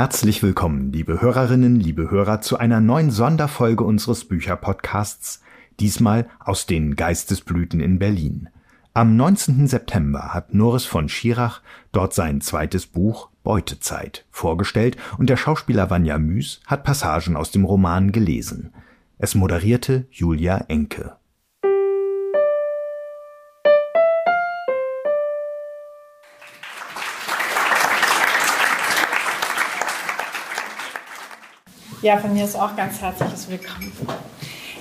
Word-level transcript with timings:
Herzlich 0.00 0.42
willkommen, 0.42 0.94
liebe 0.94 1.20
Hörerinnen, 1.20 1.78
liebe 1.78 2.10
Hörer, 2.10 2.40
zu 2.40 2.56
einer 2.56 2.80
neuen 2.80 3.10
Sonderfolge 3.10 3.84
unseres 3.84 4.24
Bücherpodcasts, 4.24 5.42
diesmal 5.78 6.26
aus 6.38 6.64
den 6.64 6.96
Geistesblüten 6.96 7.80
in 7.80 7.98
Berlin. 7.98 8.48
Am 8.94 9.14
19. 9.14 9.66
September 9.66 10.32
hat 10.32 10.54
Norris 10.54 10.86
von 10.86 11.10
Schirach 11.10 11.60
dort 11.92 12.14
sein 12.14 12.40
zweites 12.40 12.86
Buch 12.86 13.28
Beutezeit 13.42 14.24
vorgestellt 14.30 14.96
und 15.18 15.28
der 15.28 15.36
Schauspieler 15.36 15.90
Vanja 15.90 16.16
Müs 16.16 16.62
hat 16.66 16.82
Passagen 16.82 17.36
aus 17.36 17.50
dem 17.50 17.66
Roman 17.66 18.10
gelesen. 18.10 18.72
Es 19.18 19.34
moderierte 19.34 20.06
Julia 20.10 20.64
Enke. 20.68 21.19
Ja, 32.02 32.16
von 32.16 32.32
mir 32.32 32.44
ist 32.44 32.56
auch 32.56 32.76
ganz 32.76 32.98
herzliches 33.02 33.50
Willkommen. 33.50 33.92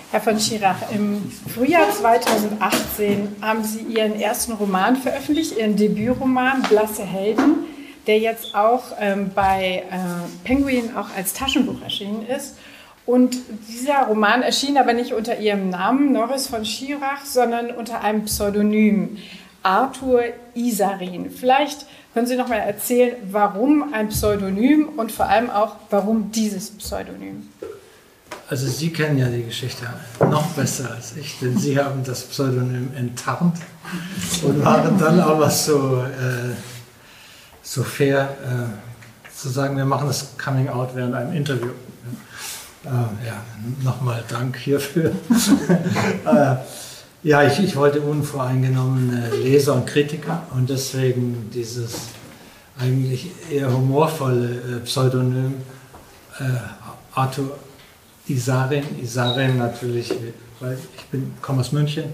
Herr 0.10 0.22
von 0.22 0.40
Schirach, 0.40 0.90
im 0.94 1.30
Frühjahr 1.54 1.92
2018 1.92 3.36
haben 3.42 3.62
Sie 3.66 3.82
Ihren 3.82 4.18
ersten 4.18 4.54
Roman 4.54 4.96
veröffentlicht, 4.96 5.58
Ihren 5.58 5.76
Debütroman 5.76 6.62
Blasse 6.70 7.04
Helden, 7.04 7.66
der 8.08 8.20
jetzt 8.20 8.56
auch 8.56 8.84
ähm, 9.02 9.32
bei 9.36 9.84
äh, 9.92 10.46
Penguin 10.46 10.96
auch 10.96 11.08
als 11.14 11.34
Taschenbuch 11.34 11.82
erschienen 11.82 12.26
ist. 12.26 12.58
Und 13.06 13.36
dieser 13.68 14.04
Roman 14.04 14.42
erschien 14.42 14.78
aber 14.78 14.94
nicht 14.94 15.12
unter 15.12 15.40
Ihrem 15.40 15.70
Namen, 15.70 16.14
Norris 16.14 16.48
von 16.48 16.64
Schirach, 16.64 17.26
sondern 17.26 17.72
unter 17.72 18.02
einem 18.02 18.24
Pseudonym, 18.24 19.18
Arthur 19.64 20.24
Isarin. 20.54 21.32
Vielleicht 21.32 21.86
können 22.14 22.28
Sie 22.28 22.36
noch 22.36 22.48
mal 22.48 22.56
erzählen, 22.56 23.16
warum 23.32 23.94
ein 23.94 24.10
Pseudonym 24.10 24.90
und 24.98 25.12
vor 25.12 25.28
allem 25.28 25.50
auch, 25.50 25.76
warum 25.90 26.32
dieses 26.32 26.72
Pseudonym? 26.72 27.48
Also 28.50 28.68
Sie 28.68 28.92
kennen 28.92 29.20
ja 29.20 29.28
die 29.28 29.44
Geschichte 29.44 29.86
noch 30.20 30.48
besser 30.48 30.92
als 30.96 31.16
ich, 31.16 31.40
denn 31.40 31.58
Sie 31.58 31.78
haben 31.80 32.04
das 32.04 32.24
Pseudonym 32.24 32.92
enttarnt 32.96 33.58
und 34.42 34.66
waren 34.66 34.98
dann 34.98 35.20
aber 35.20 35.52
so, 35.52 36.04
äh, 36.04 36.56
so 37.62 37.84
fair 37.84 38.36
äh, 38.44 39.32
zu 39.32 39.50
sagen, 39.50 39.78
wir 39.78 39.86
machen 39.86 40.08
das 40.08 40.36
Coming 40.44 40.68
Out 40.68 40.96
während 40.96 41.14
einem 41.14 41.34
Interview. 41.34 41.70
Äh, 42.86 42.88
ja, 43.28 43.44
nochmal 43.84 44.24
Dank 44.28 44.58
hierfür. 44.58 45.12
Äh, 47.24 47.28
ja, 47.28 47.44
ich, 47.44 47.60
ich 47.60 47.76
wollte 47.76 48.02
unvoreingenommene 48.02 49.30
Leser 49.44 49.76
und 49.76 49.86
Kritiker 49.86 50.44
und 50.56 50.70
deswegen 50.70 51.50
dieses 51.54 52.10
eigentlich 52.80 53.32
eher 53.52 53.72
humorvolle 53.72 54.50
äh, 54.50 54.80
Pseudonym 54.86 55.56
äh, 56.40 56.44
Arthur 57.14 57.58
Isarin. 58.28 58.84
Isarin 59.02 59.58
natürlich, 59.58 60.14
weil 60.60 60.78
ich 60.98 61.06
bin, 61.06 61.34
komme 61.42 61.62
aus 61.62 61.72
München, 61.72 62.06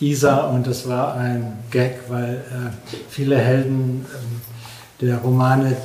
Isa 0.00 0.46
und 0.46 0.66
das 0.66 0.88
war 0.88 1.14
ein 1.14 1.58
Gag, 1.70 2.00
weil 2.08 2.36
äh, 2.36 2.92
viele 3.10 3.36
Helden 3.36 4.06
äh, 5.00 5.04
der 5.04 5.18
Romane, 5.18 5.76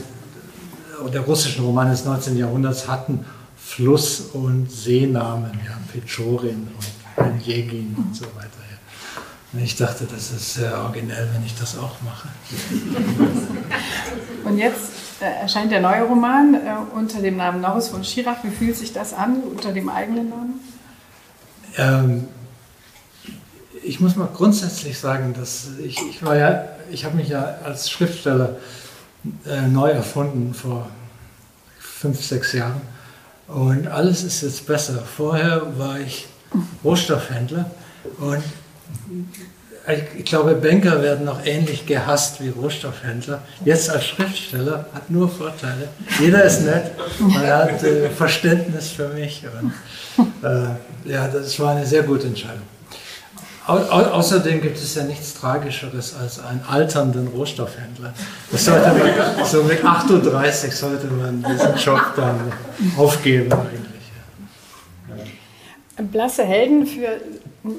der 1.12 1.22
russischen 1.22 1.66
Romane 1.66 1.92
des 1.92 2.06
19. 2.06 2.38
Jahrhunderts 2.38 2.88
hatten 2.88 3.26
Fluss- 3.58 4.30
und 4.34 4.72
Seenamen, 4.72 5.52
ja, 5.66 5.78
Pechorin 5.92 6.68
und 6.78 6.93
Jegin 7.42 7.96
und 7.98 8.16
so 8.16 8.26
weiter. 8.36 8.64
Und 9.54 9.60
ich 9.60 9.76
dachte, 9.76 10.06
das 10.06 10.32
ist 10.32 10.56
sehr 10.56 10.76
originell, 10.80 11.30
wenn 11.32 11.46
ich 11.46 11.56
das 11.60 11.78
auch 11.78 12.02
mache. 12.02 12.28
Und 14.44 14.58
jetzt 14.58 15.22
äh, 15.22 15.42
erscheint 15.42 15.72
der 15.72 15.80
neue 15.80 16.02
Roman 16.02 16.56
äh, 16.56 16.60
unter 16.96 17.22
dem 17.22 17.38
Namen 17.38 17.62
Norris 17.62 17.90
von 17.90 18.04
Schirach. 18.04 18.38
Wie 18.42 18.50
fühlt 18.50 18.76
sich 18.76 18.94
das 18.94 19.14
an 19.14 19.42
unter 19.44 19.72
dem 19.72 19.90
eigenen 19.90 20.30
Namen? 20.30 20.60
Ähm, 21.78 22.28
ich 23.84 24.00
muss 24.00 24.16
mal 24.16 24.28
grundsätzlich 24.34 24.98
sagen, 24.98 25.36
dass 25.36 25.68
ich, 25.78 26.02
ich 26.10 26.26
war 26.26 26.36
ja, 26.36 26.66
ich 26.90 27.06
habe 27.06 27.16
mich 27.16 27.30
ja 27.30 27.58
als 27.64 27.92
Schriftsteller 27.92 28.56
äh, 29.46 29.68
neu 29.68 29.92
erfunden 29.92 30.56
vor 30.56 30.88
fünf, 31.78 32.24
sechs 32.26 32.54
Jahren. 32.54 32.82
Und 33.48 33.88
alles 33.88 34.24
ist 34.24 34.42
jetzt 34.42 34.66
besser. 34.66 35.04
Vorher 35.04 35.78
war 35.78 36.00
ich 36.00 36.28
Rohstoffhändler 36.84 37.70
und 38.20 38.44
ich 40.18 40.26
glaube, 40.26 40.56
Banker 40.56 41.02
werden 41.02 41.26
noch 41.26 41.46
ähnlich 41.46 41.86
gehasst 41.86 42.42
wie 42.42 42.50
Rohstoffhändler. 42.50 43.42
Jetzt 43.66 43.90
als 43.90 44.06
Schriftsteller 44.06 44.86
hat 44.94 45.10
nur 45.10 45.30
Vorteile. 45.30 45.90
Jeder 46.20 46.44
ist 46.46 46.62
nett, 46.62 46.92
man 47.20 47.46
hat 47.46 47.84
äh, 47.84 48.10
Verständnis 48.10 48.92
für 48.92 49.10
mich. 49.10 49.44
Und, 49.62 49.74
äh, 50.42 51.12
ja, 51.12 51.28
das 51.28 51.60
war 51.60 51.76
eine 51.76 51.86
sehr 51.86 52.04
gute 52.04 52.28
Entscheidung. 52.28 52.62
Au 53.66 53.78
außerdem 53.78 54.62
gibt 54.62 54.78
es 54.78 54.96
ja 54.96 55.04
nichts 55.04 55.36
Tragischeres 55.36 56.16
als 56.16 56.40
einen 56.40 56.62
alternden 56.68 57.28
Rohstoffhändler. 57.30 58.14
Das 58.52 58.66
sollte 58.66 58.90
man, 58.90 59.46
so 59.46 59.64
mit 59.64 59.84
38 59.84 60.76
sollte 60.76 61.08
man 61.08 61.44
diesen 61.44 61.76
Job 61.78 62.02
dann 62.18 62.52
aufgeben 62.98 63.54
eigentlich. 63.54 63.93
Blasse 65.98 66.44
Helden 66.44 66.88
für 66.88 67.22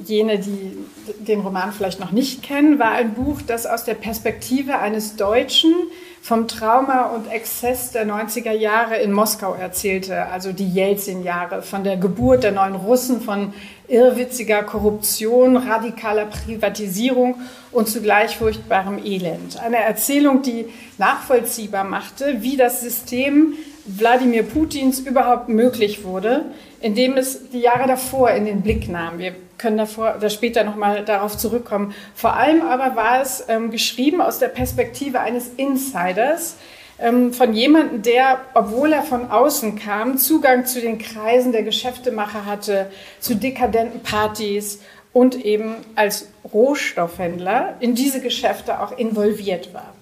jene, 0.04 0.38
die 0.38 0.78
den 1.18 1.40
Roman 1.40 1.72
vielleicht 1.72 1.98
noch 2.00 2.12
nicht 2.12 2.42
kennen, 2.42 2.78
war 2.78 2.92
ein 2.92 3.14
Buch, 3.14 3.42
das 3.44 3.66
aus 3.66 3.84
der 3.84 3.94
Perspektive 3.94 4.78
eines 4.78 5.16
Deutschen 5.16 5.74
vom 6.22 6.48
Trauma 6.48 7.06
und 7.06 7.30
Exzess 7.30 7.90
der 7.90 8.06
90er 8.06 8.52
Jahre 8.52 8.96
in 8.96 9.12
Moskau 9.12 9.52
erzählte, 9.52 10.26
also 10.26 10.52
die 10.52 10.72
Jelzin-Jahre, 10.72 11.60
von 11.60 11.84
der 11.84 11.98
Geburt 11.98 12.44
der 12.44 12.52
neuen 12.52 12.76
Russen, 12.76 13.20
von 13.20 13.52
irrwitziger 13.88 14.62
Korruption, 14.62 15.58
radikaler 15.58 16.24
Privatisierung 16.24 17.42
und 17.72 17.88
zugleich 17.88 18.38
furchtbarem 18.38 19.04
Elend. 19.04 19.58
Eine 19.58 19.78
Erzählung, 19.78 20.40
die 20.40 20.66
nachvollziehbar 20.96 21.84
machte, 21.84 22.40
wie 22.40 22.56
das 22.56 22.80
System 22.80 23.54
Wladimir 23.86 24.42
Putins 24.42 25.00
überhaupt 25.00 25.48
möglich 25.48 26.04
wurde, 26.04 26.46
indem 26.80 27.16
es 27.16 27.50
die 27.50 27.60
Jahre 27.60 27.86
davor 27.86 28.30
in 28.30 28.46
den 28.46 28.62
Blick 28.62 28.88
nahm. 28.88 29.18
Wir 29.18 29.34
können 29.58 29.76
davor 29.76 30.14
oder 30.16 30.30
später 30.30 30.64
nochmal 30.64 31.04
darauf 31.04 31.36
zurückkommen. 31.36 31.94
Vor 32.14 32.34
allem 32.34 32.62
aber 32.62 32.96
war 32.96 33.20
es 33.20 33.44
ähm, 33.48 33.70
geschrieben 33.70 34.20
aus 34.20 34.38
der 34.38 34.48
Perspektive 34.48 35.20
eines 35.20 35.48
Insiders, 35.56 36.56
ähm, 36.98 37.32
von 37.32 37.54
jemandem, 37.54 38.02
der, 38.02 38.40
obwohl 38.54 38.92
er 38.92 39.02
von 39.02 39.30
außen 39.30 39.78
kam, 39.78 40.18
Zugang 40.18 40.66
zu 40.66 40.80
den 40.80 40.98
Kreisen 40.98 41.52
der 41.52 41.62
Geschäftemacher 41.62 42.46
hatte, 42.46 42.90
zu 43.20 43.34
dekadenten 43.34 44.00
Partys 44.00 44.80
und 45.12 45.44
eben 45.44 45.76
als 45.94 46.28
Rohstoffhändler 46.52 47.76
in 47.80 47.94
diese 47.94 48.20
Geschäfte 48.20 48.80
auch 48.80 48.96
involviert 48.96 49.72
war. 49.72 49.93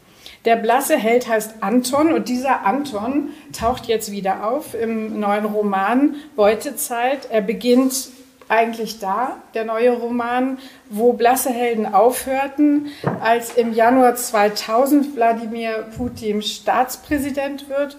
Der 0.45 0.57
blasse 0.57 0.97
Held 0.97 1.29
heißt 1.29 1.57
Anton 1.61 2.13
und 2.13 2.29
dieser 2.29 2.67
Anton 2.67 3.31
taucht 3.57 3.87
jetzt 3.87 4.11
wieder 4.11 4.49
auf 4.49 4.75
im 4.75 5.21
neuen 5.21 5.45
Roman 5.45 6.17
Beutezeit. 6.35 7.29
Er 7.31 7.43
beginnt 7.43 8.09
eigentlich 8.49 8.99
da, 8.99 9.37
der 9.55 9.65
neue 9.65 9.93
Roman, 9.93 10.59
wo 10.91 11.13
blasse 11.13 11.51
Helden 11.51 11.95
aufhörten, 11.95 12.89
als 13.23 13.55
im 13.55 13.73
Januar 13.73 14.17
2000 14.17 15.15
Wladimir 15.15 15.87
Putin 15.97 16.43
Staatspräsident 16.43 17.69
wird, 17.69 17.97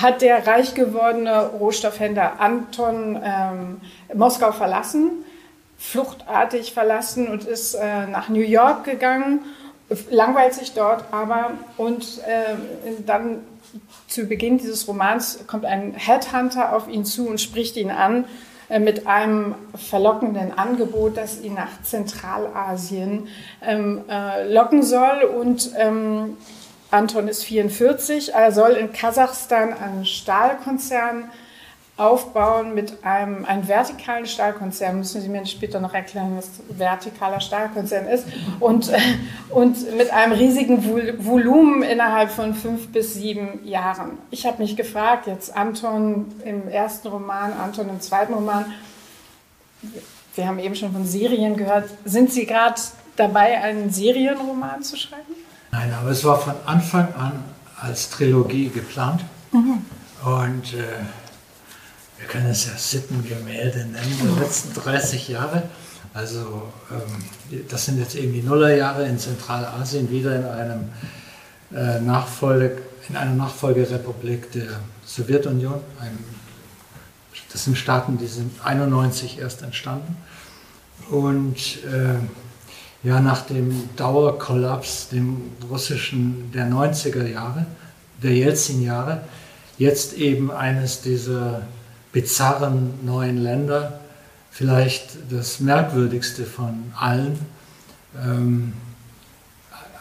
hat 0.00 0.22
der 0.22 0.46
reich 0.46 0.74
gewordene 0.74 1.48
Rohstoffhändler 1.48 2.38
Anton 2.38 3.20
ähm, 3.22 3.80
Moskau 4.14 4.52
verlassen, 4.52 5.10
fluchtartig 5.76 6.72
verlassen 6.72 7.26
und 7.26 7.44
ist 7.44 7.74
äh, 7.74 8.06
nach 8.06 8.28
New 8.28 8.40
York 8.40 8.84
gegangen 8.84 9.40
langweilt 10.10 10.54
sich 10.54 10.72
dort 10.72 11.04
aber 11.10 11.52
und 11.76 12.20
äh, 12.26 12.54
dann 13.06 13.40
zu 14.06 14.26
Beginn 14.26 14.58
dieses 14.58 14.86
Romans 14.88 15.44
kommt 15.46 15.64
ein 15.64 15.94
Headhunter 15.94 16.74
auf 16.74 16.88
ihn 16.88 17.04
zu 17.04 17.28
und 17.28 17.40
spricht 17.40 17.76
ihn 17.76 17.90
an 17.90 18.24
äh, 18.68 18.78
mit 18.78 19.06
einem 19.06 19.54
verlockenden 19.74 20.56
Angebot, 20.56 21.16
das 21.16 21.40
ihn 21.40 21.54
nach 21.54 21.82
Zentralasien 21.82 23.28
ähm, 23.62 24.02
äh, 24.08 24.52
locken 24.52 24.82
soll. 24.82 25.24
Und 25.24 25.70
ähm, 25.76 26.36
Anton 26.90 27.28
ist 27.28 27.44
44, 27.44 28.34
er 28.34 28.52
soll 28.52 28.72
in 28.72 28.92
Kasachstan 28.92 29.72
einen 29.72 30.04
Stahlkonzern 30.04 31.30
aufbauen 32.00 32.74
mit 32.74 33.04
einem, 33.04 33.44
einem 33.44 33.68
vertikalen 33.68 34.24
Stahlkonzern. 34.24 34.98
Müssen 34.98 35.20
Sie 35.20 35.28
mir 35.28 35.44
später 35.44 35.80
noch 35.80 35.92
erklären, 35.92 36.36
was 36.36 36.48
vertikaler 36.76 37.40
Stahlkonzern 37.40 38.06
ist. 38.06 38.24
Und, 38.58 38.88
äh, 38.88 38.98
und 39.50 39.96
mit 39.96 40.10
einem 40.10 40.32
riesigen 40.32 40.82
Volumen 41.24 41.82
innerhalb 41.82 42.30
von 42.30 42.54
fünf 42.54 42.88
bis 42.88 43.14
sieben 43.14 43.66
Jahren. 43.66 44.12
Ich 44.30 44.46
habe 44.46 44.62
mich 44.62 44.76
gefragt, 44.76 45.26
jetzt 45.26 45.54
Anton 45.54 46.26
im 46.44 46.68
ersten 46.68 47.08
Roman, 47.08 47.52
Anton 47.52 47.90
im 47.90 48.00
zweiten 48.00 48.32
Roman, 48.32 48.64
wir 50.34 50.46
haben 50.46 50.58
eben 50.58 50.74
schon 50.74 50.92
von 50.92 51.06
Serien 51.06 51.56
gehört. 51.56 51.90
Sind 52.04 52.32
Sie 52.32 52.46
gerade 52.46 52.80
dabei, 53.16 53.60
einen 53.62 53.90
Serienroman 53.90 54.82
zu 54.82 54.96
schreiben? 54.96 55.34
Nein, 55.70 55.92
aber 56.00 56.10
es 56.10 56.24
war 56.24 56.38
von 56.38 56.54
Anfang 56.64 57.14
an 57.14 57.44
als 57.80 58.08
Trilogie 58.10 58.70
geplant. 58.70 59.22
Mhm. 59.52 59.84
Und 60.24 60.74
äh, 60.74 60.84
wir 62.20 62.28
können 62.28 62.50
es 62.50 62.66
ja 62.66 62.76
Sittengemälde 62.76 63.78
nennen, 63.86 64.18
der 64.22 64.44
letzten 64.44 64.74
30 64.74 65.28
Jahre. 65.28 65.62
Also 66.12 66.70
ähm, 66.90 67.64
das 67.68 67.86
sind 67.86 67.98
jetzt 67.98 68.14
eben 68.14 68.32
die 68.32 68.42
Nullerjahre 68.42 69.06
in 69.06 69.18
Zentralasien, 69.18 70.10
wieder 70.10 70.36
in, 70.36 70.44
einem, 70.44 70.88
äh, 71.72 72.00
Nachfolge, 72.00 72.82
in 73.08 73.16
einer 73.16 73.34
Nachfolgerepublik 73.34 74.52
der 74.52 74.80
Sowjetunion. 75.06 75.80
Ein, 76.00 76.18
das 77.52 77.64
sind 77.64 77.78
Staaten, 77.78 78.18
die 78.18 78.26
sind 78.26 78.52
91 78.64 79.38
erst 79.38 79.62
entstanden. 79.62 80.16
Und 81.10 81.84
äh, 81.84 83.06
ja, 83.06 83.20
nach 83.20 83.46
dem 83.46 83.88
Dauerkollaps, 83.96 85.08
dem 85.08 85.52
russischen 85.70 86.52
der 86.52 86.66
90er 86.66 87.26
Jahre, 87.26 87.66
der 88.22 88.34
Jelzin-Jahre, 88.34 89.22
jetzt 89.78 90.12
eben 90.14 90.50
eines 90.50 91.00
dieser 91.00 91.62
bizarren 92.12 93.04
neuen 93.04 93.38
Länder, 93.38 94.00
vielleicht 94.50 95.18
das 95.30 95.60
merkwürdigste 95.60 96.44
von 96.44 96.92
allen. 96.98 97.38
Ähm, 98.24 98.72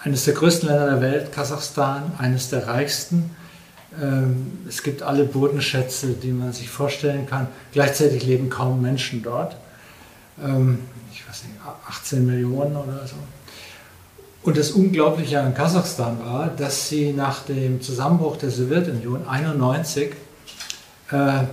eines 0.03 0.25
der 0.25 0.33
größten 0.33 0.69
Länder 0.69 0.89
der 0.91 1.01
Welt, 1.01 1.31
Kasachstan, 1.31 2.13
eines 2.17 2.49
der 2.49 2.67
reichsten. 2.67 3.31
Ähm, 4.01 4.59
es 4.67 4.83
gibt 4.83 5.01
alle 5.01 5.25
Bodenschätze, 5.25 6.13
die 6.13 6.31
man 6.31 6.53
sich 6.53 6.69
vorstellen 6.69 7.25
kann. 7.25 7.47
Gleichzeitig 7.73 8.23
leben 8.23 8.49
kaum 8.49 8.81
Menschen 8.81 9.21
dort. 9.21 9.55
Ähm, 10.41 10.79
ich 11.11 11.27
weiß 11.27 11.43
nicht, 11.43 11.55
18 11.87 12.25
Millionen 12.25 12.75
oder 12.75 13.05
so. 13.05 13.15
Und 14.41 14.57
das 14.57 14.71
Unglaubliche 14.71 15.41
an 15.41 15.53
Kasachstan 15.53 16.19
war, 16.23 16.47
dass 16.47 16.87
sie 16.87 17.11
nach 17.11 17.43
dem 17.43 17.81
Zusammenbruch 17.81 18.37
der 18.37 18.49
Sowjetunion 18.49 19.27
1991 19.27 20.13
äh, 21.11 21.43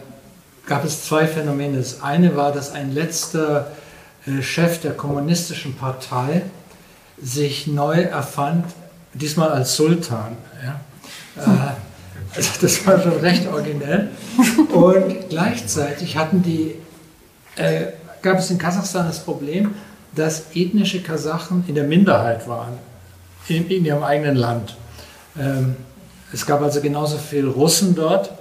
gab 0.66 0.84
es 0.84 1.04
zwei 1.04 1.26
Phänomene. 1.26 1.78
Das 1.78 2.02
eine 2.02 2.36
war, 2.36 2.52
dass 2.52 2.72
ein 2.72 2.92
letzter 2.92 3.70
äh, 4.26 4.42
Chef 4.42 4.80
der 4.80 4.92
kommunistischen 4.92 5.76
Partei 5.76 6.42
sich 7.20 7.66
neu 7.66 8.02
erfand, 8.02 8.66
diesmal 9.14 9.50
als 9.50 9.76
Sultan. 9.76 10.36
Ja. 10.62 10.80
Äh, 11.42 12.36
also 12.36 12.50
das 12.60 12.86
war 12.86 13.00
schon 13.00 13.18
recht 13.20 13.46
originell. 13.46 14.10
Und 14.72 15.30
gleichzeitig 15.30 16.16
hatten 16.16 16.42
die, 16.42 16.74
äh, 17.56 17.86
gab 18.20 18.38
es 18.38 18.50
in 18.50 18.58
Kasachstan 18.58 19.06
das 19.06 19.20
Problem, 19.20 19.74
dass 20.14 20.54
ethnische 20.54 21.02
Kasachen 21.02 21.64
in 21.68 21.74
der 21.74 21.84
Minderheit 21.84 22.48
waren, 22.48 22.78
in, 23.48 23.68
in 23.68 23.84
ihrem 23.84 24.02
eigenen 24.02 24.36
Land. 24.36 24.76
Ähm, 25.38 25.76
es 26.32 26.44
gab 26.44 26.60
also 26.62 26.80
genauso 26.80 27.18
viele 27.18 27.48
Russen 27.48 27.94
dort, 27.94 28.32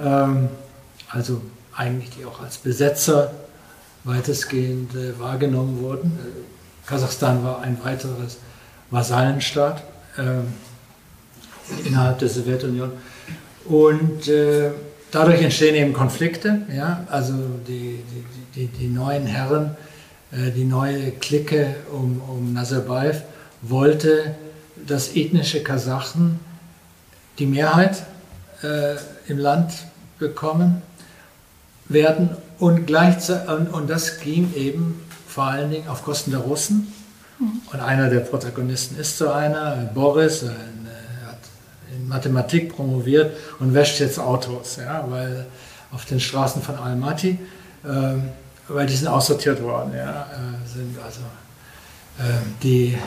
ähm, 0.00 0.48
also 1.10 1.42
eigentlich 1.78 2.10
die 2.10 2.24
auch 2.24 2.42
als 2.42 2.58
Besetzer 2.58 3.30
weitestgehend 4.04 4.94
äh, 4.94 5.18
wahrgenommen 5.18 5.80
wurden. 5.80 6.18
Äh, 6.18 6.88
Kasachstan 6.88 7.44
war 7.44 7.60
ein 7.62 7.78
weiteres 7.82 8.38
Vasallenstaat 8.90 9.82
äh, 10.16 11.86
innerhalb 11.86 12.18
der 12.18 12.28
Sowjetunion. 12.28 12.90
Und 13.66 14.26
äh, 14.28 14.70
dadurch 15.10 15.40
entstehen 15.42 15.74
eben 15.74 15.92
Konflikte. 15.92 16.62
Ja? 16.74 17.06
Also 17.10 17.34
die, 17.66 18.02
die, 18.10 18.24
die, 18.54 18.66
die 18.66 18.88
neuen 18.88 19.26
Herren, 19.26 19.76
äh, 20.32 20.50
die 20.50 20.64
neue 20.64 21.12
Clique 21.12 21.76
um, 21.92 22.20
um 22.28 22.54
Nazarbayev 22.54 23.22
wollte, 23.62 24.34
dass 24.86 25.14
ethnische 25.14 25.62
Kasachen 25.62 26.40
die 27.38 27.46
Mehrheit 27.46 28.04
äh, 28.62 28.96
im 29.28 29.38
Land 29.38 29.72
bekommen 30.18 30.82
werden 31.88 32.30
und, 32.58 32.86
gleichzeitig, 32.86 33.48
und, 33.48 33.68
und 33.68 33.90
das 33.90 34.20
ging 34.20 34.52
eben 34.54 35.02
vor 35.26 35.44
allen 35.44 35.70
Dingen 35.70 35.88
auf 35.88 36.04
Kosten 36.04 36.30
der 36.30 36.40
Russen. 36.40 36.92
Mhm. 37.38 37.62
Und 37.72 37.80
einer 37.80 38.10
der 38.10 38.20
Protagonisten 38.20 38.98
ist 38.98 39.18
so 39.18 39.30
einer, 39.30 39.90
Boris, 39.94 40.42
ein, 40.42 40.50
äh, 40.50 41.26
hat 41.26 41.38
in 41.94 42.08
Mathematik 42.08 42.74
promoviert 42.74 43.36
und 43.60 43.74
wäscht 43.74 44.00
jetzt 44.00 44.18
Autos, 44.18 44.76
ja, 44.76 45.04
weil 45.08 45.46
auf 45.92 46.04
den 46.04 46.20
Straßen 46.20 46.62
von 46.62 46.76
Almaty, 46.76 47.38
ähm, 47.86 48.30
weil 48.66 48.86
die 48.86 48.94
sind 48.94 49.08
aussortiert 49.08 49.62
worden, 49.62 49.92
ja, 49.96 50.22
äh, 50.22 50.68
sind 50.68 50.98
also 51.02 51.20
äh, 52.18 52.38
die 52.62 52.98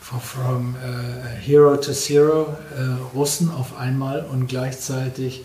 from 0.00 0.76
äh, 0.76 1.40
Hero 1.40 1.76
to 1.76 1.92
Zero 1.92 2.56
äh, 2.76 3.16
Russen 3.16 3.50
auf 3.50 3.78
einmal 3.78 4.24
und 4.30 4.48
gleichzeitig 4.48 5.44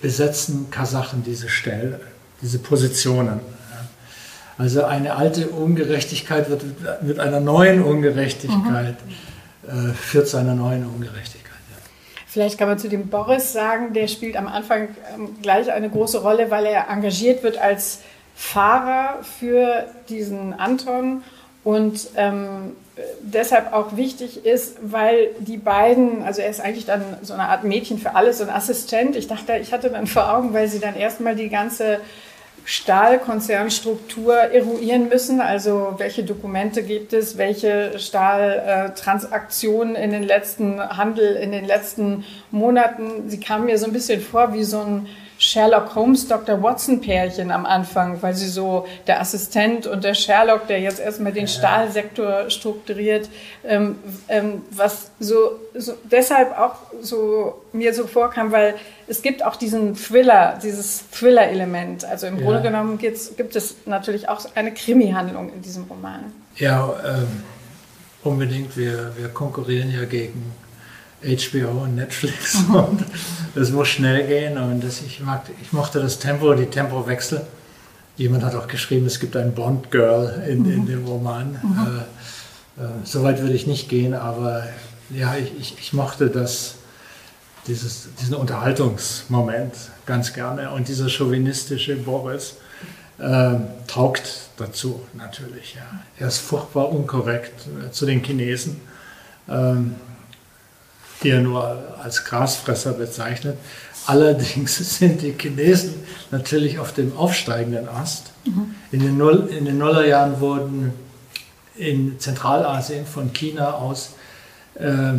besetzen 0.00 0.70
Kasachen 0.70 1.22
diese 1.24 1.48
Stelle, 1.48 2.00
diese 2.42 2.58
Positionen. 2.58 3.40
Also 4.58 4.84
eine 4.84 5.16
alte 5.16 5.48
Ungerechtigkeit 5.48 6.48
wird 6.48 6.62
mit 7.02 7.20
einer 7.20 7.40
neuen 7.40 7.82
Ungerechtigkeit, 7.82 8.96
mhm. 9.04 9.90
äh, 9.90 9.92
führt 9.92 10.28
zu 10.28 10.38
einer 10.38 10.54
neuen 10.54 10.86
Ungerechtigkeit. 10.86 11.46
Vielleicht 12.26 12.58
kann 12.58 12.68
man 12.68 12.78
zu 12.78 12.88
dem 12.88 13.08
Boris 13.08 13.52
sagen, 13.52 13.94
der 13.94 14.08
spielt 14.08 14.36
am 14.36 14.46
Anfang 14.46 14.88
ähm, 15.14 15.36
gleich 15.40 15.72
eine 15.72 15.88
große 15.88 16.20
Rolle, 16.20 16.50
weil 16.50 16.66
er 16.66 16.88
engagiert 16.90 17.42
wird 17.42 17.58
als 17.58 18.00
Fahrer 18.34 19.22
für 19.22 19.86
diesen 20.10 20.52
Anton 20.52 21.22
und 21.64 22.08
ähm, 22.16 22.72
deshalb 23.20 23.72
auch 23.72 23.96
wichtig 23.96 24.46
ist, 24.46 24.78
weil 24.80 25.30
die 25.38 25.58
beiden, 25.58 26.22
also 26.22 26.40
er 26.40 26.48
ist 26.48 26.60
eigentlich 26.60 26.86
dann 26.86 27.02
so 27.22 27.34
eine 27.34 27.44
Art 27.44 27.64
Mädchen 27.64 27.98
für 27.98 28.14
alles, 28.14 28.38
so 28.38 28.44
ein 28.44 28.50
Assistent. 28.50 29.16
Ich 29.16 29.28
dachte, 29.28 29.56
ich 29.56 29.72
hatte 29.72 29.90
dann 29.90 30.06
vor 30.06 30.32
Augen, 30.32 30.54
weil 30.54 30.68
sie 30.68 30.80
dann 30.80 30.96
erstmal 30.96 31.36
die 31.36 31.50
ganze 31.50 32.00
Stahlkonzernstruktur 32.64 34.34
eruieren 34.34 35.08
müssen. 35.08 35.40
Also 35.40 35.94
welche 35.98 36.24
Dokumente 36.24 36.82
gibt 36.82 37.12
es, 37.12 37.38
welche 37.38 37.98
Stahltransaktionen 37.98 39.94
in 39.94 40.10
den 40.10 40.24
letzten 40.24 40.80
Handel, 40.80 41.36
in 41.36 41.52
den 41.52 41.64
letzten 41.64 42.24
Monaten. 42.50 43.28
Sie 43.28 43.38
kam 43.38 43.66
mir 43.66 43.78
so 43.78 43.86
ein 43.86 43.92
bisschen 43.92 44.20
vor 44.20 44.52
wie 44.52 44.64
so 44.64 44.80
ein 44.80 45.06
Sherlock 45.38 45.94
Holmes, 45.94 46.26
Dr. 46.28 46.62
Watson 46.62 47.00
Pärchen 47.00 47.50
am 47.50 47.66
Anfang, 47.66 48.22
weil 48.22 48.34
sie 48.34 48.48
so 48.48 48.86
der 49.06 49.20
Assistent 49.20 49.86
und 49.86 50.02
der 50.02 50.14
Sherlock, 50.14 50.66
der 50.66 50.80
jetzt 50.80 50.98
erstmal 50.98 51.32
den 51.32 51.46
Stahlsektor 51.46 52.48
strukturiert, 52.48 53.28
ähm, 53.64 53.98
ähm, 54.28 54.62
was 54.70 55.10
so, 55.20 55.60
so 55.74 55.94
deshalb 56.04 56.58
auch 56.58 56.76
so 57.02 57.62
mir 57.72 57.92
so 57.92 58.06
vorkam, 58.06 58.50
weil 58.50 58.74
es 59.08 59.20
gibt 59.20 59.44
auch 59.44 59.56
diesen 59.56 59.94
Thriller, 59.94 60.58
dieses 60.62 61.04
Thriller-Element. 61.10 62.04
Also 62.04 62.26
im 62.26 62.38
ja. 62.38 62.44
Grunde 62.44 62.62
genommen 62.62 62.98
gibt 62.98 63.56
es 63.56 63.74
natürlich 63.84 64.28
auch 64.28 64.40
eine 64.54 64.72
Krimi-Handlung 64.72 65.52
in 65.52 65.60
diesem 65.60 65.84
Roman. 65.84 66.32
Ja, 66.56 66.94
ähm, 67.04 67.42
unbedingt. 68.24 68.76
Wir, 68.76 69.12
wir 69.16 69.28
konkurrieren 69.28 69.92
ja 69.92 70.04
gegen 70.06 70.52
HBO 71.22 71.82
und 71.84 71.96
Netflix 71.96 72.66
mhm. 72.68 72.74
und 72.74 73.04
es 73.54 73.70
muss 73.70 73.88
schnell 73.88 74.26
gehen 74.26 74.58
und 74.58 74.84
das, 74.84 75.00
ich, 75.02 75.20
mag, 75.20 75.42
ich 75.62 75.72
mochte 75.72 76.00
das 76.00 76.18
Tempo, 76.18 76.54
die 76.54 76.66
Tempowechsel. 76.66 77.42
Jemand 78.16 78.44
hat 78.44 78.54
auch 78.54 78.68
geschrieben, 78.68 79.06
es 79.06 79.20
gibt 79.20 79.36
ein 79.36 79.54
Bond-Girl 79.54 80.44
in, 80.48 80.62
mhm. 80.62 80.72
in 80.72 80.86
dem 80.86 81.06
Roman. 81.06 81.58
Mhm. 81.62 82.02
Äh, 82.78 82.82
äh, 82.82 82.88
Soweit 83.04 83.40
würde 83.40 83.54
ich 83.54 83.66
nicht 83.66 83.88
gehen, 83.88 84.14
aber 84.14 84.64
ja, 85.10 85.36
ich, 85.36 85.52
ich, 85.58 85.78
ich 85.78 85.92
mochte 85.92 86.28
das, 86.28 86.76
dieses, 87.66 88.08
diesen 88.20 88.34
Unterhaltungsmoment 88.34 89.74
ganz 90.04 90.32
gerne 90.32 90.70
und 90.70 90.88
dieser 90.88 91.08
chauvinistische 91.08 91.96
Boris 91.96 92.56
äh, 93.18 93.54
taugt 93.86 94.48
dazu 94.56 95.00
natürlich. 95.14 95.74
Ja. 95.74 96.00
Er 96.18 96.28
ist 96.28 96.38
furchtbar 96.38 96.90
unkorrekt 96.90 97.66
äh, 97.66 97.90
zu 97.90 98.06
den 98.06 98.22
Chinesen. 98.22 98.80
Ähm, 99.48 99.96
die 101.22 101.30
er 101.30 101.40
nur 101.40 101.78
als 102.02 102.24
Grasfresser 102.24 102.92
bezeichnet. 102.92 103.56
Allerdings 104.06 104.76
sind 104.98 105.22
die 105.22 105.32
Chinesen 105.32 105.94
natürlich 106.30 106.78
auf 106.78 106.92
dem 106.92 107.16
aufsteigenden 107.16 107.88
Ast. 107.88 108.32
Mhm. 108.44 108.74
In, 108.92 109.00
den 109.00 109.16
Null, 109.18 109.48
in 109.56 109.64
den 109.64 109.78
Nullerjahren 109.78 110.40
wurden 110.40 110.92
in 111.76 112.18
Zentralasien 112.18 113.06
von 113.06 113.32
China 113.32 113.72
aus 113.74 114.14
äh, 114.74 115.12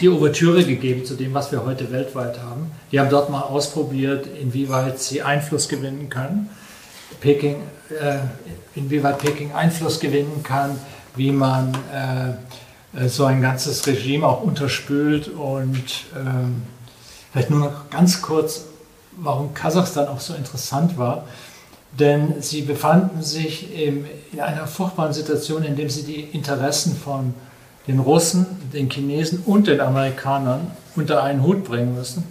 die 0.00 0.08
Ouvertüre 0.08 0.64
gegeben 0.64 1.04
zu 1.04 1.14
dem, 1.14 1.34
was 1.34 1.50
wir 1.50 1.64
heute 1.64 1.90
weltweit 1.90 2.38
haben. 2.40 2.70
Die 2.92 3.00
haben 3.00 3.10
dort 3.10 3.30
mal 3.30 3.40
ausprobiert, 3.40 4.26
inwieweit 4.40 5.00
sie 5.00 5.22
Einfluss 5.22 5.68
gewinnen 5.68 6.08
können. 6.08 6.48
Peking, 7.20 7.56
äh, 7.90 8.18
inwieweit 8.74 9.18
Peking 9.18 9.52
Einfluss 9.52 10.00
gewinnen 10.00 10.42
kann, 10.42 10.78
wie 11.16 11.32
man 11.32 11.74
äh, 11.92 12.34
so 13.08 13.24
ein 13.24 13.40
ganzes 13.40 13.86
Regime 13.86 14.26
auch 14.26 14.42
unterspült. 14.42 15.28
Und 15.28 15.84
ähm, 16.16 16.62
vielleicht 17.32 17.50
nur 17.50 17.60
noch 17.60 17.90
ganz 17.90 18.22
kurz, 18.22 18.66
warum 19.16 19.54
Kasachstan 19.54 20.08
auch 20.08 20.20
so 20.20 20.34
interessant 20.34 20.98
war. 20.98 21.24
Denn 21.98 22.40
sie 22.40 22.62
befanden 22.62 23.22
sich 23.22 23.74
im, 23.78 24.06
in 24.32 24.40
einer 24.40 24.66
furchtbaren 24.66 25.12
Situation, 25.12 25.62
in 25.62 25.76
der 25.76 25.90
sie 25.90 26.04
die 26.04 26.20
Interessen 26.20 26.96
von 26.96 27.34
den 27.86 27.98
Russen, 27.98 28.46
den 28.72 28.90
Chinesen 28.90 29.42
und 29.44 29.66
den 29.66 29.80
Amerikanern 29.80 30.70
unter 30.96 31.22
einen 31.22 31.42
Hut 31.42 31.64
bringen 31.64 31.94
müssen. 31.94 32.24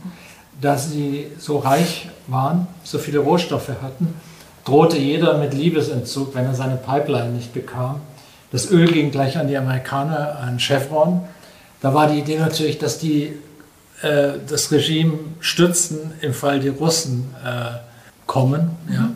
dass 0.61 0.91
sie 0.91 1.27
so 1.39 1.57
reich 1.57 2.07
waren, 2.27 2.67
so 2.83 2.99
viele 2.99 3.19
Rohstoffe 3.19 3.69
hatten, 3.81 4.13
drohte 4.63 4.97
jeder 4.97 5.37
mit 5.37 5.53
Liebesentzug, 5.53 6.35
wenn 6.35 6.45
er 6.45 6.53
seine 6.53 6.77
Pipeline 6.77 7.31
nicht 7.31 7.51
bekam. 7.53 7.99
Das 8.51 8.69
Öl 8.69 8.91
ging 8.91 9.11
gleich 9.11 9.37
an 9.37 9.47
die 9.47 9.57
Amerikaner, 9.57 10.39
an 10.39 10.59
Chevron. 10.59 11.21
Da 11.81 11.93
war 11.93 12.07
die 12.07 12.19
Idee 12.19 12.37
natürlich, 12.37 12.77
dass 12.77 12.99
die 12.99 13.33
äh, 14.01 14.33
das 14.47 14.71
Regime 14.71 15.17
stützen, 15.39 16.13
im 16.21 16.33
Fall 16.33 16.59
die 16.59 16.69
Russen 16.69 17.33
äh, 17.43 17.77
kommen. 18.27 18.71
Ja. 18.91 19.09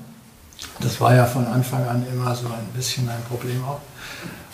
Das 0.79 1.01
war 1.01 1.15
ja 1.15 1.25
von 1.25 1.45
Anfang 1.45 1.87
an 1.87 2.05
immer 2.11 2.35
so 2.35 2.47
ein 2.47 2.65
bisschen 2.75 3.07
ein 3.09 3.21
Problem 3.29 3.63
auch. 3.63 3.79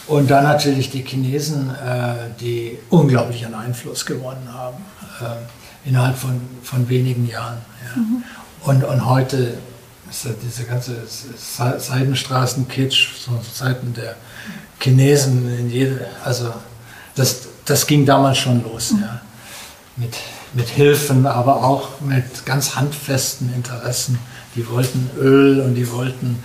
Und 0.08 0.32
dann 0.32 0.44
natürlich 0.44 0.90
die 0.90 1.04
Chinesen, 1.04 1.70
äh, 1.70 2.32
die 2.40 2.80
unglaublich 2.90 3.46
an 3.46 3.54
Einfluss 3.54 4.06
gewonnen 4.06 4.50
haben, 4.52 4.78
äh, 5.22 5.88
innerhalb 5.88 6.18
von, 6.18 6.42
von 6.64 6.90
wenigen 6.90 7.28
Jahren. 7.28 7.60
Ja. 7.84 7.92
Mhm. 8.02 8.24
Und, 8.64 8.84
und 8.84 9.06
heute 9.06 9.60
ist 10.10 10.26
ja 10.26 10.32
diese 10.44 10.64
ganze 10.66 10.96
Seidenstraßen-Kitsch, 11.08 13.26
so 13.26 13.40
Seiten 13.54 13.94
der 13.94 14.16
Chinesen 14.82 15.58
in 15.60 15.70
jede, 15.70 16.08
also 16.24 16.52
das, 17.16 17.48
das 17.66 17.88
ging 17.88 18.06
damals 18.06 18.38
schon 18.38 18.64
los, 18.64 18.92
mhm. 18.92 19.02
ja. 19.02 19.22
Mit, 19.98 20.16
mit 20.54 20.70
Hilfen, 20.70 21.26
aber 21.26 21.64
auch 21.64 22.02
mit 22.02 22.46
ganz 22.46 22.76
handfesten 22.76 23.54
Interessen. 23.54 24.20
Die 24.56 24.68
wollten 24.70 25.10
Öl 25.18 25.60
und 25.60 25.76
die 25.76 25.92
wollten 25.92 26.42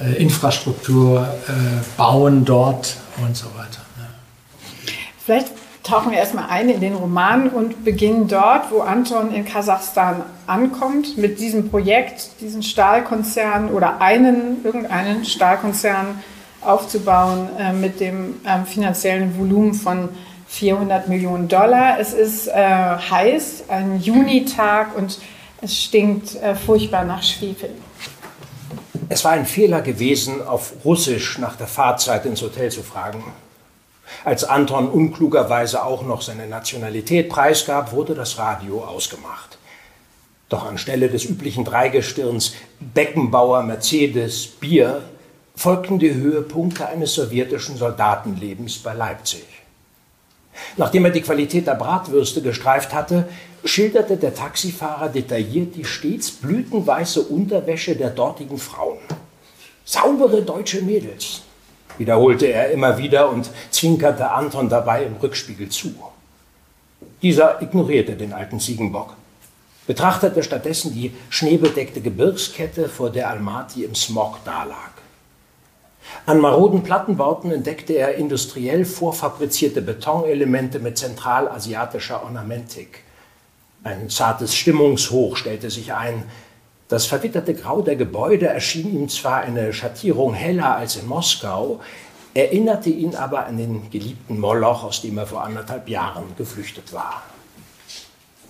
äh, 0.00 0.14
Infrastruktur 0.14 1.26
äh, 1.48 1.52
bauen 1.96 2.44
dort 2.44 2.96
und 3.20 3.36
so 3.36 3.46
weiter. 3.46 3.82
Ja. 3.98 4.92
Vielleicht 5.24 5.48
tauchen 5.82 6.12
wir 6.12 6.18
erstmal 6.18 6.48
ein 6.50 6.68
in 6.68 6.80
den 6.80 6.94
Roman 6.94 7.48
und 7.48 7.84
beginnen 7.84 8.28
dort, 8.28 8.70
wo 8.70 8.80
Anton 8.80 9.34
in 9.34 9.44
Kasachstan 9.44 10.22
ankommt, 10.46 11.16
mit 11.18 11.40
diesem 11.40 11.68
Projekt, 11.68 12.40
diesen 12.40 12.62
Stahlkonzern 12.62 13.70
oder 13.70 14.00
einen, 14.00 14.64
irgendeinen 14.64 15.24
Stahlkonzern 15.24 16.20
aufzubauen 16.60 17.48
äh, 17.58 17.72
mit 17.72 18.00
dem 18.00 18.40
ähm, 18.46 18.66
finanziellen 18.66 19.38
Volumen 19.38 19.74
von 19.74 20.08
400 20.48 21.08
Millionen 21.08 21.48
Dollar. 21.48 21.98
Es 22.00 22.12
ist 22.12 22.48
äh, 22.48 22.52
heiß, 22.52 23.64
ein 23.68 24.00
Junitag 24.00 24.96
und 24.96 25.18
es 25.60 25.76
stinkt 25.76 26.34
äh, 26.36 26.54
furchtbar 26.54 27.04
nach 27.04 27.22
Schwefel. 27.22 27.70
Es 29.10 29.24
war 29.24 29.32
ein 29.32 29.46
Fehler 29.46 29.80
gewesen, 29.80 30.46
auf 30.46 30.72
Russisch 30.84 31.38
nach 31.38 31.56
der 31.56 31.66
Fahrzeit 31.66 32.26
ins 32.26 32.42
Hotel 32.42 32.70
zu 32.70 32.82
fragen. 32.82 33.24
Als 34.24 34.44
Anton 34.44 34.88
unklugerweise 34.88 35.84
auch 35.84 36.02
noch 36.02 36.22
seine 36.22 36.46
Nationalität 36.46 37.28
preisgab, 37.28 37.92
wurde 37.92 38.14
das 38.14 38.38
Radio 38.38 38.84
ausgemacht. 38.84 39.58
Doch 40.48 40.66
anstelle 40.66 41.08
des 41.08 41.24
üblichen 41.26 41.64
Dreigestirns 41.64 42.54
Beckenbauer, 42.80 43.62
Mercedes, 43.62 44.46
Bier 44.46 45.02
folgten 45.58 45.98
die 45.98 46.14
Höhepunkte 46.14 46.86
eines 46.86 47.14
sowjetischen 47.14 47.76
Soldatenlebens 47.76 48.78
bei 48.78 48.94
Leipzig. 48.94 49.44
Nachdem 50.76 51.04
er 51.04 51.10
die 51.10 51.20
Qualität 51.20 51.66
der 51.66 51.74
Bratwürste 51.74 52.42
gestreift 52.42 52.94
hatte, 52.94 53.28
schilderte 53.64 54.16
der 54.16 54.36
Taxifahrer 54.36 55.08
detailliert 55.08 55.74
die 55.74 55.84
stets 55.84 56.30
blütenweiße 56.30 57.22
Unterwäsche 57.22 57.96
der 57.96 58.10
dortigen 58.10 58.56
Frauen. 58.56 59.00
Saubere 59.84 60.42
deutsche 60.42 60.80
Mädels, 60.82 61.42
wiederholte 61.96 62.46
er 62.46 62.70
immer 62.70 62.96
wieder 62.96 63.28
und 63.28 63.50
zwinkerte 63.70 64.30
Anton 64.30 64.68
dabei 64.68 65.06
im 65.06 65.16
Rückspiegel 65.16 65.70
zu. 65.70 65.92
Dieser 67.20 67.60
ignorierte 67.60 68.12
den 68.12 68.32
alten 68.32 68.60
Ziegenbock, 68.60 69.14
betrachtete 69.88 70.44
stattdessen 70.44 70.94
die 70.94 71.12
schneebedeckte 71.30 72.00
Gebirgskette, 72.00 72.88
vor 72.88 73.10
der 73.10 73.28
Almaty 73.28 73.82
im 73.82 73.96
Smog 73.96 74.38
dalag. 74.44 74.97
An 76.26 76.40
maroden 76.40 76.82
Plattenbauten 76.82 77.50
entdeckte 77.50 77.94
er 77.94 78.16
industriell 78.16 78.84
vorfabrizierte 78.84 79.80
Betonelemente 79.80 80.78
mit 80.78 80.98
zentralasiatischer 80.98 82.22
Ornamentik. 82.22 83.04
Ein 83.84 84.10
zartes 84.10 84.54
Stimmungshoch 84.54 85.36
stellte 85.36 85.70
sich 85.70 85.94
ein. 85.94 86.24
Das 86.88 87.06
verwitterte 87.06 87.54
Grau 87.54 87.82
der 87.82 87.96
Gebäude 87.96 88.46
erschien 88.46 88.94
ihm 88.94 89.08
zwar 89.08 89.40
eine 89.40 89.72
Schattierung 89.72 90.34
heller 90.34 90.76
als 90.76 90.96
in 90.96 91.06
Moskau, 91.06 91.80
erinnerte 92.34 92.90
ihn 92.90 93.14
aber 93.14 93.46
an 93.46 93.56
den 93.56 93.90
geliebten 93.90 94.38
Moloch, 94.38 94.84
aus 94.84 95.02
dem 95.02 95.18
er 95.18 95.26
vor 95.26 95.44
anderthalb 95.44 95.88
Jahren 95.88 96.24
geflüchtet 96.36 96.92
war. 96.92 97.22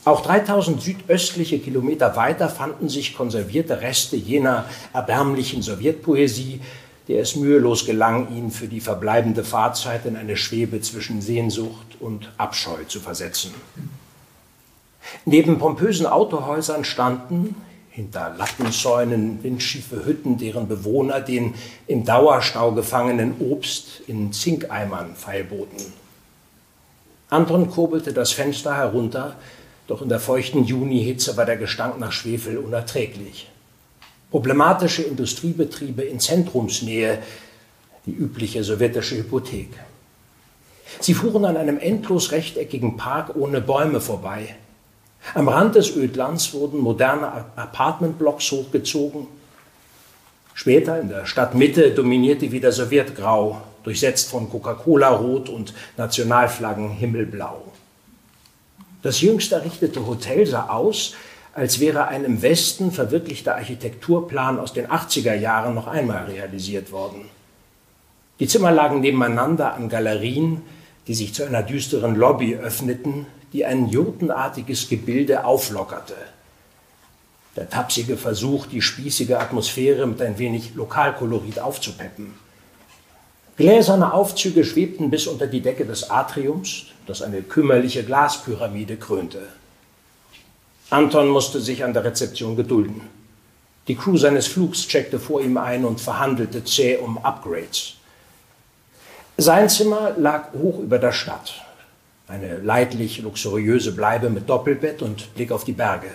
Auch 0.05 0.23
3000 0.23 0.81
südöstliche 0.81 1.59
Kilometer 1.59 2.17
weiter 2.17 2.49
fanden 2.49 2.89
sich 2.89 3.15
konservierte 3.15 3.81
Reste 3.81 4.17
jener 4.17 4.65
erbärmlichen 4.93 5.63
Sowjetpoesie, 5.63 6.61
der 7.09 7.23
es 7.23 7.37
mühelos 7.37 7.87
gelang, 7.87 8.29
ihn 8.37 8.51
für 8.51 8.69
die 8.69 8.81
verbleibende 8.81 9.43
Fahrzeit 9.43 10.05
in 10.05 10.17
eine 10.17 10.37
Schwebe 10.37 10.81
zwischen 10.83 11.23
Sehnsucht 11.23 11.97
und 12.01 12.31
Abscheu 12.37 12.85
zu 12.87 13.01
versetzen. 13.01 13.55
Neben 15.25 15.59
pompösen 15.59 16.05
Autohäusern 16.05 16.85
standen, 16.85 17.57
hinter 17.91 18.35
Lattenzäunen, 18.37 19.43
windschiefe 19.43 20.05
Hütten, 20.05 20.37
deren 20.37 20.69
Bewohner 20.69 21.21
den 21.21 21.55
im 21.87 22.05
Dauerstau 22.05 22.73
gefangenen 22.73 23.35
Obst 23.41 24.03
in 24.07 24.33
Zinkeimern 24.33 25.17
feilboten. 25.17 25.93
Anton 27.31 27.71
kurbelte 27.71 28.13
das 28.13 28.33
Fenster 28.33 28.77
herunter, 28.77 29.37
doch 29.87 30.03
in 30.03 30.11
der 30.11 30.21
feuchten 30.21 30.65
Junihitze 30.65 31.37
war 31.39 31.47
der 31.47 31.57
Gestank 31.57 31.99
nach 31.99 32.13
Schwefel 32.13 32.59
unerträglich 32.59 33.49
problematische 34.31 35.03
Industriebetriebe 35.03 36.03
in 36.03 36.21
Zentrumsnähe, 36.21 37.19
die 38.07 38.13
übliche 38.13 38.63
sowjetische 38.65 39.17
Hypothek. 39.17 39.71
Sie 41.01 41.15
fuhren 41.15 41.45
an 41.45 41.57
einem 41.57 41.79
endlos 41.79 42.33
rechteckigen 42.33 42.97
Park 42.97 43.37
ohne 43.37 43.61
Bäume 43.61 44.01
vorbei. 44.01 44.57
Am 45.35 45.49
Rand 45.49 45.75
des 45.75 45.95
Ödlands 45.95 46.55
wurden 46.55 46.81
moderne 46.81 47.45
Apartmentblocks 47.57 48.51
hochgezogen. 48.51 49.27
Später 50.55 51.01
in 51.01 51.09
der 51.09 51.27
Stadtmitte 51.27 51.91
dominierte 51.91 52.51
wieder 52.51 52.73
Sowjetgrau, 52.73 53.61
durchsetzt 53.85 54.31
von 54.31 54.51
Coca-Cola-Rot 54.51 55.49
und 55.49 55.75
Nationalflaggen 55.97 56.91
himmelblau. 56.91 57.63
Das 59.03 59.21
jüngst 59.21 59.53
errichtete 59.53 60.05
Hotel 60.07 60.47
sah 60.47 60.69
aus, 60.69 61.15
als 61.59 61.81
wäre 61.81 62.07
ein 62.07 62.25
im 62.25 62.41
Westen 62.41 62.93
verwirklichter 62.93 63.57
Architekturplan 63.57 64.61
aus 64.61 64.73
den 64.73 64.87
80er 64.87 65.35
Jahren 65.35 65.75
noch 65.75 65.89
einmal 65.89 66.27
realisiert 66.27 66.93
worden. 66.93 67.23
Die 68.39 68.47
Zimmer 68.47 68.71
lagen 68.71 69.01
nebeneinander 69.01 69.75
an 69.75 69.89
Galerien, 69.89 70.63
die 71.09 71.15
sich 71.15 71.35
zu 71.35 71.45
einer 71.45 71.65
düsteren 71.65 72.15
Lobby 72.15 72.55
öffneten, 72.55 73.27
die 73.53 73.65
ein 73.65 73.89
jurtenartiges 73.89 74.89
Gebilde 74.89 75.45
auflockerte. 75.45 76.15
Der 77.57 77.69
tapsige 77.69 78.17
Versuch, 78.17 78.67
die 78.67 78.81
spießige 78.81 79.41
Atmosphäre 79.41 80.07
mit 80.07 80.23
ein 80.23 80.39
wenig 80.39 80.77
Lokalkolorit 80.77 81.59
aufzupeppen. 81.59 82.35
Gläserne 83.57 84.13
Aufzüge 84.13 84.65
schwebten 84.65 85.11
bis 85.11 85.27
unter 85.27 85.49
die 85.49 85.61
Decke 85.61 85.85
des 85.85 86.09
Atriums, 86.09 86.87
das 87.09 87.21
eine 87.21 87.43
kümmerliche 87.43 88.05
Glaspyramide 88.05 88.97
krönte. 88.97 89.49
Anton 90.91 91.29
musste 91.29 91.61
sich 91.61 91.85
an 91.85 91.93
der 91.93 92.05
Rezeption 92.05 92.57
gedulden. 92.57 93.03
Die 93.89 93.95
Crew 93.95 94.17
seines 94.17 94.47
Flugs 94.47 94.89
checkte 94.89 95.19
vor 95.19 95.43
ihm 95.43 95.59
ein 95.59 95.85
und 95.85 96.01
verhandelte 96.01 96.65
zäh 96.65 96.97
um 96.97 97.19
Upgrades. 97.19 97.95
Sein 99.37 99.69
Zimmer 99.69 100.15
lag 100.17 100.53
hoch 100.55 100.79
über 100.79 100.99
der 100.99 101.13
Stadt. 101.13 101.63
Eine 102.27 102.59
leidlich 102.59 103.21
luxuriöse 103.21 103.93
Bleibe 103.93 104.31
mit 104.31 104.49
Doppelbett 104.49 105.03
und 105.03 105.35
Blick 105.35 105.53
auf 105.53 105.65
die 105.65 105.73
Berge. 105.73 106.11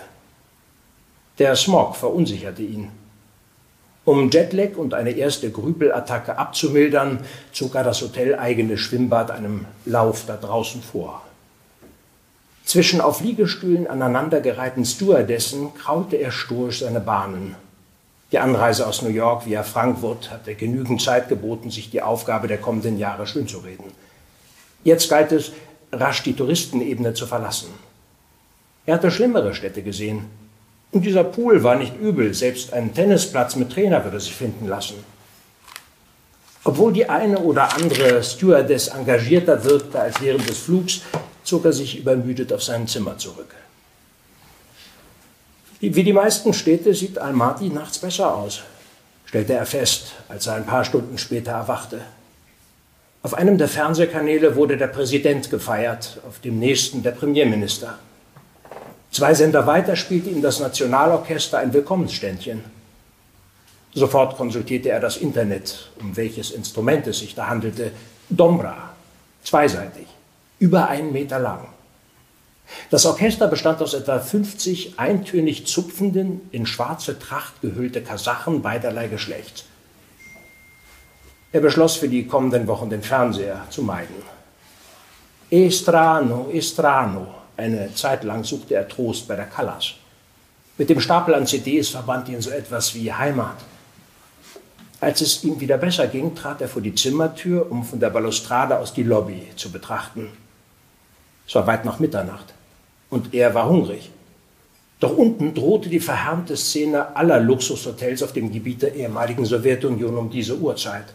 Der 1.37 1.55
Smog 1.55 1.95
verunsicherte 1.95 2.63
ihn. 2.63 2.91
Um 4.05 4.29
Jetlag 4.29 4.75
und 4.75 4.93
eine 4.93 5.11
erste 5.11 5.51
Grübelattacke 5.51 6.37
abzumildern, 6.37 7.23
zog 7.53 7.75
er 7.75 7.83
das 7.83 8.01
hoteleigene 8.01 8.77
Schwimmbad 8.77 9.31
einem 9.31 9.65
Lauf 9.85 10.25
da 10.27 10.35
draußen 10.35 10.81
vor. 10.81 11.21
Zwischen 12.65 13.01
auf 13.01 13.21
Liegestühlen 13.21 13.87
aneinandergereihten 13.87 14.85
Stewardessen 14.85 15.73
kraulte 15.75 16.15
er 16.15 16.31
stoisch 16.31 16.79
seine 16.79 17.01
Bahnen. 17.01 17.55
Die 18.31 18.39
Anreise 18.39 18.87
aus 18.87 19.01
New 19.01 19.09
York 19.09 19.45
via 19.45 19.61
Frankfurt 19.63 20.31
hatte 20.31 20.55
genügend 20.55 21.01
Zeit 21.01 21.29
geboten, 21.29 21.69
sich 21.69 21.91
die 21.91 22.01
Aufgabe 22.01 22.47
der 22.47 22.57
kommenden 22.57 22.97
Jahre 22.97 23.27
schönzureden. 23.27 23.85
Jetzt 24.83 25.09
galt 25.09 25.31
es, 25.31 25.51
rasch 25.91 26.23
die 26.23 26.35
Touristenebene 26.35 27.13
zu 27.13 27.27
verlassen. 27.27 27.67
Er 28.85 28.95
hatte 28.95 29.11
schlimmere 29.11 29.53
Städte 29.53 29.83
gesehen. 29.83 30.25
Und 30.91 31.05
dieser 31.05 31.23
Pool 31.23 31.63
war 31.63 31.75
nicht 31.75 31.99
übel, 31.99 32.33
selbst 32.33 32.73
einen 32.73 32.93
Tennisplatz 32.93 33.55
mit 33.55 33.71
Trainer 33.71 34.03
würde 34.03 34.19
sich 34.19 34.33
finden 34.33 34.67
lassen. 34.67 34.95
Obwohl 36.63 36.93
die 36.93 37.09
eine 37.09 37.39
oder 37.39 37.75
andere 37.75 38.23
Stewardess 38.23 38.87
engagierter 38.87 39.63
wirkte 39.63 39.99
als 39.99 40.21
während 40.21 40.47
des 40.47 40.57
Flugs, 40.57 41.01
zog 41.43 41.65
er 41.65 41.73
sich 41.73 41.97
übermüdet 41.97 42.53
auf 42.53 42.63
sein 42.63 42.87
Zimmer 42.87 43.17
zurück. 43.17 43.53
Wie 45.79 46.03
die 46.03 46.13
meisten 46.13 46.53
Städte 46.53 46.93
sieht 46.93 47.17
Almaty 47.17 47.69
nachts 47.69 47.99
besser 47.99 48.33
aus, 48.33 48.61
stellte 49.25 49.53
er 49.53 49.65
fest, 49.65 50.13
als 50.29 50.47
er 50.47 50.55
ein 50.55 50.65
paar 50.65 50.85
Stunden 50.85 51.17
später 51.17 51.51
erwachte. 51.51 51.99
Auf 53.21 53.33
einem 53.33 53.57
der 53.57 53.67
Fernsehkanäle 53.67 54.55
wurde 54.55 54.77
der 54.77 54.87
Präsident 54.87 55.49
gefeiert, 55.49 56.19
auf 56.27 56.39
dem 56.39 56.59
nächsten 56.59 57.03
der 57.03 57.11
Premierminister. 57.11 57.97
Zwei 59.11 59.33
Sender 59.33 59.67
weiter 59.67 59.95
spielte 59.95 60.29
ihm 60.29 60.41
das 60.41 60.59
Nationalorchester 60.59 61.59
ein 61.59 61.73
Willkommensständchen. 61.73 62.63
Sofort 63.93 64.37
konsultierte 64.37 64.89
er 64.89 64.99
das 64.99 65.17
Internet, 65.17 65.91
um 65.99 66.15
welches 66.17 66.51
Instrument 66.51 67.05
es 67.07 67.19
sich 67.19 67.35
da 67.35 67.47
handelte. 67.47 67.91
Dombra, 68.29 68.93
zweiseitig, 69.43 70.07
über 70.59 70.87
einen 70.87 71.11
Meter 71.11 71.39
lang. 71.39 71.67
Das 72.89 73.05
Orchester 73.05 73.47
bestand 73.47 73.81
aus 73.81 73.93
etwa 73.93 74.19
50 74.19 74.99
eintönig 74.99 75.65
zupfenden, 75.67 76.41
in 76.51 76.65
schwarze 76.65 77.19
Tracht 77.19 77.61
gehüllte 77.61 78.01
Kasachen 78.01 78.61
beiderlei 78.61 79.07
Geschlechts. 79.07 79.65
Er 81.51 81.61
beschloss 81.61 81.97
für 81.97 82.09
die 82.09 82.25
kommenden 82.25 82.65
Wochen 82.67 82.89
den 82.89 83.03
Fernseher 83.03 83.65
zu 83.69 83.83
meiden. 83.83 84.15
Estrano, 85.51 86.49
Estrano. 86.51 87.27
Eine 87.55 87.93
Zeit 87.93 88.23
lang 88.23 88.43
suchte 88.43 88.73
er 88.73 88.87
Trost 88.87 89.27
bei 89.27 89.35
der 89.35 89.45
Callas. 89.45 89.93
Mit 90.79 90.89
dem 90.89 90.99
Stapel 90.99 91.35
an 91.35 91.45
CDs 91.45 91.89
verband 91.89 92.27
ihn 92.29 92.41
so 92.41 92.49
etwas 92.49 92.95
wie 92.95 93.13
Heimat. 93.13 93.57
Als 94.99 95.21
es 95.21 95.43
ihm 95.43 95.59
wieder 95.59 95.77
besser 95.77 96.07
ging, 96.07 96.33
trat 96.33 96.61
er 96.61 96.67
vor 96.67 96.81
die 96.81 96.95
Zimmertür, 96.95 97.69
um 97.69 97.83
von 97.83 97.99
der 97.99 98.09
Balustrade 98.09 98.79
aus 98.79 98.93
die 98.93 99.03
Lobby 99.03 99.49
zu 99.55 99.71
betrachten. 99.71 100.29
Es 101.47 101.55
war 101.55 101.67
weit 101.67 101.85
nach 101.85 101.99
Mitternacht 101.99 102.53
und 103.09 103.33
er 103.33 103.53
war 103.53 103.69
hungrig. 103.69 104.09
Doch 104.99 105.17
unten 105.17 105.53
drohte 105.53 105.89
die 105.89 105.99
verhärmte 105.99 106.55
Szene 106.55 107.15
aller 107.15 107.39
Luxushotels 107.39 108.23
auf 108.23 108.31
dem 108.31 108.51
Gebiet 108.51 108.81
der 108.81 108.95
ehemaligen 108.95 109.45
Sowjetunion 109.45 110.17
um 110.17 110.29
diese 110.29 110.57
Uhrzeit. 110.57 111.05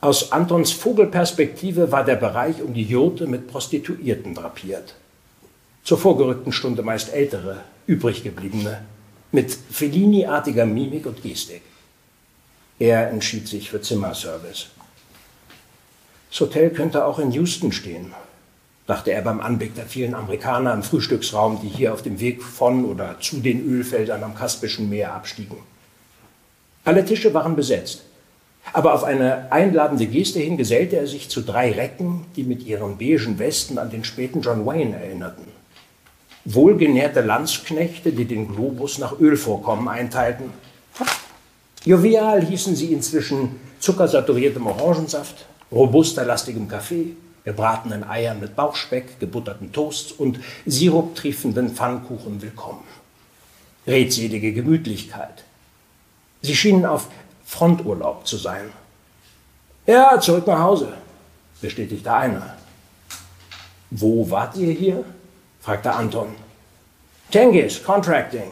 Aus 0.00 0.32
Antons 0.32 0.72
Vogelperspektive 0.72 1.92
war 1.92 2.04
der 2.04 2.16
Bereich 2.16 2.62
um 2.62 2.74
die 2.74 2.82
Jurte 2.82 3.26
mit 3.26 3.46
Prostituierten 3.46 4.34
drapiert. 4.34 4.94
Zur 5.84 5.98
vorgerückten 5.98 6.52
Stunde 6.52 6.82
meist 6.82 7.12
ältere, 7.12 7.60
übriggebliebene, 7.86 8.82
mit 9.30 9.56
Fellini-artiger 9.70 10.66
Mimik 10.66 11.06
und 11.06 11.22
Gestik. 11.22 11.62
Er 12.78 13.10
entschied 13.10 13.46
sich 13.46 13.70
für 13.70 13.80
Zimmerservice. 13.80 14.66
Das 16.30 16.40
Hotel 16.40 16.70
könnte 16.70 17.04
auch 17.04 17.18
in 17.18 17.30
Houston 17.32 17.70
stehen, 17.72 18.14
dachte 18.90 19.12
er 19.12 19.22
beim 19.22 19.40
Anblick 19.40 19.74
der 19.74 19.86
vielen 19.86 20.14
Amerikaner 20.14 20.74
im 20.74 20.82
Frühstücksraum, 20.82 21.60
die 21.62 21.68
hier 21.68 21.94
auf 21.94 22.02
dem 22.02 22.20
Weg 22.20 22.42
von 22.42 22.84
oder 22.84 23.16
zu 23.20 23.36
den 23.36 23.64
Ölfeldern 23.66 24.22
am 24.22 24.34
Kaspischen 24.34 24.90
Meer 24.90 25.14
abstiegen. 25.14 25.58
Alle 26.84 27.04
Tische 27.04 27.32
waren 27.32 27.56
besetzt, 27.56 28.02
aber 28.72 28.92
auf 28.94 29.04
eine 29.04 29.50
einladende 29.52 30.06
Geste 30.06 30.40
hin 30.40 30.56
gesellte 30.56 30.96
er 30.96 31.06
sich 31.06 31.28
zu 31.28 31.40
drei 31.40 31.72
Recken, 31.72 32.26
die 32.36 32.42
mit 32.42 32.66
ihren 32.66 32.98
beigen 32.98 33.38
Westen 33.38 33.78
an 33.78 33.90
den 33.90 34.04
späten 34.04 34.40
John 34.42 34.66
Wayne 34.66 34.96
erinnerten. 34.96 35.44
Wohlgenährte 36.44 37.20
Landsknechte, 37.20 38.12
die 38.12 38.24
den 38.24 38.48
Globus 38.48 38.98
nach 38.98 39.18
Ölvorkommen 39.20 39.88
einteilten 39.88 40.50
Jovial 41.84 42.44
hießen 42.44 42.76
sie 42.76 42.92
inzwischen 42.92 43.58
zuckersaturiertem 43.78 44.66
Orangensaft, 44.66 45.46
robuster 45.72 46.26
lastigem 46.26 46.68
Kaffee, 46.68 47.16
gebratenen 47.44 48.04
Eiern 48.04 48.40
mit 48.40 48.56
Bauchspeck, 48.56 49.18
gebutterten 49.18 49.72
Toasts 49.72 50.12
und 50.12 50.40
siruptriefenden 50.66 51.70
Pfannkuchen 51.70 52.42
willkommen. 52.42 52.84
Redselige 53.86 54.52
Gemütlichkeit. 54.52 55.44
Sie 56.42 56.54
schienen 56.54 56.84
auf 56.84 57.08
Fronturlaub 57.44 58.26
zu 58.26 58.36
sein. 58.36 58.70
Ja, 59.86 60.20
zurück 60.20 60.46
nach 60.46 60.60
Hause, 60.60 60.92
bestätigte 61.60 62.12
einer. 62.12 62.56
Wo 63.90 64.30
wart 64.30 64.56
ihr 64.56 64.72
hier? 64.72 65.04
fragte 65.60 65.92
Anton. 65.92 66.34
Tengis, 67.30 67.82
Contracting, 67.82 68.50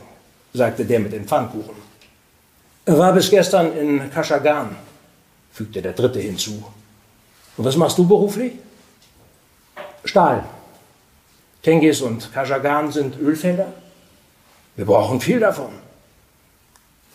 sagte 0.52 0.84
der 0.84 1.00
mit 1.00 1.12
den 1.12 1.26
Pfannkuchen. 1.26 1.76
War 2.86 3.12
bis 3.12 3.30
gestern 3.30 3.76
in 3.76 4.10
Kaschagan, 4.10 4.74
fügte 5.52 5.82
der 5.82 5.92
Dritte 5.92 6.20
hinzu. 6.20 6.64
Und 7.56 7.64
was 7.64 7.76
machst 7.76 7.98
du 7.98 8.06
beruflich? 8.06 8.52
Stahl. 10.04 10.44
Tengis 11.62 12.00
und 12.00 12.32
Kaschagan 12.32 12.92
sind 12.92 13.18
Ölfelder. 13.18 13.72
Wir 14.76 14.84
brauchen 14.84 15.20
viel 15.20 15.40
davon. 15.40 15.72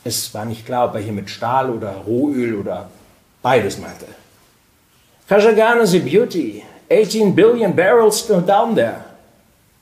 Es 0.03 0.33
war 0.33 0.45
nicht 0.45 0.65
klar, 0.65 0.89
ob 0.89 0.95
er 0.95 1.01
hier 1.01 1.13
mit 1.13 1.29
Stahl 1.29 1.69
oder 1.69 1.91
Rohöl 2.05 2.55
oder 2.55 2.89
beides 3.41 3.77
meinte. 3.77 4.05
Kaschagan 5.27 5.79
is 5.79 5.95
a 5.95 5.99
beauty. 5.99 6.63
18 6.89 7.33
billion 7.33 7.73
barrels 7.75 8.19
still 8.19 8.41
down 8.41 8.75
there, 8.75 9.03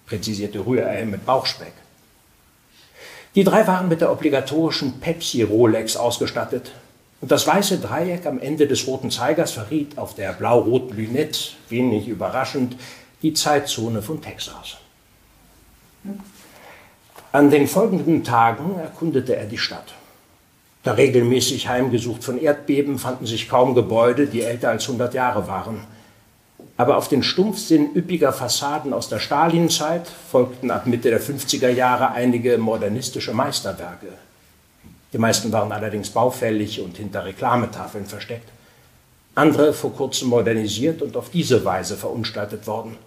präzisierte 0.05 0.59
Rührei 0.59 1.03
mit 1.05 1.25
Bauchspeck. 1.25 1.73
Die 3.35 3.43
drei 3.43 3.65
waren 3.65 3.89
mit 3.89 4.01
der 4.01 4.11
obligatorischen 4.11 4.99
Pepsi-Rolex 4.99 5.97
ausgestattet. 5.97 6.71
Und 7.21 7.31
das 7.31 7.45
weiße 7.45 7.77
Dreieck 7.77 8.25
am 8.25 8.39
Ende 8.39 8.67
des 8.67 8.87
roten 8.87 9.11
Zeigers 9.11 9.51
verriet 9.51 9.97
auf 9.97 10.15
der 10.15 10.33
blau-roten 10.33 10.95
Lünette, 10.95 11.51
wenig 11.69 12.07
überraschend, 12.07 12.75
die 13.21 13.33
Zeitzone 13.33 14.01
von 14.01 14.21
Texas. 14.21 14.77
An 17.31 17.51
den 17.51 17.67
folgenden 17.67 18.23
Tagen 18.23 18.79
erkundete 18.79 19.35
er 19.35 19.45
die 19.45 19.59
Stadt. 19.59 19.93
Da 20.83 20.93
regelmäßig 20.93 21.67
heimgesucht 21.67 22.23
von 22.23 22.41
Erdbeben 22.41 22.97
fanden 22.97 23.27
sich 23.27 23.47
kaum 23.47 23.75
Gebäude, 23.75 24.25
die 24.25 24.41
älter 24.41 24.69
als 24.69 24.87
100 24.87 25.13
Jahre 25.13 25.47
waren 25.47 25.85
aber 26.81 26.97
auf 26.97 27.07
den 27.07 27.21
Stumpfsinn 27.21 27.95
üppiger 27.95 28.33
Fassaden 28.33 28.91
aus 28.91 29.07
der 29.07 29.19
Stalinzeit 29.19 30.07
folgten 30.31 30.71
ab 30.71 30.87
Mitte 30.87 31.11
der 31.11 31.21
50er 31.21 31.69
Jahre 31.69 32.11
einige 32.11 32.57
modernistische 32.57 33.33
Meisterwerke. 33.33 34.07
Die 35.13 35.17
meisten 35.17 35.51
waren 35.51 35.71
allerdings 35.71 36.09
baufällig 36.09 36.81
und 36.81 36.97
hinter 36.97 37.25
Reklametafeln 37.25 38.05
versteckt. 38.05 38.49
Andere 39.35 39.73
vor 39.73 39.93
kurzem 39.93 40.29
modernisiert 40.29 41.01
und 41.01 41.15
auf 41.17 41.29
diese 41.29 41.63
Weise 41.65 41.95
verunstaltet 41.97 42.67
worden. 42.67 42.97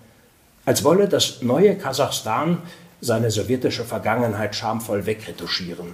Als 0.65 0.85
wolle 0.85 1.09
das 1.09 1.43
neue 1.43 1.77
Kasachstan 1.77 2.63
seine 3.01 3.31
sowjetische 3.31 3.85
Vergangenheit 3.85 4.55
schamvoll 4.55 5.05
wegretuschieren. 5.05 5.89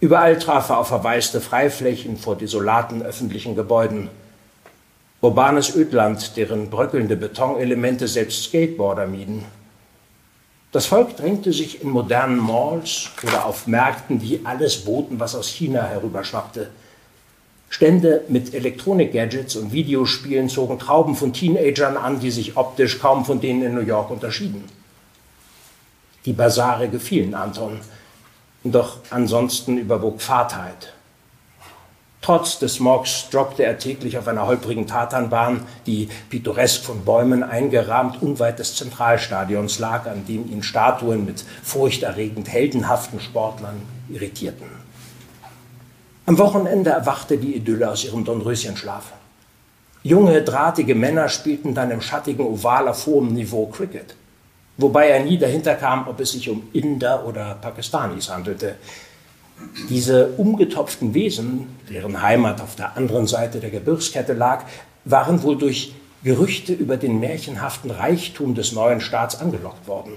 Überall 0.00 0.38
traf 0.38 0.70
er 0.70 0.78
auf 0.78 0.88
verwaiste 0.88 1.40
Freiflächen 1.40 2.16
vor 2.16 2.36
desolaten 2.36 3.02
öffentlichen 3.02 3.54
Gebäuden– 3.54 4.08
Urbanes 5.22 5.76
Ödland, 5.76 6.36
deren 6.36 6.68
bröckelnde 6.68 7.14
Betonelemente 7.14 8.08
selbst 8.08 8.42
Skateboarder 8.42 9.06
mieden. 9.06 9.44
Das 10.72 10.86
Volk 10.86 11.18
drängte 11.18 11.52
sich 11.52 11.82
in 11.82 11.90
modernen 11.90 12.38
Malls 12.38 13.10
oder 13.22 13.44
auf 13.44 13.66
Märkten, 13.66 14.18
die 14.18 14.40
alles 14.44 14.86
boten, 14.86 15.20
was 15.20 15.34
aus 15.34 15.48
China 15.48 15.82
herüberschwappte. 15.82 16.70
Stände 17.68 18.24
mit 18.28 18.54
Elektronik-Gadgets 18.54 19.56
und 19.56 19.72
Videospielen 19.72 20.48
zogen 20.48 20.78
Trauben 20.78 21.14
von 21.14 21.34
Teenagern 21.34 21.98
an, 21.98 22.20
die 22.20 22.30
sich 22.30 22.56
optisch 22.56 22.98
kaum 22.98 23.26
von 23.26 23.40
denen 23.40 23.62
in 23.62 23.74
New 23.74 23.82
York 23.82 24.10
unterschieden. 24.10 24.64
Die 26.24 26.32
Basare 26.32 26.88
gefielen 26.88 27.34
Anton, 27.34 27.80
doch 28.64 28.98
ansonsten 29.10 29.76
überwog 29.76 30.22
Fahrtheit. 30.22 30.94
Trotz 32.22 32.60
des 32.60 32.74
Smogs 32.74 33.26
joggte 33.32 33.64
er 33.64 33.78
täglich 33.78 34.16
auf 34.16 34.28
einer 34.28 34.46
holprigen 34.46 34.86
Tatanbahn, 34.86 35.66
die 35.86 36.08
pittoresk 36.30 36.84
von 36.84 37.04
Bäumen 37.04 37.42
eingerahmt 37.42 38.22
unweit 38.22 38.60
des 38.60 38.76
Zentralstadions 38.76 39.80
lag, 39.80 40.06
an 40.06 40.24
dem 40.24 40.48
ihn 40.48 40.62
Statuen 40.62 41.24
mit 41.24 41.44
furchterregend 41.64 42.48
heldenhaften 42.48 43.18
Sportlern 43.18 43.82
irritierten. 44.08 44.68
Am 46.24 46.38
Wochenende 46.38 46.90
erwachte 46.90 47.38
die 47.38 47.56
Idylle 47.56 47.90
aus 47.90 48.04
ihrem 48.04 48.24
Dornröschenschlaf. 48.24 49.12
Junge, 50.04 50.42
drahtige 50.42 50.94
Männer 50.94 51.28
spielten 51.28 51.74
dann 51.74 51.90
im 51.90 52.00
schattigen 52.00 52.46
Oval 52.46 52.86
auf 52.86 53.04
hohem 53.06 53.34
Niveau 53.34 53.66
Cricket, 53.66 54.14
wobei 54.76 55.08
er 55.08 55.24
nie 55.24 55.38
dahinter 55.38 55.74
kam, 55.74 56.06
ob 56.06 56.20
es 56.20 56.30
sich 56.30 56.48
um 56.48 56.68
Inder 56.72 57.26
oder 57.26 57.56
Pakistanis 57.60 58.30
handelte. 58.30 58.76
Diese 59.88 60.28
umgetopften 60.36 61.14
Wesen, 61.14 61.68
deren 61.90 62.22
Heimat 62.22 62.60
auf 62.60 62.76
der 62.76 62.96
anderen 62.96 63.26
Seite 63.26 63.60
der 63.60 63.70
Gebirgskette 63.70 64.32
lag, 64.32 64.64
waren 65.04 65.42
wohl 65.42 65.56
durch 65.56 65.94
Gerüchte 66.24 66.72
über 66.72 66.96
den 66.96 67.18
märchenhaften 67.18 67.90
Reichtum 67.90 68.54
des 68.54 68.72
neuen 68.72 69.00
Staats 69.00 69.40
angelockt 69.40 69.88
worden. 69.88 70.12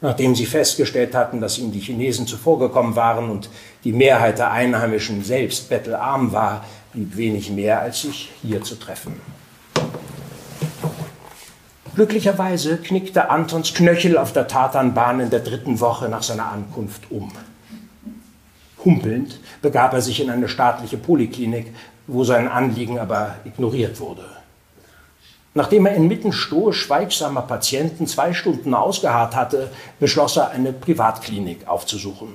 Nachdem 0.00 0.34
sie 0.34 0.46
festgestellt 0.46 1.14
hatten, 1.14 1.40
dass 1.40 1.58
ihnen 1.58 1.70
die 1.70 1.78
Chinesen 1.78 2.26
zuvorgekommen 2.26 2.96
waren 2.96 3.30
und 3.30 3.48
die 3.84 3.92
Mehrheit 3.92 4.38
der 4.38 4.50
Einheimischen 4.50 5.22
selbst 5.22 5.68
bettelarm 5.68 6.32
war, 6.32 6.64
blieb 6.92 7.16
wenig 7.16 7.50
mehr, 7.50 7.80
als 7.80 8.02
sich 8.02 8.30
hier 8.42 8.62
zu 8.62 8.74
treffen. 8.74 9.20
Glücklicherweise 11.94 12.78
knickte 12.78 13.30
Antons 13.30 13.74
Knöchel 13.74 14.18
auf 14.18 14.32
der 14.32 14.48
Tatanbahn 14.48 15.20
in 15.20 15.30
der 15.30 15.40
dritten 15.40 15.78
Woche 15.78 16.08
nach 16.08 16.22
seiner 16.24 16.50
Ankunft 16.50 17.10
um. 17.10 17.30
Humpelnd 18.84 19.38
begab 19.60 19.92
er 19.92 20.00
sich 20.00 20.20
in 20.20 20.30
eine 20.30 20.48
staatliche 20.48 20.96
Poliklinik, 20.96 21.74
wo 22.06 22.24
sein 22.24 22.48
Anliegen 22.48 22.98
aber 22.98 23.36
ignoriert 23.44 24.00
wurde. 24.00 24.24
Nachdem 25.54 25.86
er 25.86 25.94
inmitten 25.94 26.32
stoisch 26.32 26.80
schweigsamer 26.80 27.42
Patienten 27.42 28.06
zwei 28.06 28.32
Stunden 28.32 28.74
ausgeharrt 28.74 29.36
hatte, 29.36 29.70
beschloss 30.00 30.36
er, 30.36 30.50
eine 30.50 30.72
Privatklinik 30.72 31.68
aufzusuchen. 31.68 32.34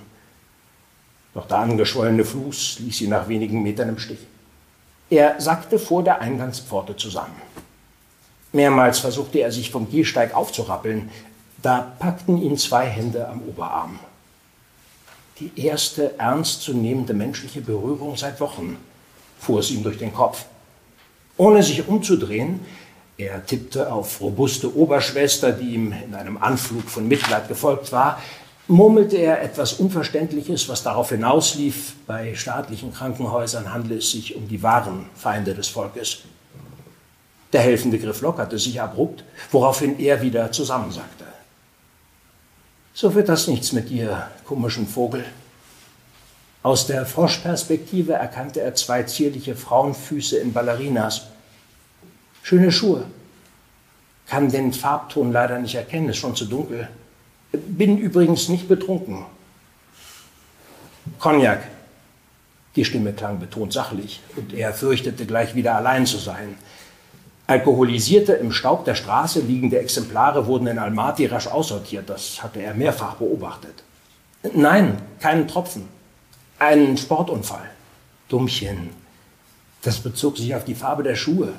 Doch 1.34 1.48
der 1.48 1.58
angeschwollene 1.58 2.24
Fuß 2.24 2.80
ließ 2.80 3.02
ihn 3.02 3.10
nach 3.10 3.28
wenigen 3.28 3.64
Metern 3.64 3.90
im 3.90 4.00
Stich. 4.00 4.20
Er 5.10 5.40
sackte 5.40 5.80
vor 5.80 6.04
der 6.04 6.22
Eingangspforte 6.22 6.96
zusammen. 6.96 7.42
Mehrmals 8.52 9.00
versuchte 9.00 9.40
er 9.40 9.52
sich 9.52 9.72
vom 9.72 9.90
Gehsteig 9.90 10.36
aufzurappeln. 10.36 11.10
Da 11.62 11.94
packten 12.00 12.42
ihn 12.42 12.58
zwei 12.58 12.86
Hände 12.86 13.28
am 13.28 13.42
Oberarm. 13.42 14.00
Die 15.40 15.52
erste 15.56 16.18
ernstzunehmende 16.20 17.14
menschliche 17.14 17.62
Berührung 17.62 18.18
seit 18.18 18.40
Wochen, 18.40 18.78
fuhr 19.40 19.60
es 19.60 19.70
ihm 19.70 19.84
durch 19.84 20.00
den 20.00 20.14
Kopf. 20.14 20.46
Ohne 21.38 21.62
sich 21.62 21.88
umzudrehen, 21.88 22.60
er 23.18 23.46
tippte 23.46 23.92
auf 23.92 24.20
robuste 24.20 24.76
Oberschwester, 24.76 25.52
die 25.52 25.76
ihm 25.76 25.94
in 26.06 26.16
einem 26.16 26.38
Anflug 26.38 26.90
von 26.90 27.08
Mitleid 27.08 27.48
gefolgt 27.48 27.92
war, 27.92 28.20
murmelte 28.68 29.18
er 29.18 29.44
etwas 29.44 29.74
Unverständliches, 29.74 30.68
was 30.70 30.82
darauf 30.82 31.10
hinauslief, 31.10 31.94
bei 32.08 32.36
staatlichen 32.36 32.92
Krankenhäusern 32.92 33.72
handle 33.72 33.98
es 33.98 34.12
sich 34.12 34.36
um 34.36 34.48
die 34.48 34.64
wahren 34.64 35.06
Feinde 35.16 35.54
des 35.54 35.68
Volkes. 35.68 36.20
Der 37.54 37.62
helfende 37.62 38.00
Griff 38.00 38.22
lockerte 38.22 38.58
sich 38.58 38.82
abrupt, 38.82 39.24
woraufhin 39.52 40.00
er 40.00 40.22
wieder 40.22 40.52
zusammensackte. 40.52 41.26
So 43.00 43.14
wird 43.14 43.30
das 43.30 43.48
nichts 43.48 43.74
mit 43.74 43.92
dir, 43.92 44.28
komischen 44.44 44.88
Vogel. 44.88 45.24
Aus 46.64 46.88
der 46.88 47.06
Froschperspektive 47.06 48.14
erkannte 48.14 48.62
er 48.62 48.74
zwei 48.74 49.04
zierliche 49.04 49.56
Frauenfüße 49.56 50.40
in 50.40 50.52
Ballerinas. 50.52 51.28
Schöne 52.42 52.72
Schuhe. 52.72 53.06
Kann 54.26 54.50
den 54.50 54.74
Farbton 54.74 55.32
leider 55.32 55.60
nicht 55.60 55.76
erkennen, 55.76 56.10
ist 56.10 56.18
schon 56.18 56.36
zu 56.36 56.46
dunkel. 56.46 56.90
Bin 57.52 58.00
übrigens 58.00 58.50
nicht 58.50 58.68
betrunken. 58.68 59.28
Cognac. 61.20 61.68
Die 62.76 62.84
Stimme 62.84 63.14
klang 63.14 63.40
betont 63.40 63.74
sachlich 63.74 64.22
und 64.36 64.54
er 64.54 64.74
fürchtete 64.74 65.28
gleich 65.28 65.54
wieder 65.54 65.76
allein 65.76 66.08
zu 66.08 66.18
sein. 66.18 66.56
Alkoholisierte, 67.48 68.34
im 68.34 68.52
Staub 68.52 68.84
der 68.84 68.96
Straße 68.96 69.40
liegende 69.40 69.80
Exemplare 69.80 70.48
wurden 70.48 70.68
in 70.68 70.78
Almaty 70.78 71.28
rasch 71.28 71.48
aussortiert. 71.48 72.10
Das 72.10 72.44
hatte 72.44 72.62
er 72.62 72.74
mehrfach 72.74 73.16
beobachtet. 73.16 73.84
Nein, 74.54 75.02
keinen 75.22 75.48
Tropfen. 75.48 75.88
Ein 76.60 76.98
Sportunfall. 76.98 77.70
Dummchen. 78.28 78.90
Das 79.82 80.00
bezog 80.00 80.38
sich 80.38 80.54
auf 80.54 80.66
die 80.66 80.76
Farbe 80.76 81.04
der 81.04 81.16
Schuhe. 81.16 81.54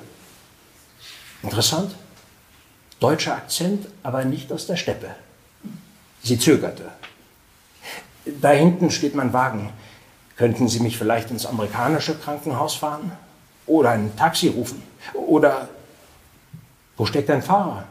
Interessant. 1.42 1.94
Deutscher 3.00 3.36
Akzent, 3.36 3.86
aber 4.02 4.24
nicht 4.24 4.52
aus 4.52 4.66
der 4.66 4.76
Steppe. 4.76 5.08
Sie 6.22 6.38
zögerte. 6.38 6.90
Da 8.42 8.50
hinten 8.50 8.90
steht 8.90 9.14
mein 9.14 9.32
Wagen. 9.32 9.70
Könnten 10.36 10.68
Sie 10.68 10.80
mich 10.80 10.98
vielleicht 10.98 11.30
ins 11.30 11.46
amerikanische 11.46 12.14
Krankenhaus 12.14 12.74
fahren? 12.74 13.12
Oder 13.66 13.90
ein 13.90 14.14
Taxi 14.16 14.48
rufen? 14.48 14.82
Oder 15.14 15.68
wo 16.98 17.06
steckt 17.06 17.30
dein 17.30 17.42
Fahrer? 17.42 17.84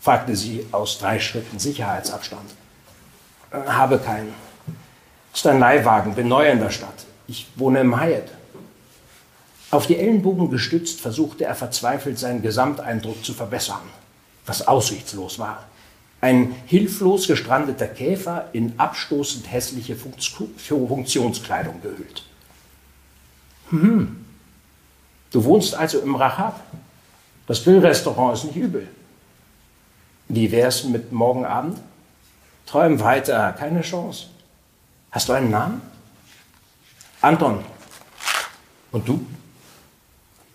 fragte 0.00 0.36
sie 0.36 0.66
aus 0.72 0.98
drei 0.98 1.18
Schritten 1.18 1.58
Sicherheitsabstand. 1.58 2.48
Äh, 3.50 3.58
habe 3.66 3.98
keinen. 3.98 4.32
Ist 5.34 5.46
ein 5.46 5.58
Leihwagen, 5.58 6.14
bin 6.14 6.28
neu 6.28 6.48
in 6.48 6.60
der 6.60 6.70
Stadt. 6.70 7.04
Ich 7.26 7.48
wohne 7.56 7.80
im 7.80 8.00
Hyatt. 8.00 8.30
Auf 9.70 9.86
die 9.86 9.96
Ellenbogen 9.96 10.48
gestützt 10.48 11.00
versuchte 11.00 11.44
er 11.44 11.56
verzweifelt 11.56 12.18
seinen 12.18 12.40
Gesamteindruck 12.40 13.24
zu 13.24 13.34
verbessern, 13.34 13.82
was 14.46 14.66
aussichtslos 14.66 15.38
war. 15.38 15.64
Ein 16.20 16.54
hilflos 16.66 17.26
gestrandeter 17.26 17.88
Käfer 17.88 18.48
in 18.52 18.78
abstoßend 18.78 19.50
hässliche 19.50 19.96
Funktionskleidung 19.96 21.82
gehüllt. 21.82 22.22
Hm. 23.70 24.24
Du 25.32 25.44
wohnst 25.44 25.74
also 25.74 25.98
im 25.98 26.14
Rachab? 26.14 26.60
Das 27.46 27.62
Grillrestaurant 27.62 28.36
ist 28.36 28.44
nicht 28.44 28.56
übel. 28.56 28.88
Wie 30.28 30.50
wär's 30.50 30.84
mit 30.84 31.12
morgen 31.12 31.44
Abend? 31.44 31.78
Träum 32.66 32.98
weiter, 33.00 33.52
keine 33.52 33.82
Chance. 33.82 34.26
Hast 35.12 35.28
du 35.28 35.32
einen 35.32 35.50
Namen? 35.50 35.80
Anton. 37.20 37.64
Und 38.90 39.06
du? 39.06 39.24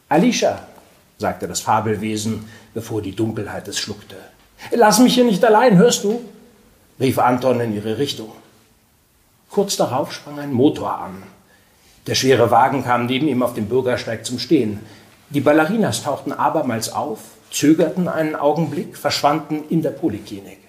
Alicia, 0.09 0.67
sagte 1.17 1.47
das 1.47 1.61
Fabelwesen, 1.61 2.49
bevor 2.73 3.01
die 3.01 3.15
Dunkelheit 3.15 3.67
es 3.69 3.79
schluckte. 3.79 4.17
Lass 4.71 4.99
mich 4.99 5.13
hier 5.13 5.23
nicht 5.23 5.43
allein, 5.43 5.77
hörst 5.77 6.03
du? 6.03 6.21
rief 6.99 7.17
Anton 7.17 7.61
in 7.61 7.73
ihre 7.73 7.97
Richtung. 7.97 8.31
Kurz 9.49 9.77
darauf 9.77 10.13
sprang 10.13 10.39
ein 10.39 10.53
Motor 10.53 10.99
an. 10.99 11.23
Der 12.07 12.15
schwere 12.15 12.51
Wagen 12.51 12.83
kam 12.83 13.05
neben 13.05 13.27
ihm 13.27 13.43
auf 13.43 13.53
dem 13.53 13.67
Bürgersteig 13.67 14.25
zum 14.25 14.39
Stehen. 14.39 14.79
Die 15.33 15.39
Ballerinas 15.39 16.03
tauchten 16.03 16.33
abermals 16.33 16.91
auf, 16.91 17.19
zögerten 17.51 18.09
einen 18.09 18.35
Augenblick, 18.35 18.97
verschwanden 18.97 19.63
in 19.69 19.81
der 19.81 19.91
Poliklinik. 19.91 20.59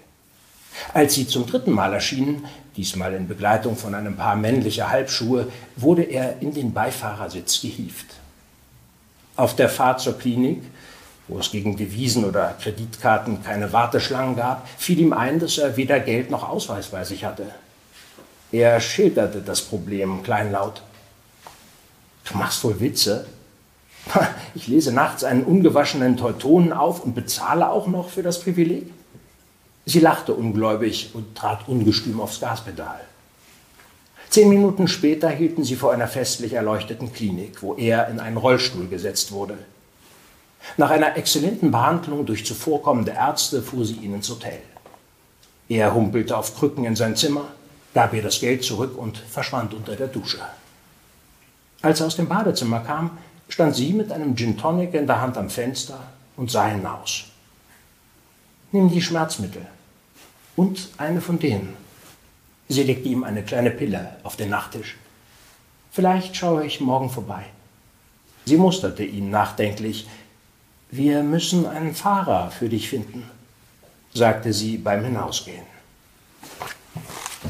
Als 0.94 1.14
sie 1.14 1.26
zum 1.26 1.46
dritten 1.46 1.72
Mal 1.72 1.92
erschienen, 1.92 2.46
diesmal 2.76 3.12
in 3.14 3.26
Begleitung 3.26 3.76
von 3.76 3.94
einem 3.94 4.16
Paar 4.16 4.36
männlicher 4.36 4.88
Halbschuhe, 4.88 5.48
wurde 5.74 6.02
er 6.02 6.40
in 6.40 6.54
den 6.54 6.72
Beifahrersitz 6.72 7.60
gehievt. 7.60 8.06
Auf 9.34 9.56
der 9.56 9.68
Fahrt 9.68 10.00
zur 10.00 10.16
Klinik, 10.16 10.62
wo 11.26 11.38
es 11.38 11.50
gegen 11.50 11.76
Devisen 11.76 12.24
oder 12.24 12.54
Kreditkarten 12.60 13.42
keine 13.42 13.72
Warteschlangen 13.72 14.36
gab, 14.36 14.68
fiel 14.78 15.00
ihm 15.00 15.12
ein, 15.12 15.40
dass 15.40 15.58
er 15.58 15.76
weder 15.76 15.98
Geld 15.98 16.30
noch 16.30 16.48
Ausweis 16.48 16.88
bei 16.88 17.02
sich 17.04 17.24
hatte. 17.24 17.46
Er 18.52 18.80
schilderte 18.80 19.40
das 19.40 19.60
Problem 19.60 20.22
kleinlaut. 20.22 20.82
Du 22.24 22.36
machst 22.36 22.62
wohl 22.62 22.78
Witze? 22.78 23.26
Ich 24.54 24.68
lese 24.68 24.92
nachts 24.92 25.24
einen 25.24 25.44
ungewaschenen 25.44 26.16
Teutonen 26.18 26.72
auf 26.72 27.02
und 27.02 27.14
bezahle 27.14 27.70
auch 27.70 27.86
noch 27.86 28.10
für 28.10 28.22
das 28.22 28.40
Privileg. 28.40 28.92
Sie 29.86 30.00
lachte 30.00 30.34
ungläubig 30.34 31.10
und 31.14 31.34
trat 31.34 31.68
ungestüm 31.68 32.20
aufs 32.20 32.40
Gaspedal. 32.40 33.00
Zehn 34.28 34.48
Minuten 34.48 34.88
später 34.88 35.28
hielten 35.28 35.64
sie 35.64 35.76
vor 35.76 35.92
einer 35.92 36.08
festlich 36.08 36.52
erleuchteten 36.52 37.12
Klinik, 37.12 37.62
wo 37.62 37.74
er 37.74 38.08
in 38.08 38.20
einen 38.20 38.36
Rollstuhl 38.36 38.88
gesetzt 38.88 39.32
wurde. 39.32 39.58
Nach 40.76 40.90
einer 40.90 41.16
exzellenten 41.16 41.70
Behandlung 41.70 42.24
durch 42.24 42.46
zuvorkommende 42.46 43.12
Ärzte 43.12 43.62
fuhr 43.62 43.84
sie 43.84 43.96
ihn 43.96 44.14
ins 44.14 44.30
Hotel. 44.30 44.60
Er 45.68 45.94
humpelte 45.94 46.36
auf 46.36 46.56
Krücken 46.56 46.84
in 46.84 46.96
sein 46.96 47.16
Zimmer, 47.16 47.48
gab 47.94 48.14
ihr 48.14 48.22
das 48.22 48.40
Geld 48.40 48.64
zurück 48.64 48.96
und 48.96 49.18
verschwand 49.18 49.74
unter 49.74 49.96
der 49.96 50.06
Dusche. 50.06 50.40
Als 51.82 52.00
er 52.00 52.06
aus 52.06 52.16
dem 52.16 52.28
Badezimmer 52.28 52.80
kam, 52.80 53.18
stand 53.52 53.76
sie 53.76 53.92
mit 53.92 54.10
einem 54.10 54.34
Gin 54.34 54.56
Tonic 54.56 54.94
in 54.94 55.06
der 55.06 55.20
Hand 55.20 55.36
am 55.36 55.50
Fenster 55.50 56.00
und 56.38 56.50
sah 56.50 56.68
hinaus. 56.68 57.24
Nimm 58.72 58.90
die 58.90 59.02
Schmerzmittel 59.02 59.66
und 60.56 60.88
eine 60.96 61.20
von 61.20 61.38
denen. 61.38 61.76
Sie 62.70 62.82
legte 62.82 63.10
ihm 63.10 63.24
eine 63.24 63.42
kleine 63.42 63.70
Pille 63.70 64.16
auf 64.22 64.36
den 64.36 64.48
Nachttisch. 64.48 64.96
Vielleicht 65.90 66.34
schaue 66.34 66.64
ich 66.64 66.80
morgen 66.80 67.10
vorbei. 67.10 67.44
Sie 68.46 68.56
musterte 68.56 69.04
ihn 69.04 69.28
nachdenklich. 69.28 70.08
Wir 70.90 71.22
müssen 71.22 71.66
einen 71.66 71.94
Fahrer 71.94 72.50
für 72.50 72.70
dich 72.70 72.88
finden, 72.88 73.30
sagte 74.14 74.54
sie 74.54 74.78
beim 74.78 75.04
Hinausgehen. 75.04 75.66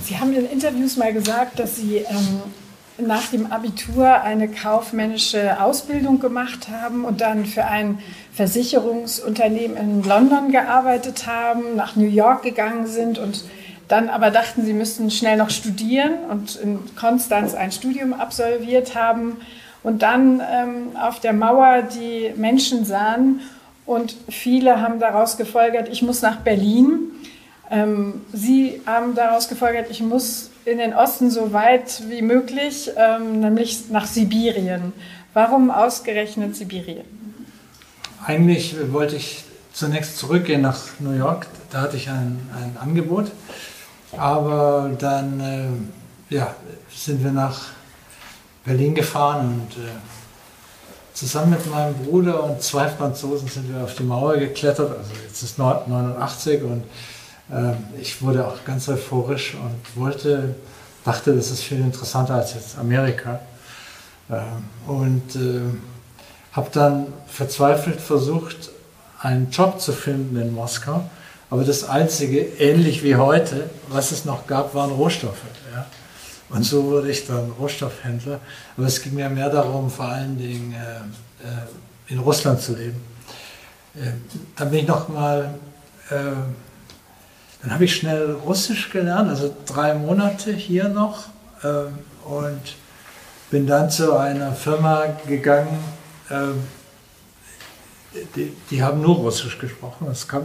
Sie 0.05 0.19
haben 0.19 0.35
in 0.35 0.51
Interviews 0.51 0.97
mal 0.97 1.13
gesagt, 1.13 1.61
dass 1.61 1.77
Sie 1.77 1.99
ähm, 1.99 2.43
nach 2.99 3.29
dem 3.29 3.51
Abitur 3.51 4.23
eine 4.23 4.49
kaufmännische 4.49 5.63
Ausbildung 5.63 6.21
gemacht 6.21 6.69
haben 6.71 7.05
und 7.05 7.21
dann 7.21 7.47
für 7.47 7.65
ein 7.65 7.99
Versicherungsunternehmen 8.35 9.77
in 9.77 10.03
London 10.05 10.51
gearbeitet 10.53 11.27
haben, 11.27 11.77
nach 11.77 11.97
New 11.97 12.09
York 12.09 12.43
gegangen 12.43 12.87
sind 12.87 13.19
und 13.19 13.45
dann 13.89 14.09
aber 14.09 14.31
dachten, 14.31 14.65
sie 14.65 14.73
müssten 14.73 15.11
schnell 15.11 15.37
noch 15.37 15.51
studieren 15.51 16.13
und 16.31 16.57
in 16.57 16.79
Konstanz 16.97 17.55
ein 17.55 17.73
Studium 17.73 18.13
absolviert 18.13 18.95
haben 18.95 19.39
und 19.83 20.03
dann 20.03 20.41
ähm, 20.41 20.97
auf 20.97 21.21
der 21.21 21.33
Mauer 21.33 21.83
die 21.83 22.33
Menschen 22.37 22.85
sahen 22.85 23.41
und 23.85 24.15
viele 24.29 24.81
haben 24.81 25.01
daraus 25.01 25.37
gefolgert, 25.37 25.89
ich 25.91 26.03
muss 26.03 26.23
nach 26.23 26.37
Berlin. 26.37 27.11
Ähm, 27.71 28.23
sie 28.33 28.81
haben 28.87 29.15
daraus 29.15 29.49
gefolgert, 29.49 29.89
ich 29.91 30.01
muss 30.01 30.52
in 30.65 30.79
den 30.79 30.95
Osten 30.95 31.31
so 31.31 31.53
weit 31.53 32.03
wie 32.09 32.23
möglich, 32.23 32.91
ähm, 32.97 33.41
nämlich 33.41 33.91
nach 33.91 34.07
Sibirien. 34.07 34.93
Warum 35.35 35.71
ausgerechnet 35.71 36.57
Sibirien? 36.57 37.05
Eigentlich 38.25 38.77
wollte 38.93 39.17
ich 39.17 39.45
zunächst 39.73 40.19
zurückgehen 40.19 40.61
nach 40.61 40.79
New 41.01 41.13
York. 41.13 41.47
Da 41.71 41.81
hatte 41.81 41.97
ich 41.97 42.09
ein, 42.09 42.39
ein 42.55 42.77
Angebot. 42.81 43.33
Aber 44.17 44.91
dann 44.99 45.41
äh, 45.41 46.35
ja, 46.35 46.55
sind 46.95 47.25
wir 47.25 47.33
nach 47.33 47.71
Berlin 48.65 48.95
gefahren 48.95 49.47
und 49.47 49.83
äh, 49.83 49.89
zusammen 51.15 51.51
mit 51.51 51.71
meinem 51.71 51.95
Bruder 51.95 52.45
und 52.45 52.63
zwei 52.63 52.89
Franzosen 52.89 53.49
sind 53.49 53.75
wir 53.75 53.85
auf 53.85 53.95
die 53.95 54.03
Mauer 54.03 54.37
geklettert. 54.37 54.91
Also 54.97 55.11
jetzt 55.27 55.43
ist 55.43 55.59
89 55.59 56.63
und 56.63 56.85
ich 58.01 58.23
wurde 58.23 58.47
auch 58.47 58.65
ganz 58.65 58.89
euphorisch 58.89 59.55
und 59.55 60.01
wollte, 60.01 60.55
dachte, 61.05 61.35
das 61.35 61.51
ist 61.51 61.63
viel 61.63 61.81
interessanter 61.81 62.35
als 62.35 62.55
jetzt 62.55 62.79
Amerika. 62.79 63.41
Äh, 64.29 64.41
und 64.91 65.37
äh, 65.37 65.61
habe 66.53 66.71
dann 66.73 67.07
verzweifelt 67.27 68.01
versucht, 68.01 68.71
einen 69.21 69.51
Job 69.51 69.81
zu 69.81 69.93
finden 69.93 70.37
in 70.37 70.55
Moskau. 70.55 71.09
Aber 71.51 71.65
das 71.65 71.85
Einzige, 71.85 72.41
ähnlich 72.41 73.03
wie 73.03 73.17
heute, 73.17 73.69
was 73.89 74.11
es 74.11 74.25
noch 74.25 74.47
gab, 74.47 74.75
waren 74.75 74.91
Rohstoffe. 74.91 75.43
Ja. 75.75 75.87
Und 76.49 76.65
so 76.65 76.85
wurde 76.85 77.11
ich 77.11 77.27
dann 77.27 77.53
Rohstoffhändler. 77.59 78.41
Aber 78.77 78.87
es 78.87 79.03
ging 79.03 79.15
mir 79.15 79.29
mehr 79.29 79.51
darum, 79.51 79.91
vor 79.91 80.07
allen 80.07 80.39
Dingen 80.39 80.75
äh, 80.75 81.47
äh 81.47 81.67
in 82.09 82.19
Russland 82.19 82.61
zu 82.61 82.75
leben. 82.77 83.01
Dann 84.57 84.71
bin 84.71 84.81
ich 84.81 84.87
noch 84.87 85.09
mal, 85.09 85.55
äh, 86.11 86.15
dann 87.63 87.73
habe 87.73 87.85
ich 87.85 87.95
schnell 87.95 88.33
Russisch 88.45 88.91
gelernt, 88.91 89.29
also 89.29 89.55
drei 89.67 89.95
Monate 89.95 90.53
hier 90.53 90.89
noch. 90.89 91.25
Ähm, 91.63 91.99
und 92.25 92.61
bin 93.51 93.67
dann 93.67 93.91
zu 93.91 94.17
einer 94.17 94.53
Firma 94.53 95.05
gegangen, 95.27 95.79
ähm, 96.31 96.63
die, 98.37 98.53
die, 98.71 98.83
haben 98.83 99.01
nur 99.01 99.17
Russisch 99.17 99.59
gesprochen. 99.59 100.07
Kam, 100.29 100.45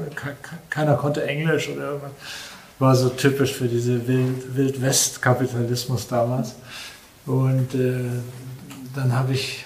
keiner 0.70 0.96
konnte 0.96 1.26
Englisch 1.26 1.70
oder 1.70 1.88
irgendwas. 1.88 2.12
War 2.80 2.96
so 2.96 3.10
typisch 3.10 3.54
für 3.54 3.68
diese 3.68 4.08
Wild, 4.08 4.82
West-Kapitalismus 4.82 6.08
damals. 6.08 6.56
Und 7.26 7.74
äh, 7.76 8.06
dann 8.96 9.14
habe 9.14 9.34
ich 9.34 9.66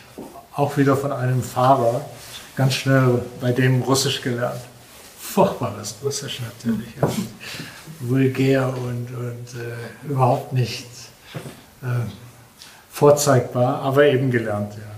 auch 0.56 0.78
wieder 0.78 0.98
von 0.98 1.12
einem 1.12 1.44
Fahrer 1.44 2.02
ganz 2.56 2.74
schnell 2.74 3.22
bei 3.40 3.52
dem 3.52 3.82
Russisch 3.82 4.22
gelernt. 4.22 4.62
Furchtbares 5.32 5.96
Russisch 6.04 6.42
natürlich. 6.42 6.88
Ja. 7.02 7.10
Vulgär 8.02 8.68
und, 8.68 9.08
und 9.16 9.60
äh, 9.60 10.10
überhaupt 10.10 10.54
nicht 10.54 10.88
äh, 11.84 12.10
vorzeigbar, 12.90 13.82
aber 13.82 14.06
eben 14.06 14.32
gelernt. 14.32 14.74
Ja. 14.74 14.92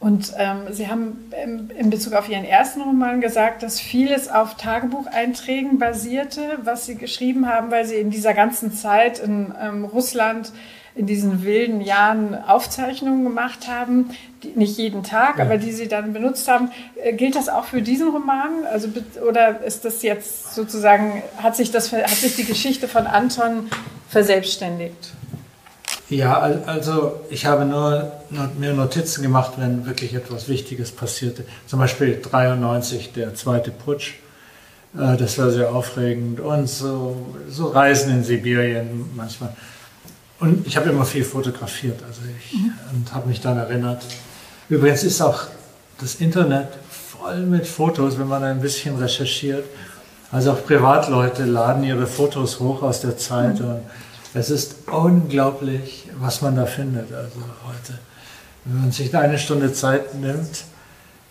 Und 0.00 0.32
ähm, 0.38 0.62
Sie 0.70 0.88
haben 0.88 1.30
in 1.78 1.90
Bezug 1.90 2.14
auf 2.14 2.28
Ihren 2.28 2.44
ersten 2.44 2.80
Roman 2.80 3.20
gesagt, 3.20 3.62
dass 3.62 3.78
vieles 3.78 4.30
auf 4.30 4.56
Tagebucheinträgen 4.56 5.78
basierte, 5.78 6.58
was 6.64 6.86
Sie 6.86 6.94
geschrieben 6.94 7.46
haben, 7.46 7.70
weil 7.70 7.84
Sie 7.84 7.96
in 7.96 8.10
dieser 8.10 8.32
ganzen 8.32 8.72
Zeit 8.72 9.18
in 9.18 9.54
ähm, 9.60 9.84
Russland 9.84 10.52
in 10.94 11.06
diesen 11.06 11.44
wilden 11.44 11.80
Jahren 11.80 12.34
Aufzeichnungen 12.34 13.24
gemacht 13.24 13.68
haben, 13.68 14.10
die, 14.42 14.48
nicht 14.48 14.76
jeden 14.78 15.02
Tag, 15.02 15.38
ja. 15.38 15.44
aber 15.44 15.56
die 15.56 15.72
Sie 15.72 15.88
dann 15.88 16.12
benutzt 16.12 16.48
haben. 16.48 16.70
Äh, 17.02 17.12
gilt 17.14 17.36
das 17.36 17.48
auch 17.48 17.64
für 17.64 17.82
diesen 17.82 18.08
Roman? 18.08 18.66
Also, 18.70 18.88
oder 19.26 19.62
ist 19.62 19.84
das 19.84 20.02
jetzt 20.02 20.54
sozusagen, 20.54 21.22
hat 21.38 21.56
sich, 21.56 21.70
das, 21.70 21.92
hat 21.92 22.08
sich 22.08 22.36
die 22.36 22.44
Geschichte 22.44 22.88
von 22.88 23.06
Anton 23.06 23.70
verselbstständigt? 24.08 25.12
Ja, 26.10 26.40
also 26.66 27.20
ich 27.30 27.46
habe 27.46 27.64
nur 27.64 28.10
mir 28.58 28.72
Notizen 28.72 29.22
gemacht, 29.22 29.52
wenn 29.58 29.86
wirklich 29.86 30.12
etwas 30.14 30.48
Wichtiges 30.48 30.90
passierte. 30.90 31.44
Zum 31.68 31.78
Beispiel 31.78 32.20
93, 32.20 33.12
der 33.12 33.34
zweite 33.36 33.70
Putsch. 33.70 34.14
Äh, 34.98 35.16
das 35.16 35.38
war 35.38 35.50
sehr 35.50 35.72
aufregend. 35.72 36.40
Und 36.40 36.68
so, 36.68 37.16
so 37.48 37.68
Reisen 37.68 38.10
in 38.10 38.24
Sibirien 38.24 39.08
manchmal. 39.14 39.54
Und 40.40 40.66
ich 40.66 40.76
habe 40.76 40.88
immer 40.88 41.04
viel 41.04 41.24
fotografiert 41.24 42.02
also 42.02 42.20
ich, 42.38 42.54
mhm. 42.54 42.72
und 42.92 43.14
habe 43.14 43.28
mich 43.28 43.40
dann 43.40 43.58
erinnert. 43.58 44.02
Übrigens 44.68 45.04
ist 45.04 45.20
auch 45.20 45.42
das 46.00 46.16
Internet 46.16 46.68
voll 46.88 47.40
mit 47.40 47.66
Fotos, 47.66 48.18
wenn 48.18 48.28
man 48.28 48.42
ein 48.42 48.60
bisschen 48.60 48.96
recherchiert. 48.96 49.64
Also 50.32 50.52
auch 50.52 50.64
Privatleute 50.64 51.44
laden 51.44 51.84
ihre 51.84 52.06
Fotos 52.06 52.58
hoch 52.58 52.82
aus 52.82 53.02
der 53.02 53.18
Zeit. 53.18 53.60
Mhm. 53.60 53.68
Und 53.68 53.80
es 54.32 54.48
ist 54.48 54.76
unglaublich, 54.90 56.08
was 56.18 56.40
man 56.40 56.56
da 56.56 56.64
findet. 56.64 57.12
Also 57.12 57.40
heute, 57.66 57.98
wenn 58.64 58.80
man 58.80 58.92
sich 58.92 59.14
eine 59.14 59.38
Stunde 59.38 59.72
Zeit 59.74 60.14
nimmt, 60.14 60.64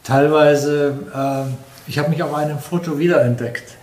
teilweise, 0.04 0.94
äh, 1.16 1.90
ich 1.90 1.98
habe 1.98 2.10
mich 2.10 2.22
auf 2.22 2.34
einem 2.34 2.60
Foto 2.60 3.00
wiederentdeckt. 3.00 3.76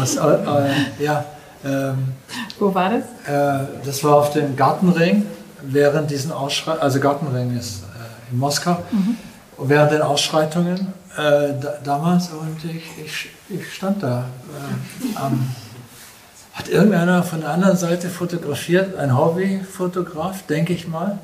Aus, 0.00 0.16
äh, 0.16 0.20
äh, 0.20 0.70
ja, 1.04 1.24
ähm, 1.64 2.12
Wo 2.58 2.74
war 2.74 2.90
das? 2.90 3.04
Äh, 3.26 3.66
das 3.84 4.02
war 4.04 4.16
auf 4.16 4.32
dem 4.32 4.56
Gartenring 4.56 5.26
während 5.62 6.10
diesen 6.10 6.32
Ausschreitungen, 6.32 6.82
also 6.82 7.00
Gartenring 7.00 7.56
ist 7.56 7.82
äh, 7.82 8.32
in 8.32 8.38
Moskau, 8.38 8.78
mhm. 8.90 9.16
während 9.58 9.92
den 9.92 10.02
Ausschreitungen 10.02 10.92
äh, 11.16 11.52
da, 11.60 11.74
damals 11.84 12.30
und 12.30 12.64
ich, 12.64 13.04
ich, 13.04 13.28
ich 13.48 13.74
stand 13.74 14.02
da 14.02 14.24
am 15.14 15.48
hat 16.52 16.68
irgendeiner 16.68 17.22
von 17.22 17.40
der 17.40 17.50
anderen 17.50 17.76
Seite 17.76 18.08
fotografiert, 18.08 18.96
ein 18.96 19.16
Hobbyfotograf, 19.16 20.46
denke 20.46 20.74
ich 20.74 20.86
mal. 20.86 21.18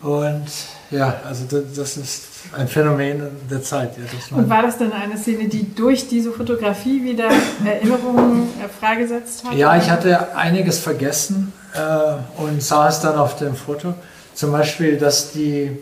Und 0.00 0.46
ja, 0.90 1.20
also 1.24 1.44
das 1.50 1.96
ist 1.96 2.24
ein 2.56 2.66
Phänomen 2.66 3.22
der 3.50 3.62
Zeit. 3.62 3.92
Ja, 3.98 4.36
und 4.36 4.48
war 4.48 4.62
das 4.62 4.78
dann 4.78 4.92
eine 4.92 5.18
Szene, 5.18 5.48
die 5.48 5.74
durch 5.74 6.08
diese 6.08 6.32
Fotografie 6.32 7.02
wieder 7.02 7.28
Erinnerungen 7.64 8.48
äh, 8.58 8.68
freigesetzt 8.68 9.44
hat? 9.44 9.54
Ja, 9.54 9.76
ich 9.76 9.90
hatte 9.90 10.34
einiges 10.34 10.78
vergessen 10.78 11.52
äh, 11.74 12.40
und 12.42 12.62
sah 12.62 12.88
es 12.88 13.00
dann 13.00 13.16
auf 13.16 13.36
dem 13.36 13.54
Foto. 13.54 13.94
Zum 14.34 14.52
Beispiel, 14.52 14.96
dass 14.96 15.32
die 15.32 15.78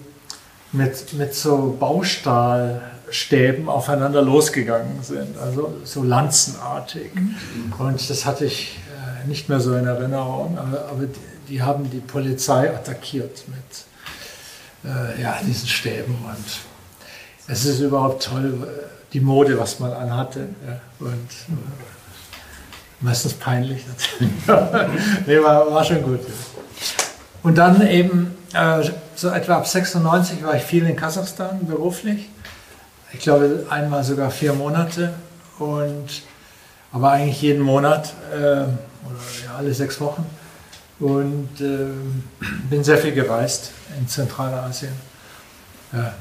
mit, 0.73 1.13
mit 1.13 1.35
so 1.35 1.77
Baustahl 1.79 2.83
Stäben 3.09 3.69
aufeinander 3.69 4.21
losgegangen 4.21 5.03
sind, 5.03 5.39
also 5.39 5.75
so 5.85 6.03
lanzenartig. 6.03 7.15
Mhm. 7.15 7.73
Und 7.79 8.11
das 8.11 8.27
hatte 8.27 8.47
ich 8.47 8.81
äh, 9.25 9.29
nicht 9.29 9.49
mehr 9.49 9.61
so 9.61 9.77
in 9.77 9.87
Erinnerung, 9.87 10.59
aber, 10.59 10.89
aber 10.91 11.07
die, 11.07 11.21
die, 11.49 11.63
haben 11.63 11.89
die 11.91 12.01
Polizei 12.01 12.69
attackiert 12.69 13.45
mit 13.47 13.86
äh, 14.85 15.21
ja, 15.21 15.39
diesen 15.47 15.69
Stäben. 15.69 16.15
Und 16.25 16.45
es 17.49 17.65
ist 17.65 17.81
überhaupt 17.81 18.25
toll, 18.25 18.55
äh, 18.63 19.13
die 19.13 19.21
Mode, 19.21 19.59
was 19.59 19.81
man 19.81 19.93
anhatte. 19.93 20.49
Ja, 20.67 20.81
und 21.01 21.11
äh, 21.11 21.53
meistens 23.01 23.35
peinlich 23.35 23.85
natürlich. 23.87 24.35
nee, 25.27 25.43
war, 25.43 25.73
war 25.73 25.85
schon 25.85 26.03
gut. 26.03 26.21
Ja. 26.21 26.35
Und 27.43 27.57
dann 27.57 27.87
eben, 27.87 28.37
äh, 28.53 28.83
so 29.15 29.31
etwa 29.31 29.57
ab 29.57 29.67
96 29.67 30.43
war 30.43 30.57
ich 30.57 30.63
viel 30.63 30.87
in 30.87 30.97
Kasachstan 30.97 31.67
beruflich 31.67 32.29
ich 33.13 33.21
glaube 33.21 33.67
einmal 33.71 34.05
sogar 34.05 34.31
vier 34.31 34.53
Monate 34.53 35.15
und 35.59 36.23
aber 36.93 37.13
eigentlich 37.13 37.41
jeden 37.43 37.63
Monat 37.63 38.13
äh, 38.33 38.37
oder 38.37 38.67
ja, 39.45 39.57
alle 39.57 39.73
sechs 39.75 40.01
Wochen 40.01 40.27
und 40.99 41.61
äh, 41.61 41.87
bin 42.71 42.83
sehr 42.83 42.99
viel 42.99 43.13
gereist 43.13 43.73
in 43.99 44.09
Zentralasien. 44.09 44.93
Ja. 45.93 46.15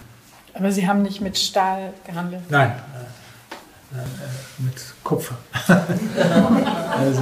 Aber 0.53 0.71
Sie 0.71 0.87
haben 0.87 1.01
nicht 1.01 1.21
mit 1.21 1.37
Stahl 1.37 1.93
gehandelt? 2.05 2.43
Nein, 2.49 2.71
äh, 2.71 3.97
äh 3.97 4.63
mit 4.63 4.75
Kupfer. 5.03 5.37
also 5.67 7.21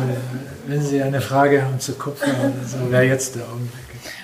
wenn 0.67 0.81
Sie 0.81 1.01
eine 1.01 1.21
Frage 1.21 1.63
haben 1.63 1.79
zu 1.79 1.93
Kupfer, 1.93 2.27
also 2.61 2.91
wäre 2.91 3.03
jetzt 3.03 3.35
der 3.35 3.43
Augenblick. 3.43 3.83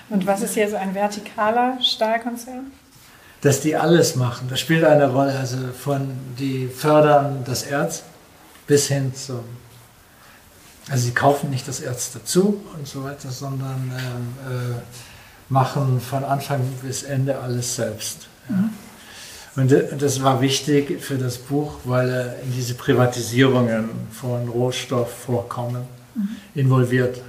Und 0.10 0.26
was 0.26 0.42
ist 0.42 0.54
hier 0.56 0.70
so 0.70 0.76
ein 0.76 0.94
vertikaler 0.94 1.78
Stahlkonzern? 1.82 2.72
dass 3.42 3.62
die 3.62 3.76
alles 3.76 4.16
machen. 4.16 4.48
Das 4.50 4.60
spielt 4.60 4.84
eine 4.84 5.12
Rolle. 5.12 5.38
Also 5.38 5.58
von 5.78 6.12
die 6.38 6.68
fördern 6.68 7.44
das 7.46 7.64
Erz 7.64 8.04
bis 8.68 8.88
hin 8.88 9.14
zum. 9.16 9.44
Also 10.90 11.06
sie 11.06 11.14
kaufen 11.14 11.50
nicht 11.50 11.68
das 11.68 11.80
Erz 11.82 12.12
dazu 12.14 12.64
und 12.78 12.88
so 12.88 13.04
weiter, 13.04 13.30
sondern 13.30 13.92
äh, 13.96 14.52
äh, 14.52 14.76
machen 15.50 16.02
von 16.02 16.24
Anfang 16.24 16.62
bis 16.82 17.04
Ende 17.04 17.40
alles 17.40 17.76
selbst. 17.76 18.28
Ja. 18.50 18.56
Mhm. 18.56 18.70
Und 19.56 20.02
das 20.02 20.24
war 20.24 20.40
wichtig 20.42 21.02
für 21.02 21.18
das 21.18 21.38
Buch, 21.38 21.80
weil 21.84 22.10
er 22.10 22.40
in 22.44 22.54
diese 22.54 22.76
Privatisierungen 22.76 23.90
von 24.12 24.48
Rohstoffvorkommen 24.48 25.82
mhm. 26.16 26.30
involviert 26.56 27.20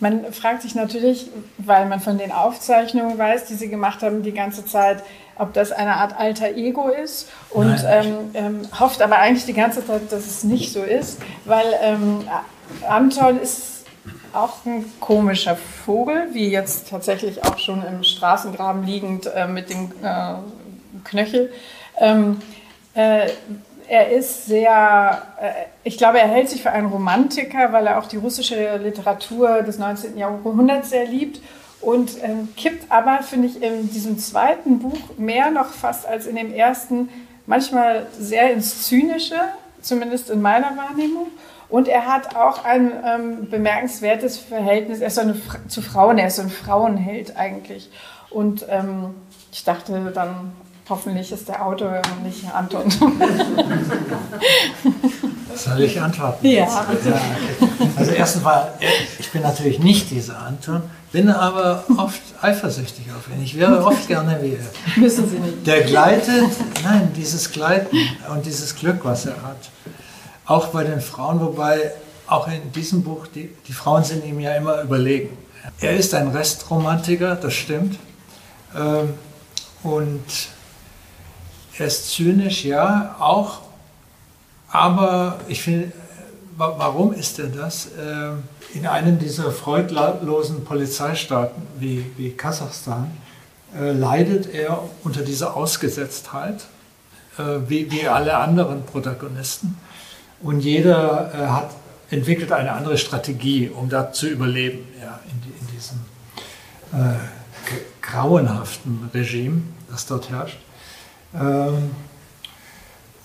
man 0.00 0.32
fragt 0.32 0.62
sich 0.62 0.74
natürlich, 0.74 1.28
weil 1.58 1.86
man 1.86 2.00
von 2.00 2.18
den 2.18 2.32
Aufzeichnungen 2.32 3.18
weiß, 3.18 3.44
die 3.46 3.54
Sie 3.54 3.68
gemacht 3.68 4.02
haben 4.02 4.22
die 4.22 4.32
ganze 4.32 4.64
Zeit, 4.64 5.02
ob 5.40 5.52
das 5.54 5.72
eine 5.72 5.94
Art 5.96 6.18
alter 6.18 6.50
Ego 6.54 6.88
ist 6.88 7.28
und 7.50 7.84
ähm, 7.88 8.30
ähm, 8.34 8.60
hofft 8.78 9.02
aber 9.02 9.18
eigentlich 9.18 9.46
die 9.46 9.54
ganze 9.54 9.84
Zeit, 9.84 10.12
dass 10.12 10.26
es 10.26 10.44
nicht 10.44 10.72
so 10.72 10.82
ist, 10.82 11.20
weil 11.44 11.66
ähm, 11.82 12.24
Anton 12.88 13.40
ist 13.40 13.84
auch 14.32 14.64
ein 14.64 14.84
komischer 15.00 15.56
Vogel, 15.56 16.28
wie 16.32 16.48
jetzt 16.50 16.90
tatsächlich 16.90 17.44
auch 17.44 17.58
schon 17.58 17.84
im 17.84 18.04
Straßengraben 18.04 18.84
liegend 18.84 19.26
äh, 19.26 19.48
mit 19.48 19.70
dem 19.70 19.90
äh, 20.02 20.34
Knöchel. 21.04 21.52
Ähm, 21.98 22.40
Äh, 22.94 23.30
er 23.88 24.10
ist 24.10 24.46
sehr, 24.46 25.22
äh, 25.40 25.52
ich 25.84 25.98
glaube, 25.98 26.20
er 26.20 26.28
hält 26.28 26.48
sich 26.48 26.62
für 26.62 26.70
einen 26.70 26.86
Romantiker, 26.86 27.72
weil 27.72 27.86
er 27.86 27.98
auch 27.98 28.06
die 28.06 28.16
russische 28.16 28.76
Literatur 28.76 29.62
des 29.62 29.78
19. 29.78 30.16
Jahrhunderts 30.16 30.90
sehr 30.90 31.06
liebt 31.06 31.40
und 31.80 32.22
ähm, 32.22 32.48
kippt 32.56 32.90
aber, 32.90 33.22
finde 33.22 33.48
ich, 33.48 33.62
in 33.62 33.90
diesem 33.90 34.18
zweiten 34.18 34.80
Buch 34.80 34.98
mehr 35.16 35.50
noch 35.50 35.70
fast 35.72 36.06
als 36.06 36.26
in 36.26 36.36
dem 36.36 36.52
ersten 36.52 37.08
manchmal 37.46 38.06
sehr 38.18 38.52
ins 38.52 38.86
Zynische, 38.86 39.38
zumindest 39.80 40.30
in 40.30 40.42
meiner 40.42 40.76
Wahrnehmung. 40.76 41.28
Und 41.68 41.88
er 41.88 42.06
hat 42.06 42.36
auch 42.36 42.64
ein 42.64 42.92
ähm, 43.04 43.48
bemerkenswertes 43.48 44.36
Verhältnis. 44.36 45.00
Er 45.00 45.06
ist 45.06 45.14
so 45.14 45.20
eine, 45.20 45.40
zu 45.68 45.82
Frauen, 45.82 46.18
er 46.18 46.26
ist 46.26 46.36
so 46.36 46.42
ein 46.42 46.50
Frauenheld 46.50 47.36
eigentlich. 47.36 47.90
Und 48.28 48.66
ähm, 48.68 49.14
ich 49.52 49.64
dachte 49.64 50.12
dann, 50.14 50.52
Hoffentlich 50.90 51.30
ist 51.30 51.48
der 51.48 51.64
Autor 51.64 52.02
nicht 52.24 52.52
Anton. 52.52 52.90
Soll 55.54 55.82
ich 55.82 56.00
antworten? 56.00 56.44
Ja. 56.44 56.64
ja. 56.64 56.90
Also 57.96 58.10
erstens 58.10 58.42
mal, 58.42 58.72
ich 59.20 59.30
bin 59.30 59.42
natürlich 59.42 59.78
nicht 59.78 60.10
dieser 60.10 60.40
Anton, 60.40 60.82
bin 61.12 61.28
aber 61.30 61.84
oft 61.96 62.20
eifersüchtig 62.40 63.06
auf 63.16 63.28
ihn. 63.34 63.42
Ich 63.42 63.56
wäre 63.56 63.84
oft 63.84 64.06
gerne 64.06 64.38
wie 64.42 64.54
er. 64.54 64.96
Müssen 65.00 65.28
Sie 65.28 65.38
nicht. 65.38 65.66
Der 65.66 65.82
gleitet, 65.82 66.50
nein, 66.84 67.12
dieses 67.16 67.50
Gleiten 67.50 67.96
und 68.32 68.46
dieses 68.46 68.74
Glück, 68.76 69.00
was 69.02 69.26
er 69.26 69.42
hat. 69.42 69.70
Auch 70.46 70.68
bei 70.68 70.84
den 70.84 71.00
Frauen, 71.00 71.40
wobei 71.40 71.92
auch 72.26 72.46
in 72.48 72.72
diesem 72.72 73.02
Buch, 73.02 73.26
die, 73.26 73.50
die 73.66 73.72
Frauen 73.72 74.04
sind 74.04 74.24
ihm 74.24 74.38
ja 74.40 74.54
immer 74.54 74.82
überlegen. 74.82 75.36
Er 75.80 75.96
ist 75.96 76.14
ein 76.14 76.28
Restromantiker, 76.28 77.34
das 77.36 77.54
stimmt. 77.54 77.98
Ähm, 78.76 79.14
und 79.82 80.24
er 81.78 81.86
ist 81.86 82.12
zynisch, 82.12 82.64
ja, 82.64 83.16
auch. 83.18 83.62
Aber 84.70 85.40
ich 85.48 85.62
finde, 85.62 85.92
warum 86.60 87.12
ist 87.12 87.38
er 87.38 87.46
das? 87.46 87.88
Ähm, 87.98 88.42
in 88.74 88.86
einem 88.86 89.18
dieser 89.18 89.50
freudlosen 89.50 90.64
Polizeistaaten 90.64 91.62
wie, 91.78 92.04
wie 92.16 92.30
Kasachstan 92.32 93.10
äh, 93.76 93.92
leidet 93.92 94.52
er 94.52 94.82
unter 95.02 95.22
dieser 95.22 95.56
Ausgesetztheit, 95.56 96.64
äh, 97.38 97.42
wie, 97.66 97.90
wie 97.90 98.06
alle 98.06 98.36
anderen 98.36 98.84
Protagonisten. 98.84 99.76
Und 100.42 100.60
jeder 100.60 101.32
äh, 101.34 101.46
hat, 101.48 101.70
entwickelt 102.10 102.52
eine 102.52 102.72
andere 102.72 102.98
Strategie, 102.98 103.70
um 103.70 103.88
da 103.88 104.12
zu 104.12 104.28
überleben, 104.28 104.86
ja, 105.00 105.18
in, 105.24 105.52
in 105.60 105.66
diesem 105.74 105.98
äh, 106.92 107.16
grauenhaften 108.02 109.10
Regime, 109.14 109.62
das 109.90 110.06
dort 110.06 110.30
herrscht. 110.30 110.58
Ähm, 111.34 111.90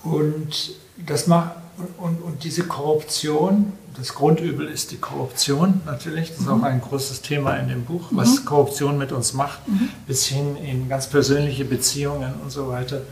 und 0.02 0.76
das 0.96 1.26
macht 1.26 1.50
und, 1.98 2.22
und, 2.22 2.44
diese 2.44 2.64
Korruption, 2.64 3.72
das 3.96 4.14
Grundübel 4.14 4.68
ist 4.68 4.92
die 4.92 4.96
Korruption 4.96 5.82
natürlich, 5.84 6.30
das 6.30 6.40
ist 6.40 6.48
auch 6.48 6.56
mhm. 6.56 6.64
ein 6.64 6.80
großes 6.80 7.22
Thema 7.22 7.54
in 7.56 7.68
dem 7.68 7.84
Buch, 7.84 8.08
was 8.10 8.40
mhm. 8.40 8.44
Korruption 8.46 8.98
mit 8.98 9.12
uns 9.12 9.34
macht, 9.34 9.66
mhm. 9.68 9.90
bis 10.06 10.26
hin 10.26 10.56
in 10.56 10.88
ganz 10.88 11.06
persönliche 11.06 11.64
Beziehungen 11.64 12.34
und 12.42 12.50
so 12.50 12.68
weiter, 12.68 13.02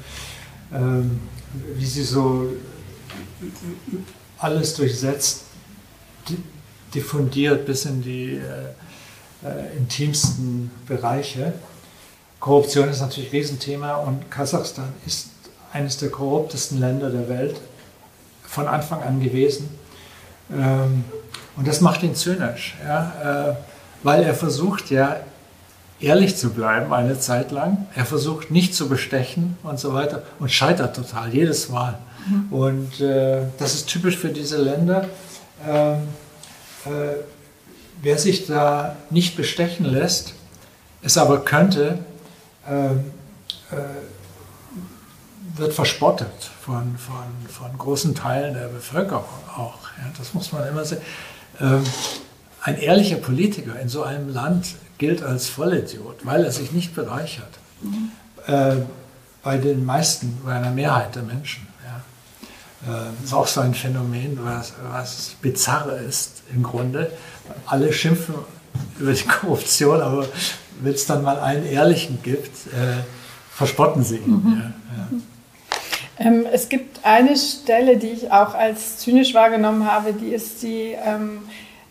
ähm, 0.72 1.20
wie 1.74 1.84
sie 1.84 2.02
so 2.02 2.46
alles 4.38 4.74
durchsetzt, 4.74 5.42
diffundiert 6.94 7.66
bis 7.66 7.84
in 7.84 8.02
die 8.02 8.36
äh, 8.36 9.46
äh, 9.46 9.76
intimsten 9.76 10.70
Bereiche. 10.86 11.52
Korruption 12.40 12.88
ist 12.88 13.00
natürlich 13.00 13.30
ein 13.30 13.36
Riesenthema 13.36 13.96
und 13.96 14.30
Kasachstan 14.30 14.92
ist 15.06 15.28
eines 15.72 15.98
der 15.98 16.10
korruptesten 16.10 16.78
Länder 16.78 17.10
der 17.10 17.28
Welt 17.28 17.60
von 18.54 18.68
Anfang 18.68 19.02
an 19.02 19.20
gewesen. 19.20 19.68
Ähm, 20.50 21.04
und 21.56 21.66
das 21.66 21.80
macht 21.80 22.02
ihn 22.02 22.14
zynisch, 22.14 22.74
ja, 22.86 23.50
äh, 23.50 23.54
weil 24.02 24.22
er 24.22 24.34
versucht 24.34 24.90
ja 24.90 25.16
ehrlich 26.00 26.36
zu 26.36 26.50
bleiben 26.50 26.92
eine 26.92 27.18
Zeit 27.18 27.50
lang. 27.50 27.86
Er 27.94 28.04
versucht 28.04 28.50
nicht 28.50 28.74
zu 28.74 28.88
bestechen 28.88 29.56
und 29.62 29.78
so 29.78 29.94
weiter 29.94 30.22
und 30.38 30.50
scheitert 30.52 30.96
total 30.96 31.32
jedes 31.32 31.68
Mal. 31.68 31.98
Mhm. 32.28 32.52
Und 32.52 33.00
äh, 33.00 33.42
das 33.58 33.74
ist 33.74 33.88
typisch 33.88 34.16
für 34.16 34.28
diese 34.28 34.58
Länder. 34.58 35.08
Ähm, 35.66 36.02
äh, 36.84 37.16
wer 38.02 38.18
sich 38.18 38.46
da 38.46 38.96
nicht 39.10 39.36
bestechen 39.36 39.86
lässt, 39.86 40.34
es 41.02 41.16
aber 41.16 41.44
könnte, 41.44 41.98
ähm, 42.68 43.12
äh, 43.70 43.76
wird 45.56 45.72
verspottet 45.72 46.50
von, 46.60 46.96
von, 46.98 47.24
von 47.48 47.78
großen 47.78 48.14
Teilen 48.14 48.54
der 48.54 48.68
Bevölkerung 48.68 49.24
auch. 49.56 49.78
Ja, 49.98 50.10
das 50.18 50.34
muss 50.34 50.52
man 50.52 50.66
immer 50.68 50.84
sehen. 50.84 51.00
Ähm, 51.60 51.84
ein 52.62 52.78
ehrlicher 52.78 53.16
Politiker 53.16 53.78
in 53.78 53.88
so 53.88 54.02
einem 54.02 54.32
Land 54.32 54.74
gilt 54.98 55.22
als 55.22 55.48
Vollidiot, 55.48 56.24
weil 56.24 56.44
er 56.44 56.50
sich 56.50 56.72
nicht 56.72 56.94
bereichert. 56.94 57.50
Mhm. 57.82 58.10
Äh, 58.46 58.76
bei 59.42 59.58
den 59.58 59.84
meisten, 59.84 60.38
bei 60.44 60.54
einer 60.54 60.70
Mehrheit 60.70 61.14
der 61.14 61.22
Menschen. 61.22 61.66
Ja. 61.84 62.92
Äh, 62.92 63.04
das 63.20 63.26
ist 63.26 63.34
auch 63.34 63.46
so 63.46 63.60
ein 63.60 63.74
Phänomen, 63.74 64.38
was, 64.42 64.72
was 64.90 65.36
bizarr 65.40 65.98
ist 65.98 66.42
im 66.52 66.62
Grunde. 66.62 67.12
Alle 67.66 67.92
schimpfen 67.92 68.34
über 68.98 69.12
die 69.12 69.24
Korruption, 69.24 70.00
aber 70.00 70.26
wenn 70.80 70.94
es 70.94 71.06
dann 71.06 71.22
mal 71.22 71.38
einen 71.38 71.66
Ehrlichen 71.66 72.20
gibt, 72.22 72.66
äh, 72.68 73.02
verspotten 73.50 74.02
sie 74.02 74.16
ihn. 74.16 74.30
Mhm. 74.30 74.52
Ja, 74.56 74.72
ja. 74.96 75.08
Ähm, 76.18 76.46
es 76.52 76.68
gibt 76.68 77.04
eine 77.04 77.36
Stelle, 77.36 77.96
die 77.96 78.08
ich 78.08 78.30
auch 78.30 78.54
als 78.54 78.98
zynisch 78.98 79.34
wahrgenommen 79.34 79.90
habe, 79.90 80.12
die 80.12 80.28
ist 80.28 80.62
die 80.62 80.94
ähm, 81.04 81.42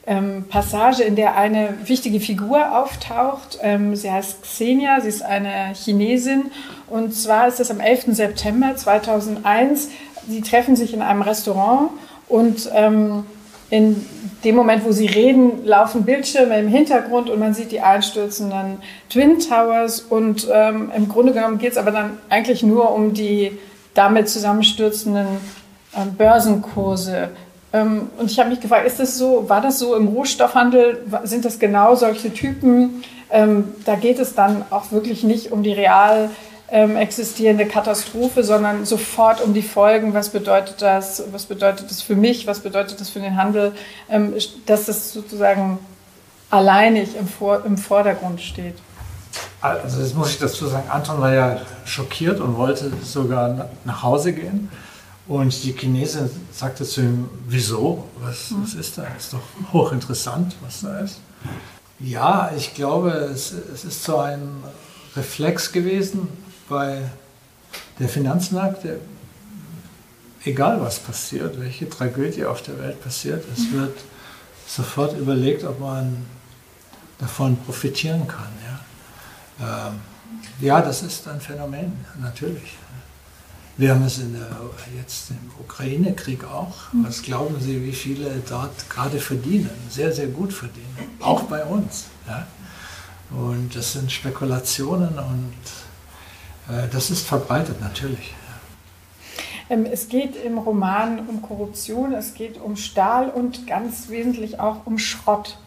ähm, 0.05 0.45
Passage, 0.49 1.03
in 1.03 1.15
der 1.15 1.35
eine 1.35 1.75
wichtige 1.85 2.19
Figur 2.19 2.77
auftaucht. 2.77 3.59
Ähm, 3.61 3.95
sie 3.95 4.11
heißt 4.11 4.43
Xenia, 4.43 5.01
sie 5.01 5.09
ist 5.09 5.23
eine 5.23 5.73
Chinesin 5.73 6.51
und 6.87 7.13
zwar 7.13 7.47
ist 7.47 7.59
es 7.59 7.71
am 7.71 7.79
11. 7.79 8.15
September 8.15 8.75
2001. 8.75 9.89
Sie 10.27 10.41
treffen 10.41 10.75
sich 10.75 10.93
in 10.93 11.01
einem 11.01 11.21
Restaurant 11.21 11.91
und 12.29 12.69
ähm, 12.73 13.25
in 13.69 14.05
dem 14.43 14.55
Moment, 14.55 14.85
wo 14.85 14.91
sie 14.91 15.07
reden, 15.07 15.65
laufen 15.65 16.03
Bildschirme 16.03 16.59
im 16.59 16.67
Hintergrund 16.67 17.29
und 17.29 17.39
man 17.39 17.53
sieht 17.53 17.71
die 17.71 17.81
einstürzenden 17.81 18.77
Twin 19.09 19.39
Towers. 19.39 20.01
Und 20.01 20.47
ähm, 20.53 20.91
im 20.95 21.09
Grunde 21.09 21.33
genommen 21.33 21.57
geht 21.57 21.71
es 21.71 21.77
aber 21.77 21.91
dann 21.91 22.17
eigentlich 22.29 22.61
nur 22.61 22.93
um 22.93 23.13
die 23.13 23.57
damit 23.93 24.29
zusammenstürzenden 24.29 25.27
ähm, 25.95 26.15
Börsenkurse. 26.15 27.29
Ähm, 27.71 28.09
und 28.17 28.31
ich 28.31 28.39
habe 28.39 28.49
mich 28.49 28.59
gefragt, 28.59 28.85
ist 28.87 28.99
das 28.99 29.17
so, 29.17 29.49
war 29.49 29.61
das 29.61 29.79
so 29.79 29.95
im 29.95 30.07
Rohstoffhandel? 30.07 31.05
Sind 31.23 31.45
das 31.45 31.59
genau 31.59 31.95
solche 31.95 32.33
Typen? 32.33 33.03
Ähm, 33.31 33.73
da 33.85 33.95
geht 33.95 34.19
es 34.19 34.35
dann 34.35 34.63
auch 34.69 34.91
wirklich 34.91 35.23
nicht 35.23 35.51
um 35.51 35.63
die 35.63 35.73
real 35.73 36.29
existierende 36.69 37.67
Katastrophe, 37.67 38.43
sondern 38.43 38.85
sofort 38.85 39.41
um 39.41 39.53
die 39.53 39.61
Folgen. 39.61 40.15
Was 40.15 40.29
bedeutet 40.29 40.81
das? 40.81 41.21
Was 41.31 41.45
bedeutet 41.45 41.91
das 41.91 42.01
für 42.01 42.15
mich? 42.15 42.47
Was 42.47 42.61
bedeutet 42.61 42.99
das 42.99 43.11
für 43.11 43.19
den 43.19 43.37
Handel? 43.37 43.73
Dass 44.65 44.85
das 44.85 45.13
sozusagen 45.13 45.77
alleinig 46.49 47.09
im 47.15 47.77
Vordergrund 47.77 48.41
steht. 48.41 48.73
Also 49.61 50.01
das 50.01 50.13
muss 50.13 50.31
ich 50.31 50.39
dazu 50.39 50.67
sagen, 50.67 50.89
Anton 50.89 51.21
war 51.21 51.33
ja 51.33 51.61
schockiert 51.85 52.39
und 52.39 52.57
wollte 52.57 52.91
sogar 53.03 53.69
nach 53.85 54.03
Hause 54.03 54.33
gehen. 54.33 54.69
Und 55.27 55.63
die 55.63 55.71
Chinesin 55.71 56.29
sagte 56.51 56.83
zu 56.83 57.01
ihm, 57.01 57.29
wieso? 57.47 58.09
Was, 58.19 58.49
hm. 58.49 58.63
was 58.63 58.73
ist 58.73 58.97
da? 58.97 59.05
Ist 59.17 59.33
doch 59.33 59.41
hochinteressant, 59.71 60.55
was 60.61 60.81
da 60.81 60.99
ist. 60.99 61.19
Ja, 61.99 62.51
ich 62.57 62.73
glaube, 62.73 63.11
es, 63.11 63.53
es 63.73 63.85
ist 63.85 64.03
so 64.03 64.17
ein 64.17 64.63
Reflex 65.15 65.71
gewesen, 65.71 66.27
bei 66.67 67.03
der 67.99 68.09
Finanzmarkt, 68.09 68.83
der, 68.83 68.97
egal 70.43 70.81
was 70.81 70.99
passiert, 70.99 71.59
welche 71.59 71.89
Tragödie 71.89 72.45
auf 72.45 72.61
der 72.61 72.79
Welt 72.79 73.01
passiert, 73.01 73.45
es 73.53 73.59
mhm. 73.69 73.79
wird 73.79 73.97
sofort 74.67 75.17
überlegt, 75.17 75.63
ob 75.63 75.79
man 75.79 76.25
davon 77.19 77.57
profitieren 77.57 78.27
kann. 78.27 78.51
Ja, 79.59 79.87
ähm, 79.87 79.99
ja 80.59 80.81
das 80.81 81.03
ist 81.03 81.27
ein 81.27 81.41
Phänomen, 81.41 81.93
natürlich. 82.21 82.77
Wir 83.75 83.95
haben 83.95 84.03
es 84.03 84.19
in 84.19 84.33
der, 84.33 84.47
jetzt 84.95 85.31
im 85.31 85.51
Ukraine-Krieg 85.59 86.43
auch. 86.43 86.93
Mhm. 86.93 87.07
Was 87.07 87.23
glauben 87.23 87.59
Sie, 87.59 87.83
wie 87.83 87.93
viele 87.93 88.41
dort 88.47 88.89
gerade 88.89 89.19
verdienen? 89.19 89.71
Sehr, 89.89 90.11
sehr 90.11 90.27
gut 90.27 90.53
verdienen. 90.53 90.95
Auch 91.19 91.43
bei 91.43 91.63
uns. 91.65 92.05
Ja? 92.27 92.45
Und 93.31 93.75
das 93.75 93.93
sind 93.93 94.11
Spekulationen 94.11 95.17
und 95.17 96.73
äh, 96.73 96.87
das 96.91 97.09
ist 97.09 97.25
verbreitet 97.25 97.81
natürlich. 97.81 98.35
Ähm, 99.69 99.87
es 99.91 100.07
geht 100.07 100.35
im 100.35 100.59
Roman 100.59 101.27
um 101.27 101.41
Korruption, 101.41 102.13
es 102.13 102.35
geht 102.35 102.61
um 102.61 102.75
Stahl 102.75 103.29
und 103.29 103.65
ganz 103.65 104.09
wesentlich 104.09 104.59
auch 104.59 104.85
um 104.85 104.99
Schrott. 104.99 105.57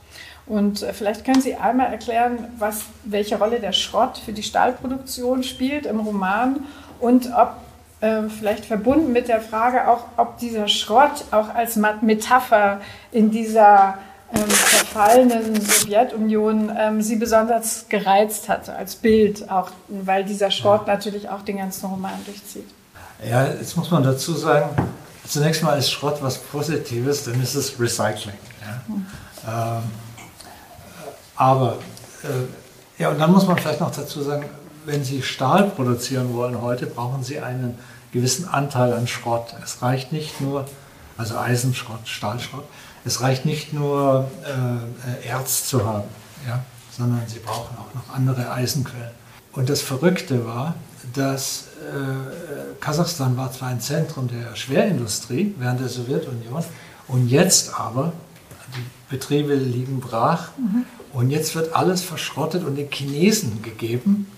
Und 0.47 0.83
äh, 0.83 0.93
vielleicht 0.93 1.25
können 1.25 1.41
Sie 1.41 1.57
einmal 1.57 1.89
erklären, 1.89 2.39
was, 2.59 2.83
welche 3.05 3.39
Rolle 3.39 3.61
der 3.61 3.73
Schrott 3.73 4.19
für 4.19 4.33
die 4.33 4.43
Stahlproduktion 4.43 5.43
spielt 5.43 5.87
im 5.87 6.01
Roman 6.01 6.61
und 7.01 7.31
ob 7.35 7.57
äh, 8.01 8.29
vielleicht 8.29 8.67
verbunden 8.67 9.13
mit 9.13 9.29
der 9.29 9.41
Frage 9.41 9.89
auch, 9.89 10.05
ob 10.17 10.39
dieser 10.39 10.69
Schrott 10.69 11.25
auch 11.31 11.55
als 11.55 11.77
Metapher 11.77 12.81
in 13.11 13.31
dieser 13.31 13.99
ähm, 14.33 14.49
verfallenen 14.49 15.61
Sowjetunion 15.61 16.73
ähm, 16.77 17.03
sie 17.03 17.17
besonders 17.17 17.87
gereizt 17.89 18.49
hatte, 18.49 18.75
als 18.75 18.97
Bild, 18.97 19.51
auch 19.51 19.71
weil 19.89 20.25
dieser 20.25 20.51
Schrott 20.51 20.87
natürlich 20.87 21.29
auch 21.29 21.43
den 21.43 21.59
ganzen 21.59 21.87
Roman 21.87 22.25
durchzieht. 22.25 22.69
Ja, 23.29 23.47
jetzt 23.47 23.77
muss 23.77 23.91
man 23.91 24.03
dazu 24.03 24.35
sagen, 24.35 24.71
zunächst 25.27 25.63
mal 25.63 25.79
ist 25.79 25.91
Schrott 25.91 26.19
was 26.21 26.39
Positives, 26.39 27.25
dann 27.25 27.41
ist 27.41 27.55
es 27.55 27.81
Recycling. 27.81 28.35
Ja? 28.61 28.83
Hm. 28.87 29.07
Ähm, 29.49 30.06
aber, 31.37 31.79
äh, 32.23 33.03
ja, 33.03 33.11
und 33.11 33.19
dann 33.19 33.33
muss 33.33 33.47
man 33.47 33.59
vielleicht 33.59 33.81
noch 33.81 33.95
dazu 33.95 34.23
sagen, 34.23 34.47
wenn 34.85 35.05
Sie 35.05 35.23
Stahl 35.23 35.71
produzieren 35.71 36.33
wollen 36.35 36.63
heute, 36.63 36.87
brauchen 36.87 37.23
Sie 37.23 37.41
einen 37.41 37.79
gewissen 38.13 38.49
Anteil 38.49 38.93
an 38.93 39.07
Schrott. 39.07 39.55
Es 39.63 39.83
reicht 39.83 40.13
nicht 40.13 40.41
nur, 40.41 40.65
also 41.19 41.37
Eisenschrott, 41.37 42.07
Stahlschrott, 42.09 42.65
es 43.05 43.21
reicht 43.21 43.45
nicht 43.45 43.73
nur 43.73 44.29
äh, 44.45 45.29
Erz 45.29 45.69
zu 45.69 45.85
haben, 45.87 46.09
ja, 46.47 46.65
sondern 46.97 47.23
Sie 47.27 47.39
brauchen 47.41 47.77
auch 47.77 47.95
noch 47.95 48.15
andere 48.15 48.51
Eisenquellen. 48.51 49.11
Und 49.53 49.69
das 49.69 49.83
Verrückte 49.83 50.47
war, 50.47 50.75
dass 51.15 51.67
äh, 51.81 52.81
Kasachstan 52.81 53.37
war 53.37 53.53
zwar 53.53 53.69
ein 53.69 53.81
Zentrum 53.81 54.29
der 54.29 54.57
Schwerindustrie 54.57 55.55
während 55.59 55.81
der 55.81 55.89
Sowjetunion 55.89 56.65
und 57.09 57.29
jetzt 57.29 57.79
aber, 57.79 58.13
die 58.77 58.85
Betriebe 59.15 59.55
liegen 59.55 60.01
brach 60.01 60.51
mhm. 60.59 60.85
Und 61.17 61.31
jetzt 61.31 61.55
wird 61.55 61.75
alles 61.75 62.03
verschrottet 62.03 62.63
und 62.63 62.77
den 62.77 62.91
Chinesen 62.91 63.63
gegeben, 63.63 64.31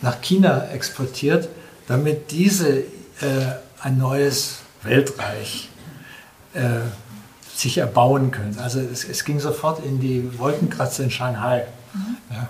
nach 0.00 0.22
China 0.22 0.66
exportiert, 0.68 1.50
damit 1.86 2.30
diese 2.30 2.78
äh, 2.78 2.84
ein 3.82 3.98
neues 3.98 4.60
Weltreich 4.82 5.68
äh, 6.54 6.60
sich 7.54 7.76
erbauen 7.76 8.30
können. 8.30 8.58
Also 8.58 8.80
es, 8.80 9.04
es, 9.04 9.24
ging 9.24 9.40
sofort 9.40 9.84
in 9.84 10.00
die 10.00 10.38
Wolkenkratzer 10.38 11.04
in 11.04 11.10
Shanghai. 11.10 11.66
Mhm. 11.92 12.16
Ja. 12.30 12.48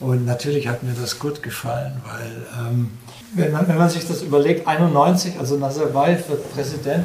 Und 0.00 0.26
natürlich 0.26 0.66
hat 0.66 0.82
mir 0.82 0.94
das 1.00 1.20
gut 1.20 1.44
gefallen, 1.44 2.02
weil 2.04 2.46
ähm, 2.58 2.90
wenn, 3.36 3.52
man, 3.52 3.68
wenn 3.68 3.78
man 3.78 3.88
sich 3.88 4.04
das 4.04 4.22
überlegt, 4.22 4.66
91, 4.66 5.38
also 5.38 5.56
Nazarbayev 5.56 6.28
wird 6.28 6.52
Präsident 6.52 7.04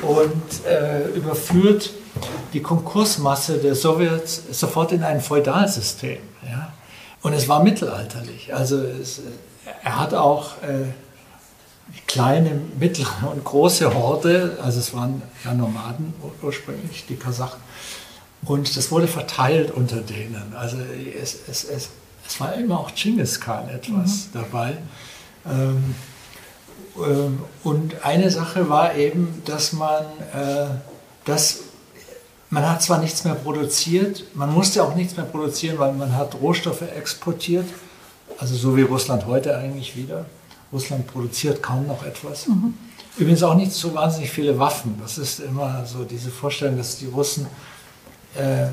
und 0.00 0.66
äh, 0.66 1.06
überführt 1.10 1.90
die 2.52 2.60
Konkursmasse 2.60 3.58
der 3.58 3.74
Sowjets 3.74 4.42
sofort 4.52 4.92
in 4.92 5.02
ein 5.02 5.20
Feudalsystem. 5.20 6.18
Ja? 6.42 6.72
Und 7.22 7.32
es 7.32 7.48
war 7.48 7.62
mittelalterlich. 7.62 8.54
Also 8.54 8.78
es, 8.82 9.20
er 9.82 9.98
hat 9.98 10.14
auch 10.14 10.62
äh, 10.62 10.92
kleine, 12.06 12.60
mittlere 12.78 13.30
und 13.30 13.44
große 13.44 13.94
Horde, 13.94 14.58
also 14.62 14.80
es 14.80 14.94
waren 14.94 15.22
ja 15.44 15.54
Nomaden 15.54 16.14
ursprünglich, 16.42 17.06
die 17.08 17.16
Kasachen. 17.16 17.60
Und 18.42 18.76
das 18.76 18.90
wurde 18.90 19.06
verteilt 19.06 19.70
unter 19.70 20.00
denen. 20.00 20.54
Also 20.56 20.78
es, 21.20 21.36
es, 21.48 21.64
es, 21.64 21.90
es 22.26 22.40
war 22.40 22.54
immer 22.54 22.80
auch 22.80 22.94
Genghis 22.94 23.40
Khan 23.40 23.68
etwas 23.68 24.26
mhm. 24.26 24.30
dabei. 24.32 24.78
Ähm, 25.46 25.94
ähm, 26.96 27.40
und 27.64 28.04
eine 28.04 28.30
Sache 28.30 28.68
war 28.68 28.94
eben, 28.94 29.42
dass 29.44 29.72
man, 29.72 30.04
äh, 30.34 30.66
dass 31.24 31.60
man 32.50 32.68
hat 32.68 32.82
zwar 32.82 32.98
nichts 32.98 33.24
mehr 33.24 33.34
produziert, 33.34 34.24
man 34.34 34.52
musste 34.52 34.82
auch 34.82 34.94
nichts 34.94 35.16
mehr 35.16 35.24
produzieren, 35.24 35.78
weil 35.78 35.92
man 35.92 36.16
hat 36.16 36.34
Rohstoffe 36.34 36.82
exportiert, 36.82 37.66
also 38.38 38.54
so 38.56 38.76
wie 38.76 38.82
Russland 38.82 39.26
heute 39.26 39.56
eigentlich 39.56 39.96
wieder. 39.96 40.26
Russland 40.72 41.06
produziert 41.06 41.62
kaum 41.62 41.86
noch 41.86 42.04
etwas. 42.04 42.46
Mhm. 42.46 42.74
Übrigens 43.16 43.42
auch 43.42 43.54
nicht 43.54 43.72
so 43.72 43.94
wahnsinnig 43.94 44.30
viele 44.30 44.58
Waffen. 44.58 44.96
Das 45.00 45.18
ist 45.18 45.40
immer 45.40 45.84
so 45.84 46.04
diese 46.04 46.30
Vorstellung, 46.30 46.76
dass 46.76 46.98
die 46.98 47.06
Russen 47.06 47.46
äh, 48.36 48.68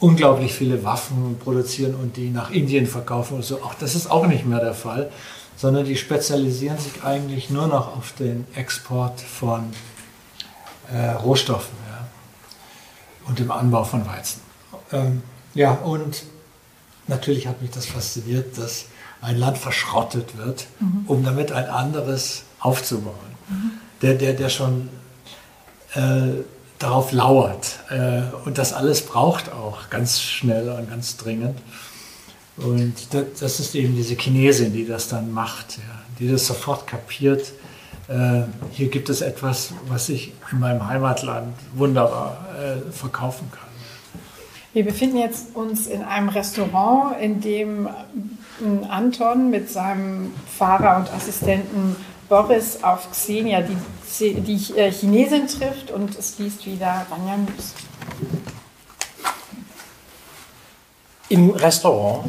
unglaublich 0.00 0.52
viele 0.52 0.82
Waffen 0.82 1.38
produzieren 1.42 1.94
und 1.94 2.16
die 2.16 2.30
nach 2.30 2.50
Indien 2.50 2.86
verkaufen 2.86 3.36
und 3.36 3.44
so. 3.44 3.62
Auch 3.62 3.74
das 3.74 3.94
ist 3.94 4.10
auch 4.10 4.26
nicht 4.26 4.44
mehr 4.44 4.60
der 4.60 4.74
Fall, 4.74 5.10
sondern 5.56 5.84
die 5.84 5.96
spezialisieren 5.96 6.78
sich 6.78 7.04
eigentlich 7.04 7.48
nur 7.48 7.68
noch 7.68 7.96
auf 7.96 8.12
den 8.18 8.44
Export 8.54 9.20
von 9.20 9.72
äh, 10.92 11.10
Rohstoffen 11.12 11.85
und 13.26 13.38
dem 13.38 13.50
Anbau 13.50 13.84
von 13.84 14.06
Weizen. 14.06 14.40
Ähm, 14.92 15.22
ja, 15.54 15.72
und 15.72 16.24
natürlich 17.06 17.46
hat 17.46 17.62
mich 17.62 17.70
das 17.70 17.86
fasziniert, 17.86 18.56
dass 18.58 18.86
ein 19.20 19.36
Land 19.36 19.58
verschrottet 19.58 20.36
wird, 20.36 20.66
mhm. 20.80 21.04
um 21.06 21.24
damit 21.24 21.52
ein 21.52 21.66
anderes 21.66 22.44
aufzubauen. 22.60 23.14
Mhm. 23.48 23.70
Der, 24.02 24.14
der, 24.14 24.34
der 24.34 24.48
schon 24.48 24.88
äh, 25.94 26.42
darauf 26.78 27.12
lauert. 27.12 27.78
Äh, 27.90 28.22
und 28.44 28.58
das 28.58 28.72
alles 28.72 29.02
braucht 29.02 29.52
auch 29.52 29.88
ganz 29.90 30.20
schnell 30.20 30.68
und 30.68 30.90
ganz 30.90 31.16
dringend. 31.16 31.58
Und 32.56 32.94
das 33.12 33.60
ist 33.60 33.74
eben 33.74 33.94
diese 33.94 34.14
Chinesin, 34.14 34.72
die 34.72 34.86
das 34.86 35.08
dann 35.08 35.30
macht, 35.30 35.76
ja, 35.76 36.02
die 36.18 36.30
das 36.30 36.46
sofort 36.46 36.86
kapiert. 36.86 37.52
Äh, 38.08 38.42
hier 38.72 38.88
gibt 38.88 39.08
es 39.08 39.20
etwas, 39.20 39.72
was 39.88 40.08
ich 40.08 40.32
in 40.52 40.60
meinem 40.60 40.86
Heimatland 40.86 41.54
wunderbar 41.74 42.46
äh, 42.56 42.92
verkaufen 42.92 43.50
kann. 43.50 43.66
Wir 44.72 44.84
befinden 44.84 45.16
jetzt 45.16 45.56
uns 45.56 45.86
in 45.86 46.02
einem 46.02 46.28
Restaurant, 46.28 47.18
in 47.20 47.40
dem 47.40 47.88
Anton 48.88 49.50
mit 49.50 49.70
seinem 49.70 50.32
Fahrer 50.46 50.98
und 50.98 51.12
Assistenten 51.12 51.96
Boris 52.28 52.82
auf 52.82 53.10
Xenia, 53.10 53.62
die, 53.62 54.34
die 54.34 54.76
äh, 54.76 54.90
Chinesin, 54.90 55.46
trifft 55.46 55.90
und 55.90 56.18
es 56.18 56.38
liest 56.38 56.66
wieder 56.66 57.06
Vanya 57.08 57.36
Mus. 57.36 57.74
Im 61.28 61.50
Restaurant, 61.50 62.26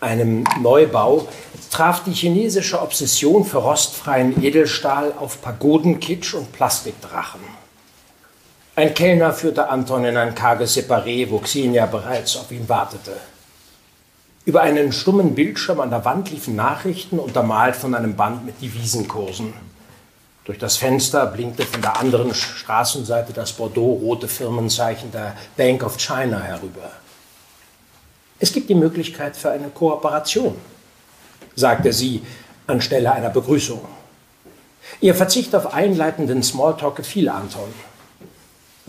einem 0.00 0.44
Neubau, 0.60 1.26
traf 1.74 2.04
die 2.04 2.12
chinesische 2.12 2.80
Obsession 2.80 3.44
für 3.44 3.58
rostfreien 3.58 4.44
Edelstahl 4.44 5.12
auf 5.18 5.42
Pagodenkitsch 5.42 6.34
und 6.34 6.52
Plastikdrachen. 6.52 7.40
Ein 8.76 8.94
Kellner 8.94 9.32
führte 9.32 9.68
Anton 9.68 10.04
in 10.04 10.16
ein 10.16 10.36
karges 10.36 10.76
Separé, 10.76 11.28
wo 11.30 11.38
Xenia 11.38 11.86
bereits 11.86 12.36
auf 12.36 12.52
ihn 12.52 12.68
wartete. 12.68 13.16
Über 14.44 14.60
einen 14.60 14.92
stummen 14.92 15.34
Bildschirm 15.34 15.80
an 15.80 15.90
der 15.90 16.04
Wand 16.04 16.30
liefen 16.30 16.54
Nachrichten, 16.54 17.18
untermalt 17.18 17.74
von 17.74 17.96
einem 17.96 18.14
Band 18.14 18.46
mit 18.46 18.62
Devisenkursen. 18.62 19.52
Durch 20.44 20.58
das 20.58 20.76
Fenster 20.76 21.26
blinkte 21.26 21.64
von 21.64 21.82
der 21.82 21.98
anderen 21.98 22.34
Straßenseite 22.34 23.32
das 23.32 23.52
Bordeaux-rote 23.52 24.28
Firmenzeichen 24.28 25.10
der 25.10 25.36
Bank 25.56 25.82
of 25.82 25.96
China 25.96 26.38
herüber. 26.38 26.88
Es 28.38 28.52
gibt 28.52 28.70
die 28.70 28.76
Möglichkeit 28.76 29.36
für 29.36 29.50
eine 29.50 29.70
Kooperation, 29.70 30.54
sagte 31.56 31.92
sie 31.92 32.22
anstelle 32.66 33.12
einer 33.12 33.30
Begrüßung. 33.30 33.80
Ihr 35.00 35.14
Verzicht 35.14 35.54
auf 35.54 35.74
einleitenden 35.74 36.42
Smalltalk 36.42 36.96
gefiel 36.96 37.28
Anton. 37.28 37.72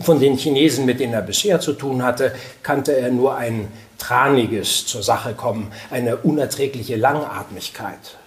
Von 0.00 0.20
den 0.20 0.36
Chinesen, 0.36 0.84
mit 0.84 1.00
denen 1.00 1.14
er 1.14 1.22
bisher 1.22 1.58
zu 1.60 1.72
tun 1.72 2.02
hatte, 2.02 2.34
kannte 2.62 2.96
er 2.96 3.10
nur 3.10 3.36
ein 3.36 3.68
traniges 3.98 4.86
zur 4.86 5.02
Sache 5.02 5.34
kommen, 5.34 5.72
eine 5.90 6.18
unerträgliche 6.18 6.96
Langatmigkeit. 6.96 8.18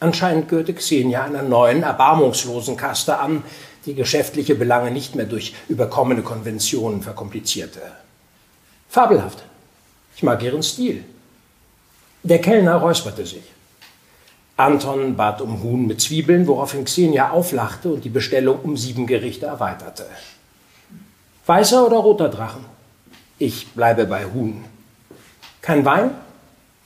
Anscheinend 0.00 0.48
gehörte 0.48 0.74
Xenia 0.74 1.24
einer 1.24 1.42
neuen, 1.42 1.82
erbarmungslosen 1.82 2.76
Kaste 2.76 3.18
an, 3.18 3.42
die 3.84 3.94
geschäftliche 3.94 4.54
Belange 4.54 4.90
nicht 4.90 5.14
mehr 5.14 5.26
durch 5.26 5.54
überkommene 5.68 6.22
Konventionen 6.22 7.02
verkomplizierte. 7.02 7.80
Fabelhaft. 8.88 9.42
Ich 10.16 10.22
mag 10.22 10.42
ihren 10.42 10.62
Stil. 10.62 11.04
Der 12.22 12.40
Kellner 12.40 12.76
räusperte 12.76 13.24
sich. 13.24 13.44
Anton 14.56 15.16
bat 15.16 15.42
um 15.42 15.62
Huhn 15.62 15.86
mit 15.86 16.00
Zwiebeln, 16.00 16.46
woraufhin 16.46 16.86
Xenia 16.86 17.30
auflachte 17.30 17.90
und 17.90 18.04
die 18.04 18.08
Bestellung 18.08 18.60
um 18.60 18.76
sieben 18.76 19.06
Gerichte 19.06 19.46
erweiterte. 19.46 20.06
Weißer 21.44 21.86
oder 21.86 21.98
roter 21.98 22.30
Drachen? 22.30 22.64
Ich 23.38 23.68
bleibe 23.68 24.06
bei 24.06 24.24
Huhn. 24.24 24.64
Kein 25.60 25.84
Wein? 25.84 26.10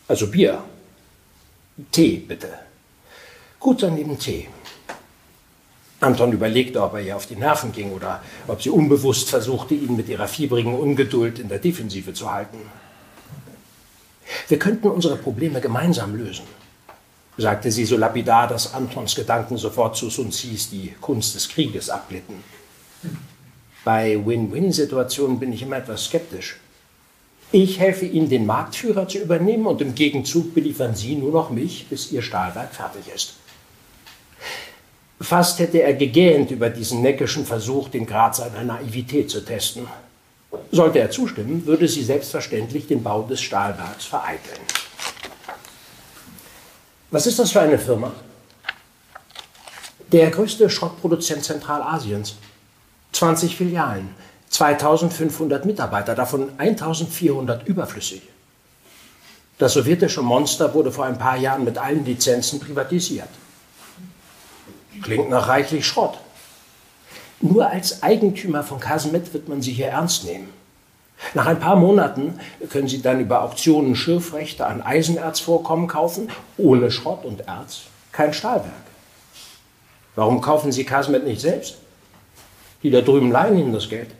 Also 0.08 0.26
Bier. 0.26 0.62
Tee, 1.92 2.16
bitte. 2.16 2.48
Gut, 3.60 3.82
dann 3.84 3.96
eben 3.96 4.18
Tee. 4.18 4.48
Anton 6.00 6.32
überlegte, 6.32 6.82
ob 6.82 6.94
er 6.94 7.00
ihr 7.00 7.16
auf 7.16 7.26
die 7.26 7.36
Nerven 7.36 7.72
ging 7.72 7.92
oder 7.92 8.22
ob 8.48 8.62
sie 8.62 8.70
unbewusst 8.70 9.30
versuchte, 9.30 9.74
ihn 9.74 9.96
mit 9.96 10.08
ihrer 10.08 10.26
fiebrigen 10.26 10.74
Ungeduld 10.74 11.38
in 11.38 11.48
der 11.48 11.58
Defensive 11.58 12.14
zu 12.14 12.32
halten. 12.32 12.58
Wir 14.48 14.58
könnten 14.58 14.88
unsere 14.88 15.16
Probleme 15.16 15.60
gemeinsam 15.60 16.16
lösen, 16.16 16.46
sagte 17.40 17.72
sie 17.72 17.84
so 17.84 17.96
lapidar, 17.96 18.46
dass 18.46 18.74
Antons 18.74 19.14
Gedanken 19.14 19.56
sofort 19.56 19.96
zu 19.96 20.10
Sun 20.10 20.30
Tzus 20.30 20.70
die 20.70 20.94
Kunst 21.00 21.34
des 21.34 21.48
Krieges 21.48 21.88
abglitten. 21.88 22.44
Bei 23.84 24.18
Win-Win-Situationen 24.24 25.38
bin 25.38 25.52
ich 25.52 25.62
immer 25.62 25.78
etwas 25.78 26.04
skeptisch. 26.04 26.56
Ich 27.52 27.80
helfe 27.80 28.06
Ihnen, 28.06 28.28
den 28.28 28.46
Marktführer 28.46 29.08
zu 29.08 29.18
übernehmen 29.18 29.66
und 29.66 29.80
im 29.80 29.94
Gegenzug 29.94 30.54
beliefern 30.54 30.94
Sie 30.94 31.16
nur 31.16 31.32
noch 31.32 31.50
mich, 31.50 31.88
bis 31.88 32.12
Ihr 32.12 32.22
Stahlwerk 32.22 32.74
fertig 32.74 33.12
ist. 33.12 33.34
Fast 35.20 35.58
hätte 35.58 35.82
er 35.82 35.94
gegähnt 35.94 36.50
über 36.50 36.70
diesen 36.70 37.02
neckischen 37.02 37.44
Versuch, 37.44 37.88
den 37.88 38.06
Grad 38.06 38.36
seiner 38.36 38.62
Naivität 38.62 39.30
zu 39.30 39.44
testen. 39.44 39.86
Sollte 40.72 40.98
er 40.98 41.10
zustimmen, 41.10 41.66
würde 41.66 41.88
sie 41.88 42.02
selbstverständlich 42.02 42.86
den 42.86 43.02
Bau 43.02 43.22
des 43.22 43.40
Stahlwerks 43.40 44.06
vereiteln. 44.06 44.60
Was 47.10 47.26
ist 47.26 47.38
das 47.40 47.50
für 47.50 47.60
eine 47.60 47.78
Firma? 47.78 48.12
Der 50.12 50.30
größte 50.30 50.70
Schrottproduzent 50.70 51.44
Zentralasiens. 51.44 52.36
20 53.12 53.56
Filialen, 53.56 54.14
2500 54.50 55.64
Mitarbeiter, 55.64 56.14
davon 56.14 56.52
1400 56.58 57.66
überflüssig. 57.66 58.22
Das 59.58 59.72
sowjetische 59.72 60.22
Monster 60.22 60.72
wurde 60.72 60.92
vor 60.92 61.04
ein 61.04 61.18
paar 61.18 61.36
Jahren 61.36 61.64
mit 61.64 61.76
allen 61.76 62.04
Lizenzen 62.04 62.60
privatisiert. 62.60 63.28
Klingt 65.02 65.28
nach 65.28 65.48
reichlich 65.48 65.86
Schrott. 65.86 66.18
Nur 67.40 67.68
als 67.68 68.02
Eigentümer 68.02 68.62
von 68.62 68.78
Kasmet 68.78 69.34
wird 69.34 69.48
man 69.48 69.60
sie 69.60 69.72
hier 69.72 69.88
ernst 69.88 70.24
nehmen. 70.24 70.48
Nach 71.34 71.46
ein 71.46 71.60
paar 71.60 71.76
Monaten 71.76 72.40
können 72.70 72.88
Sie 72.88 73.02
dann 73.02 73.20
über 73.20 73.42
Auktionen 73.42 73.94
Schürfrechte 73.94 74.66
an 74.66 74.82
Eisenerzvorkommen 74.82 75.86
kaufen, 75.86 76.30
ohne 76.56 76.90
Schrott 76.90 77.24
und 77.24 77.46
Erz, 77.46 77.82
kein 78.12 78.32
Stahlwerk. 78.32 78.72
Warum 80.16 80.40
kaufen 80.40 80.72
Sie 80.72 80.84
Kasmet 80.84 81.24
nicht 81.24 81.40
selbst? 81.40 81.78
Die 82.82 82.90
da 82.90 83.00
drüben 83.00 83.30
leihen 83.30 83.58
Ihnen 83.58 83.72
das 83.72 83.88
Geld. 83.88 84.10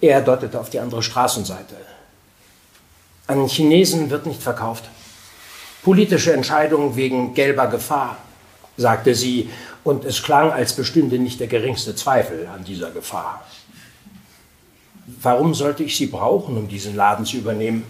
Er 0.00 0.20
deutete 0.20 0.58
auf 0.60 0.70
die 0.70 0.80
andere 0.80 1.02
Straßenseite. 1.02 1.76
An 3.26 3.46
Chinesen 3.46 4.10
wird 4.10 4.26
nicht 4.26 4.42
verkauft. 4.42 4.84
Politische 5.82 6.32
Entscheidungen 6.32 6.96
wegen 6.96 7.34
gelber 7.34 7.66
Gefahr, 7.66 8.16
sagte 8.76 9.14
sie, 9.14 9.50
und 9.84 10.04
es 10.04 10.22
klang, 10.22 10.52
als 10.52 10.74
bestünde 10.74 11.18
nicht 11.18 11.40
der 11.40 11.46
geringste 11.48 11.94
Zweifel 11.96 12.48
an 12.54 12.64
dieser 12.64 12.90
Gefahr. 12.90 13.44
Warum 15.06 15.54
sollte 15.54 15.82
ich 15.82 15.96
sie 15.96 16.06
brauchen, 16.06 16.56
um 16.56 16.68
diesen 16.68 16.94
Laden 16.94 17.24
zu 17.24 17.36
übernehmen? 17.36 17.84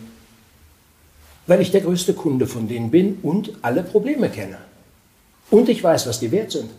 Weil 1.47 1.61
ich 1.61 1.71
der 1.71 1.83
größte 1.83 2.15
Kunde 2.15 2.47
von 2.47 2.69
denen 2.69 2.91
bin 2.91 3.19
und 3.23 3.53
alle 3.63 3.83
Probleme 3.83 4.31
kenne. 4.31 4.59
Und 5.51 5.69
ich 5.69 5.83
weiß, 5.83 6.07
was 6.07 6.21
die 6.21 6.31
wert 6.31 6.53
sind. 6.53 6.71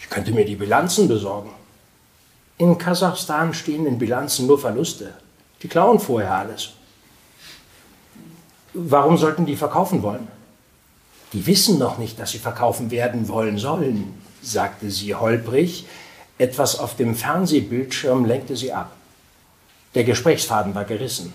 Ich 0.00 0.10
könnte 0.10 0.32
mir 0.32 0.44
die 0.44 0.56
Bilanzen 0.56 1.08
besorgen. 1.08 1.50
In 2.58 2.78
Kasachstan 2.78 3.54
stehen 3.54 3.86
in 3.86 3.98
Bilanzen 3.98 4.46
nur 4.46 4.58
Verluste. 4.58 5.14
Die 5.62 5.68
klauen 5.68 5.98
vorher 5.98 6.34
alles. 6.34 6.70
Warum 8.74 9.16
sollten 9.16 9.46
die 9.46 9.56
verkaufen 9.56 10.02
wollen? 10.02 10.26
Die 11.32 11.46
wissen 11.46 11.78
noch 11.78 11.98
nicht, 11.98 12.18
dass 12.18 12.30
sie 12.30 12.38
verkaufen 12.38 12.90
werden 12.90 13.28
wollen 13.28 13.58
sollen, 13.58 14.14
sagte 14.42 14.90
sie 14.90 15.14
holprig. 15.14 15.86
Etwas 16.38 16.78
auf 16.78 16.96
dem 16.96 17.14
Fernsehbildschirm 17.14 18.24
lenkte 18.24 18.56
sie 18.56 18.72
ab. 18.72 18.92
Der 19.94 20.04
Gesprächsfaden 20.04 20.74
war 20.74 20.84
gerissen. 20.84 21.32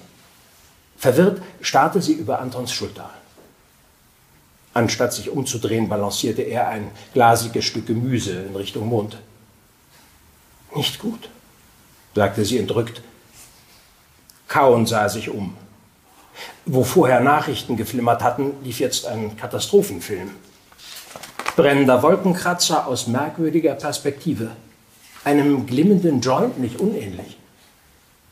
Verwirrt 0.97 1.41
starrte 1.61 2.01
sie 2.01 2.13
über 2.13 2.39
Antons 2.39 2.73
Schulter. 2.73 3.09
Anstatt 4.73 5.13
sich 5.13 5.29
umzudrehen, 5.29 5.89
balancierte 5.89 6.41
er 6.41 6.67
ein 6.67 6.91
glasiges 7.13 7.65
Stück 7.65 7.87
Gemüse 7.87 8.33
in 8.43 8.55
Richtung 8.55 8.87
Mond. 8.87 9.17
Nicht 10.75 10.99
gut, 10.99 11.29
sagte 12.13 12.45
sie 12.45 12.59
entrückt. 12.59 13.01
Kauen 14.47 14.85
sah 14.85 15.09
sich 15.09 15.29
um. 15.29 15.55
Wo 16.65 16.83
vorher 16.83 17.21
Nachrichten 17.21 17.77
geflimmert 17.77 18.21
hatten, 18.21 18.53
lief 18.63 18.79
jetzt 18.79 19.05
ein 19.07 19.35
Katastrophenfilm. 19.37 20.31
Brennender 21.55 22.03
Wolkenkratzer 22.03 22.87
aus 22.87 23.07
merkwürdiger 23.07 23.73
Perspektive. 23.73 24.51
Einem 25.23 25.65
glimmenden 25.65 26.21
Joint 26.21 26.59
nicht 26.59 26.79
unähnlich. 26.79 27.38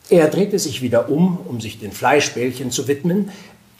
Er 0.09 0.29
drehte 0.29 0.57
sich 0.57 0.81
wieder 0.81 1.09
um, 1.09 1.37
um 1.45 1.59
sich 1.59 1.79
den 1.79 1.91
Fleischbällchen 1.91 2.71
zu 2.71 2.87
widmen. 2.87 3.31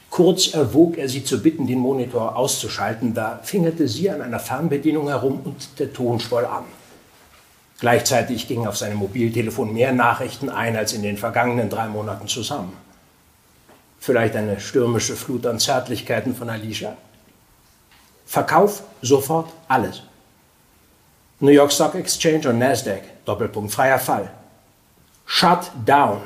Kurz 0.09 0.53
erwog 0.53 0.97
er 0.97 1.07
sie 1.07 1.23
zu 1.23 1.41
bitten, 1.41 1.67
den 1.67 1.79
Monitor 1.79 2.35
auszuschalten. 2.35 3.13
Da 3.13 3.39
fingerte 3.43 3.87
sie 3.87 4.09
an 4.09 4.21
einer 4.21 4.39
Fernbedienung 4.39 5.07
herum 5.07 5.41
und 5.43 5.79
der 5.79 5.93
Ton 5.93 6.19
schwoll 6.19 6.45
an. 6.45 6.65
Gleichzeitig 7.79 8.47
gingen 8.47 8.67
auf 8.67 8.75
seinem 8.75 8.97
Mobiltelefon 8.97 9.73
mehr 9.73 9.93
Nachrichten 9.93 10.49
ein 10.49 10.75
als 10.75 10.93
in 10.93 11.03
den 11.03 11.17
vergangenen 11.17 11.69
drei 11.69 11.87
Monaten 11.87 12.27
zusammen. 12.27 12.73
Vielleicht 13.99 14.35
eine 14.35 14.59
stürmische 14.59 15.15
Flut 15.15 15.45
an 15.45 15.59
Zärtlichkeiten 15.59 16.35
von 16.35 16.49
Alicia. 16.49 16.97
Verkauf 18.25 18.83
sofort 19.01 19.49
alles. 19.67 20.01
New 21.39 21.51
York 21.51 21.71
Stock 21.71 21.93
Exchange 21.95 22.49
und 22.49 22.57
Nasdaq, 22.57 23.03
Doppelpunkt, 23.25 23.71
freier 23.71 23.99
Fall. 23.99 24.31
Shut 25.29 25.71
down. 25.85 26.21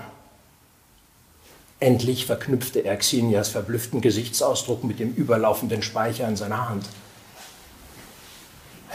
Endlich 1.79 2.27
verknüpfte 2.27 2.85
er 2.85 2.95
Xenias 2.97 3.49
verblüfften 3.49 3.99
Gesichtsausdruck 3.99 4.83
mit 4.83 4.99
dem 4.99 5.13
überlaufenden 5.15 5.81
Speicher 5.81 6.27
in 6.27 6.35
seiner 6.35 6.69
Hand. 6.69 6.85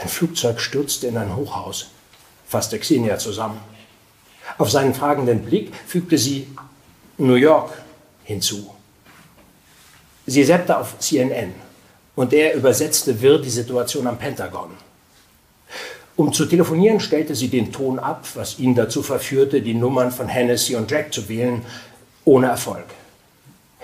Ein 0.01 0.07
Flugzeug 0.07 0.61
stürzte 0.61 1.07
in 1.07 1.17
ein 1.17 1.35
Hochhaus, 1.35 1.89
fasste 2.47 2.79
Xenia 2.79 3.17
zusammen. 3.17 3.59
Auf 4.57 4.71
seinen 4.71 4.93
fragenden 4.93 5.43
Blick 5.43 5.75
fügte 5.85 6.17
sie 6.17 6.47
New 7.17 7.35
York 7.35 7.73
hinzu. 8.23 8.73
Sie 10.25 10.43
seppte 10.45 10.77
auf 10.77 10.97
CNN 10.99 11.53
und 12.15 12.31
er 12.31 12.53
übersetzte 12.53 13.21
wirr 13.21 13.39
die 13.39 13.49
Situation 13.49 14.07
am 14.07 14.17
Pentagon. 14.17 14.71
Um 16.17 16.33
zu 16.33 16.45
telefonieren, 16.45 16.99
stellte 16.99 17.35
sie 17.35 17.47
den 17.47 17.71
Ton 17.71 17.99
ab, 17.99 18.27
was 18.33 18.57
ihn 18.57 18.73
dazu 18.73 19.03
verführte, 19.03 19.61
die 19.61 19.75
Nummern 19.75 20.11
von 20.11 20.27
Hennessy 20.27 20.75
und 20.75 20.89
Jack 20.89 21.13
zu 21.13 21.29
wählen, 21.29 21.61
ohne 22.25 22.47
Erfolg. 22.47 22.85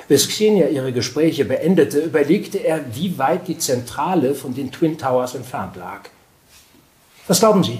Bis 0.07 0.27
Xenia 0.27 0.67
ihre 0.67 0.91
Gespräche 0.91 1.45
beendete, 1.45 1.99
überlegte 1.99 2.57
er, 2.57 2.84
wie 2.95 3.17
weit 3.19 3.47
die 3.47 3.59
Zentrale 3.59 4.34
von 4.34 4.53
den 4.53 4.71
Twin 4.71 4.97
Towers 4.97 5.36
entfernt 5.36 5.75
lag. 5.75 6.01
Was 7.27 7.39
glauben 7.39 7.63
Sie? 7.63 7.79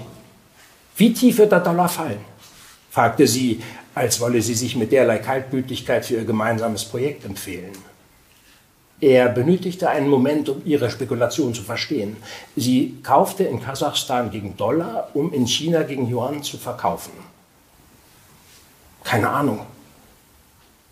Wie 0.96 1.12
tief 1.12 1.38
wird 1.38 1.52
der 1.52 1.60
Dollar 1.60 1.88
fallen? 1.88 2.24
fragte 2.90 3.26
sie, 3.26 3.60
als 3.92 4.20
wolle 4.20 4.40
sie 4.40 4.54
sich 4.54 4.76
mit 4.76 4.92
derlei 4.92 5.18
Kaltblütigkeit 5.18 6.06
für 6.06 6.14
ihr 6.14 6.24
gemeinsames 6.24 6.84
Projekt 6.84 7.24
empfehlen. 7.24 7.72
Er 9.00 9.28
benötigte 9.28 9.88
einen 9.90 10.08
Moment, 10.08 10.48
um 10.48 10.62
ihre 10.64 10.90
Spekulation 10.90 11.52
zu 11.52 11.62
verstehen. 11.62 12.16
Sie 12.56 12.98
kaufte 13.02 13.44
in 13.44 13.62
Kasachstan 13.62 14.30
gegen 14.30 14.56
Dollar, 14.56 15.10
um 15.14 15.32
in 15.32 15.46
China 15.46 15.82
gegen 15.82 16.08
Yuan 16.08 16.42
zu 16.42 16.56
verkaufen. 16.56 17.12
Keine 19.02 19.28
Ahnung. 19.28 19.60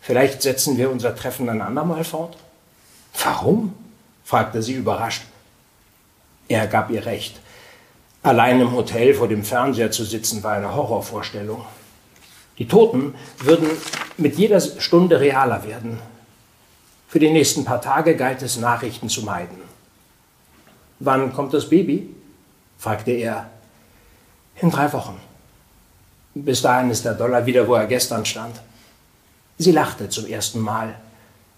Vielleicht 0.00 0.42
setzen 0.42 0.76
wir 0.76 0.90
unser 0.90 1.14
Treffen 1.14 1.48
ein 1.48 1.62
andermal 1.62 2.05
fort? 2.05 2.36
Warum? 3.22 3.74
fragte 4.24 4.62
sie 4.62 4.74
überrascht. 4.74 5.22
Er 6.48 6.66
gab 6.66 6.90
ihr 6.90 7.07
recht. 7.07 7.40
Allein 8.22 8.61
im 8.61 8.72
Hotel 8.72 9.14
vor 9.14 9.28
dem 9.28 9.44
Fernseher 9.44 9.90
zu 9.90 10.05
sitzen 10.05 10.42
war 10.42 10.53
eine 10.53 10.74
Horrorvorstellung. 10.74 11.64
Die 12.59 12.68
Toten 12.68 13.14
würden 13.38 13.68
mit 14.16 14.36
jeder 14.36 14.61
Stunde 14.61 15.18
realer 15.18 15.64
werden. 15.64 15.98
Für 17.12 17.18
die 17.18 17.30
nächsten 17.30 17.66
paar 17.66 17.82
Tage 17.82 18.16
galt 18.16 18.40
es, 18.40 18.56
Nachrichten 18.56 19.10
zu 19.10 19.20
meiden. 19.20 19.58
Wann 20.98 21.30
kommt 21.34 21.52
das 21.52 21.68
Baby? 21.68 22.08
fragte 22.78 23.10
er. 23.10 23.50
In 24.62 24.70
drei 24.70 24.90
Wochen. 24.94 25.20
Bis 26.34 26.62
dahin 26.62 26.90
ist 26.90 27.04
der 27.04 27.12
Dollar 27.12 27.44
wieder, 27.44 27.68
wo 27.68 27.74
er 27.74 27.86
gestern 27.86 28.24
stand. 28.24 28.56
Sie 29.58 29.72
lachte 29.72 30.08
zum 30.08 30.26
ersten 30.26 30.60
Mal. 30.60 30.94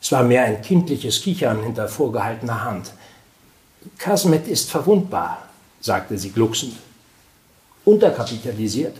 Es 0.02 0.10
war 0.10 0.24
mehr 0.24 0.42
ein 0.42 0.60
kindliches 0.60 1.22
Kichern 1.22 1.62
hinter 1.62 1.86
vorgehaltener 1.86 2.64
Hand. 2.64 2.90
Kasmet 3.96 4.48
ist 4.48 4.72
verwundbar, 4.72 5.40
sagte 5.80 6.18
sie 6.18 6.32
glucksend. 6.32 6.74
Unterkapitalisiert? 7.84 8.96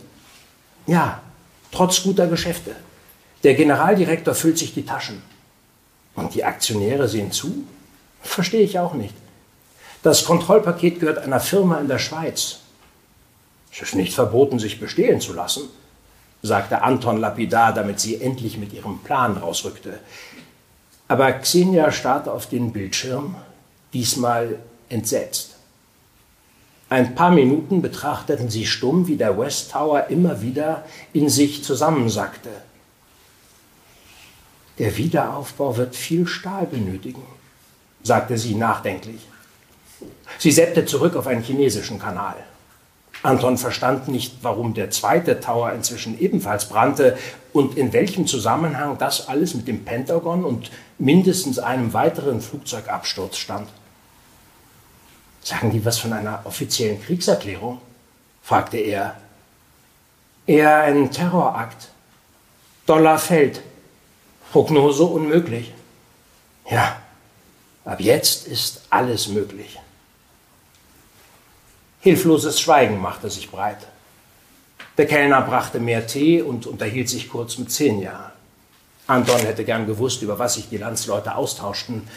Ja, 0.87 1.21
trotz 1.73 2.01
guter 2.01 2.27
Geschäfte. 2.27 2.77
Der 3.43 3.55
Generaldirektor 3.55 4.33
füllt 4.33 4.57
sich 4.57 4.73
die 4.73 4.85
Taschen. 4.85 5.34
Und 6.15 6.33
die 6.33 6.43
Aktionäre 6.43 7.07
sehen 7.07 7.31
zu? 7.31 7.65
Verstehe 8.21 8.61
ich 8.61 8.79
auch 8.79 8.93
nicht. 8.93 9.13
Das 10.03 10.25
Kontrollpaket 10.25 10.99
gehört 10.99 11.19
einer 11.19 11.39
Firma 11.39 11.79
in 11.79 11.87
der 11.87 11.99
Schweiz. 11.99 12.59
Es 13.71 13.81
ist 13.81 13.95
nicht 13.95 14.13
verboten, 14.13 14.59
sich 14.59 14.79
bestehlen 14.79 15.19
zu 15.19 15.33
lassen, 15.33 15.63
sagte 16.41 16.81
Anton 16.81 17.17
lapidar, 17.17 17.73
damit 17.73 17.99
sie 17.99 18.21
endlich 18.21 18.57
mit 18.57 18.71
ihrem 18.71 18.99
Plan 18.99 19.35
rausrückte. 19.37 19.99
Aber 21.07 21.31
Xenia 21.33 21.91
starrte 21.91 22.31
auf 22.31 22.47
den 22.47 22.71
Bildschirm, 22.71 23.35
diesmal 23.93 24.59
entsetzt. 24.89 25.55
Ein 26.89 27.15
paar 27.15 27.31
Minuten 27.31 27.81
betrachteten 27.81 28.49
sie 28.49 28.65
stumm, 28.65 29.07
wie 29.07 29.17
der 29.17 29.37
West 29.37 29.71
Tower 29.71 30.07
immer 30.09 30.41
wieder 30.41 30.85
in 31.13 31.29
sich 31.29 31.63
zusammensackte. 31.63 32.49
Der 34.77 34.97
Wiederaufbau 34.97 35.77
wird 35.77 35.95
viel 35.95 36.27
Stahl 36.27 36.65
benötigen, 36.65 37.23
sagte 38.03 38.37
sie 38.37 38.55
nachdenklich. 38.55 39.21
Sie 40.37 40.51
seppte 40.51 40.85
zurück 40.85 41.15
auf 41.15 41.27
einen 41.27 41.43
chinesischen 41.43 41.99
Kanal. 41.99 42.35
Anton 43.23 43.57
verstand 43.57 44.07
nicht, 44.07 44.37
warum 44.41 44.73
der 44.73 44.91
zweite 44.91 45.39
Tower 45.39 45.71
inzwischen 45.71 46.19
ebenfalls 46.19 46.69
brannte 46.69 47.17
und 47.53 47.77
in 47.77 47.93
welchem 47.93 48.27
Zusammenhang 48.27 48.97
das 48.97 49.27
alles 49.27 49.55
mit 49.55 49.67
dem 49.67 49.85
Pentagon 49.85 50.43
und 50.43 50.69
mindestens 50.99 51.57
einem 51.57 51.93
weiteren 51.93 52.41
Flugzeugabsturz 52.41 53.37
stand. 53.37 53.69
Sagen 55.41 55.71
die 55.71 55.83
was 55.85 55.97
von 55.97 56.13
einer 56.13 56.41
offiziellen 56.43 57.01
Kriegserklärung? 57.01 57.79
fragte 58.43 58.77
er. 58.77 59.15
Eher 60.45 60.81
ein 60.81 61.09
Terrorakt. 61.11 61.89
Dollar 62.85 63.17
fällt. 63.17 63.61
Prognose 64.55 65.03
unmöglich. 65.03 65.73
Ja, 66.71 67.01
ab 67.83 67.99
jetzt 67.99 68.47
ist 68.47 68.83
alles 68.89 69.27
möglich. 69.27 69.77
Hilfloses 71.99 72.61
Schweigen 72.61 73.01
machte 73.01 73.29
sich 73.29 73.51
breit. 73.51 73.79
Der 74.97 75.07
Kellner 75.07 75.41
brachte 75.41 75.81
mehr 75.81 76.07
Tee 76.07 76.41
und 76.41 76.67
unterhielt 76.67 77.09
sich 77.09 77.27
kurz 77.27 77.57
mit 77.57 77.67
Xenia. 77.67 78.31
Anton 79.07 79.41
hätte 79.41 79.65
gern 79.65 79.87
gewusst, 79.87 80.21
über 80.21 80.39
was 80.39 80.53
sich 80.53 80.69
die 80.69 80.77
Landsleute 80.77 81.35
austauschten. 81.35 82.07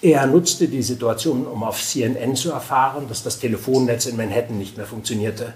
Er 0.00 0.28
nutzte 0.28 0.68
die 0.68 0.80
Situation, 0.80 1.44
um 1.44 1.64
auf 1.64 1.82
CNN 1.82 2.36
zu 2.36 2.52
erfahren, 2.52 3.08
dass 3.08 3.24
das 3.24 3.40
Telefonnetz 3.40 4.06
in 4.06 4.16
Manhattan 4.16 4.58
nicht 4.58 4.76
mehr 4.76 4.86
funktionierte. 4.86 5.54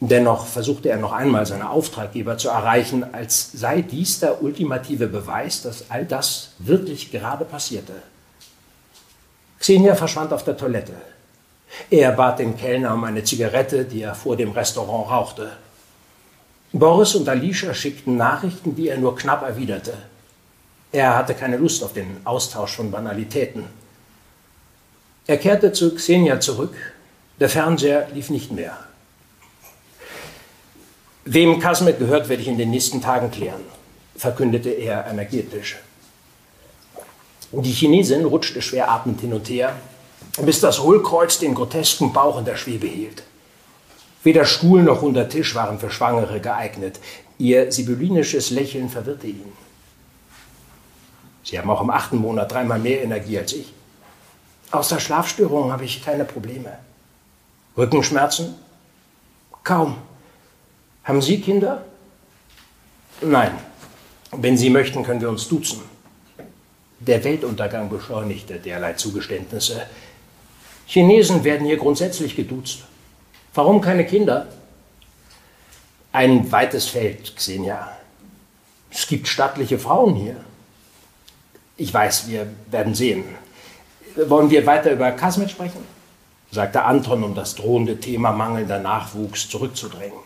Dennoch 0.00 0.46
versuchte 0.46 0.90
er 0.90 0.98
noch 0.98 1.12
einmal 1.12 1.46
seine 1.46 1.70
Auftraggeber 1.70 2.36
zu 2.36 2.48
erreichen, 2.48 3.14
als 3.14 3.50
sei 3.52 3.80
dies 3.80 4.20
der 4.20 4.42
ultimative 4.42 5.06
Beweis, 5.06 5.62
dass 5.62 5.90
all 5.90 6.04
das 6.04 6.50
wirklich 6.58 7.10
gerade 7.10 7.46
passierte. 7.46 7.94
Xenia 9.58 9.94
verschwand 9.94 10.34
auf 10.34 10.44
der 10.44 10.56
Toilette. 10.56 10.94
Er 11.90 12.12
bat 12.12 12.38
den 12.38 12.56
Kellner 12.56 12.94
um 12.94 13.04
eine 13.04 13.24
Zigarette, 13.24 13.84
die 13.84 14.02
er 14.02 14.14
vor 14.14 14.36
dem 14.36 14.52
Restaurant 14.52 15.10
rauchte. 15.10 15.52
Boris 16.72 17.14
und 17.14 17.28
Alicia 17.28 17.72
schickten 17.72 18.18
Nachrichten, 18.18 18.76
die 18.76 18.88
er 18.88 18.98
nur 18.98 19.16
knapp 19.16 19.42
erwiderte. 19.42 19.94
Er 20.92 21.16
hatte 21.16 21.34
keine 21.34 21.56
Lust 21.56 21.82
auf 21.82 21.94
den 21.94 22.18
Austausch 22.24 22.76
von 22.76 22.90
Banalitäten. 22.90 23.64
Er 25.26 25.38
kehrte 25.38 25.72
zu 25.72 25.94
Xenia 25.94 26.38
zurück. 26.38 26.74
Der 27.40 27.48
Fernseher 27.48 28.08
lief 28.14 28.30
nicht 28.30 28.52
mehr. 28.52 28.76
Wem 31.28 31.58
Kasmet 31.58 31.98
gehört, 31.98 32.28
werde 32.28 32.40
ich 32.40 32.48
in 32.48 32.56
den 32.56 32.70
nächsten 32.70 33.02
Tagen 33.02 33.32
klären, 33.32 33.62
verkündete 34.16 34.70
er 34.70 35.08
energetisch. 35.08 35.76
Die 37.50 37.72
Chinesin 37.72 38.24
rutschte 38.24 38.62
schwer 38.62 38.92
atmend 38.92 39.20
hin 39.20 39.32
und 39.32 39.48
her, 39.48 39.74
bis 40.42 40.60
das 40.60 40.80
Hohlkreuz 40.80 41.40
den 41.40 41.56
grotesken 41.56 42.12
Bauch 42.12 42.38
in 42.38 42.44
der 42.44 42.54
Schwebe 42.56 42.86
hielt. 42.86 43.24
Weder 44.22 44.44
Stuhl 44.44 44.84
noch 44.84 45.02
unter 45.02 45.28
Tisch 45.28 45.56
waren 45.56 45.80
für 45.80 45.90
Schwangere 45.90 46.38
geeignet. 46.40 47.00
Ihr 47.38 47.72
sibyllinisches 47.72 48.50
Lächeln 48.50 48.88
verwirrte 48.88 49.26
ihn. 49.26 49.52
Sie 51.42 51.58
haben 51.58 51.70
auch 51.70 51.80
im 51.80 51.90
achten 51.90 52.18
Monat 52.18 52.52
dreimal 52.52 52.78
mehr 52.78 53.02
Energie 53.02 53.38
als 53.38 53.52
ich. 53.52 53.74
Außer 54.70 55.00
Schlafstörungen 55.00 55.72
habe 55.72 55.84
ich 55.84 56.04
keine 56.04 56.24
Probleme. 56.24 56.78
Rückenschmerzen? 57.76 58.54
Kaum. 59.64 59.96
Haben 61.06 61.22
Sie 61.22 61.40
Kinder? 61.40 61.84
Nein. 63.20 63.52
Wenn 64.32 64.56
Sie 64.56 64.70
möchten, 64.70 65.04
können 65.04 65.20
wir 65.20 65.28
uns 65.28 65.46
duzen. 65.46 65.82
Der 66.98 67.22
Weltuntergang 67.22 67.88
beschleunigte 67.88 68.54
derlei 68.54 68.94
Zugeständnisse. 68.94 69.86
Chinesen 70.86 71.44
werden 71.44 71.64
hier 71.64 71.76
grundsätzlich 71.76 72.34
geduzt. 72.34 72.80
Warum 73.54 73.80
keine 73.80 74.04
Kinder? 74.04 74.48
Ein 76.10 76.50
weites 76.50 76.86
Feld, 76.86 77.36
Xenia. 77.36 77.96
Es 78.90 79.06
gibt 79.06 79.28
stattliche 79.28 79.78
Frauen 79.78 80.16
hier. 80.16 80.36
Ich 81.76 81.94
weiß, 81.94 82.28
wir 82.28 82.48
werden 82.70 82.96
sehen. 82.96 83.24
Wollen 84.16 84.50
wir 84.50 84.66
weiter 84.66 84.90
über 84.90 85.12
Kasmet 85.12 85.52
sprechen? 85.52 85.84
sagte 86.50 86.82
Anton, 86.82 87.22
um 87.22 87.34
das 87.34 87.54
drohende 87.54 88.00
Thema 88.00 88.32
mangelnder 88.32 88.80
Nachwuchs 88.80 89.48
zurückzudrängen. 89.48 90.25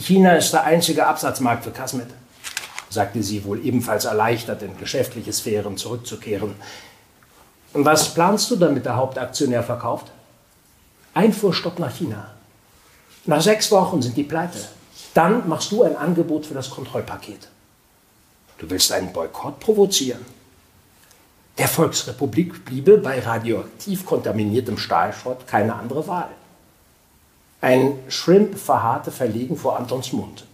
China 0.00 0.36
ist 0.36 0.52
der 0.52 0.64
einzige 0.64 1.06
Absatzmarkt 1.06 1.64
für 1.64 1.70
Kasmet, 1.70 2.08
sagte 2.88 3.22
sie 3.22 3.44
wohl 3.44 3.64
ebenfalls 3.64 4.04
erleichtert, 4.04 4.62
in 4.62 4.78
geschäftliche 4.78 5.32
Sphären 5.32 5.76
zurückzukehren. 5.76 6.54
Was 7.72 8.14
planst 8.14 8.50
du, 8.50 8.56
damit 8.56 8.84
der 8.84 8.96
Hauptaktionär 8.96 9.62
verkauft? 9.62 10.06
Einfuhrstopp 11.14 11.78
nach 11.78 11.94
China. 11.94 12.30
Nach 13.26 13.42
sechs 13.42 13.70
Wochen 13.70 14.00
sind 14.00 14.16
die 14.16 14.22
pleite. 14.24 14.58
Dann 15.14 15.48
machst 15.48 15.72
du 15.72 15.82
ein 15.82 15.96
Angebot 15.96 16.46
für 16.46 16.54
das 16.54 16.70
Kontrollpaket. 16.70 17.48
Du 18.58 18.70
willst 18.70 18.92
einen 18.92 19.12
Boykott 19.12 19.60
provozieren. 19.60 20.24
Der 21.58 21.68
Volksrepublik 21.68 22.64
bliebe 22.64 22.98
bei 22.98 23.20
radioaktiv 23.20 24.06
kontaminiertem 24.06 24.78
Stahlschrott 24.78 25.46
keine 25.46 25.74
andere 25.74 26.06
Wahl. 26.06 26.30
Ein 27.60 27.98
Shrimp 28.08 28.56
verharrte 28.56 29.10
verlegen 29.10 29.56
vor 29.56 29.76
Antons 29.76 30.12
Mund. 30.12 30.44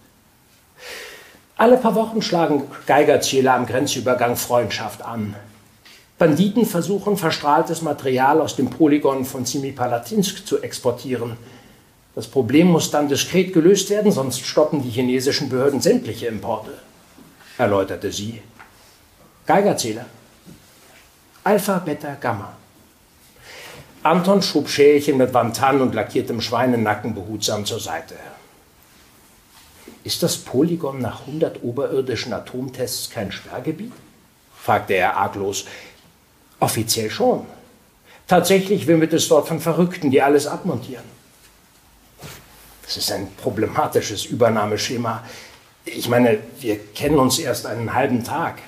Alle 1.55 1.77
paar 1.77 1.95
Wochen 1.95 2.21
schlagen 2.21 2.63
Geigerzähler 2.87 3.53
am 3.53 3.65
Grenzübergang 3.65 4.35
Freundschaft 4.35 5.03
an. 5.03 5.35
Banditen 6.17 6.65
versuchen, 6.65 7.17
verstrahltes 7.17 7.81
Material 7.81 8.41
aus 8.41 8.55
dem 8.55 8.69
Polygon 8.69 9.23
von 9.23 9.45
Semipalatinsk 9.45 10.47
zu 10.47 10.61
exportieren. 10.61 11.37
Das 12.15 12.27
Problem 12.27 12.67
muss 12.67 12.89
dann 12.89 13.09
diskret 13.09 13.53
gelöst 13.53 13.89
werden, 13.89 14.11
sonst 14.11 14.45
stoppen 14.45 14.81
die 14.81 14.89
chinesischen 14.89 15.49
Behörden 15.49 15.81
sämtliche 15.81 16.27
Importe, 16.27 16.71
erläuterte 17.57 18.11
sie. 18.11 18.41
Geigerzähler. 19.45 20.05
Alpha, 21.43 21.77
Beta, 21.79 22.15
Gamma. 22.19 22.55
Anton 24.05 24.43
schob 24.43 24.69
Schälchen 24.69 25.17
mit 25.17 25.33
Wantan 25.33 25.81
und 25.81 25.95
lackiertem 25.95 26.39
Schweinenacken 26.39 27.15
behutsam 27.15 27.65
zur 27.65 27.79
Seite. 27.79 28.13
Ist 30.03 30.21
das 30.21 30.37
Polygon 30.37 31.01
nach 31.01 31.21
100 31.21 31.63
oberirdischen 31.63 32.31
Atomtests 32.31 33.09
kein 33.09 33.31
Sperrgebiet? 33.31 33.91
fragte 34.61 34.93
er 34.93 35.17
arglos. 35.17 35.65
Offiziell 36.59 37.09
schon. 37.09 37.47
Tatsächlich 38.27 38.85
wimmelt 38.85 39.11
es 39.11 39.27
dort 39.27 39.47
von 39.47 39.59
Verrückten, 39.59 40.11
die 40.11 40.21
alles 40.21 40.45
abmontieren. 40.45 41.05
Das 42.83 42.97
ist 42.97 43.11
ein 43.11 43.27
problematisches 43.37 44.25
Übernahmeschema. 44.25 45.23
Ich 45.83 46.07
meine, 46.09 46.37
wir 46.59 46.77
kennen 46.93 47.17
uns 47.17 47.39
erst 47.39 47.65
einen 47.65 47.91
halben 47.95 48.23
Tag. 48.23 48.59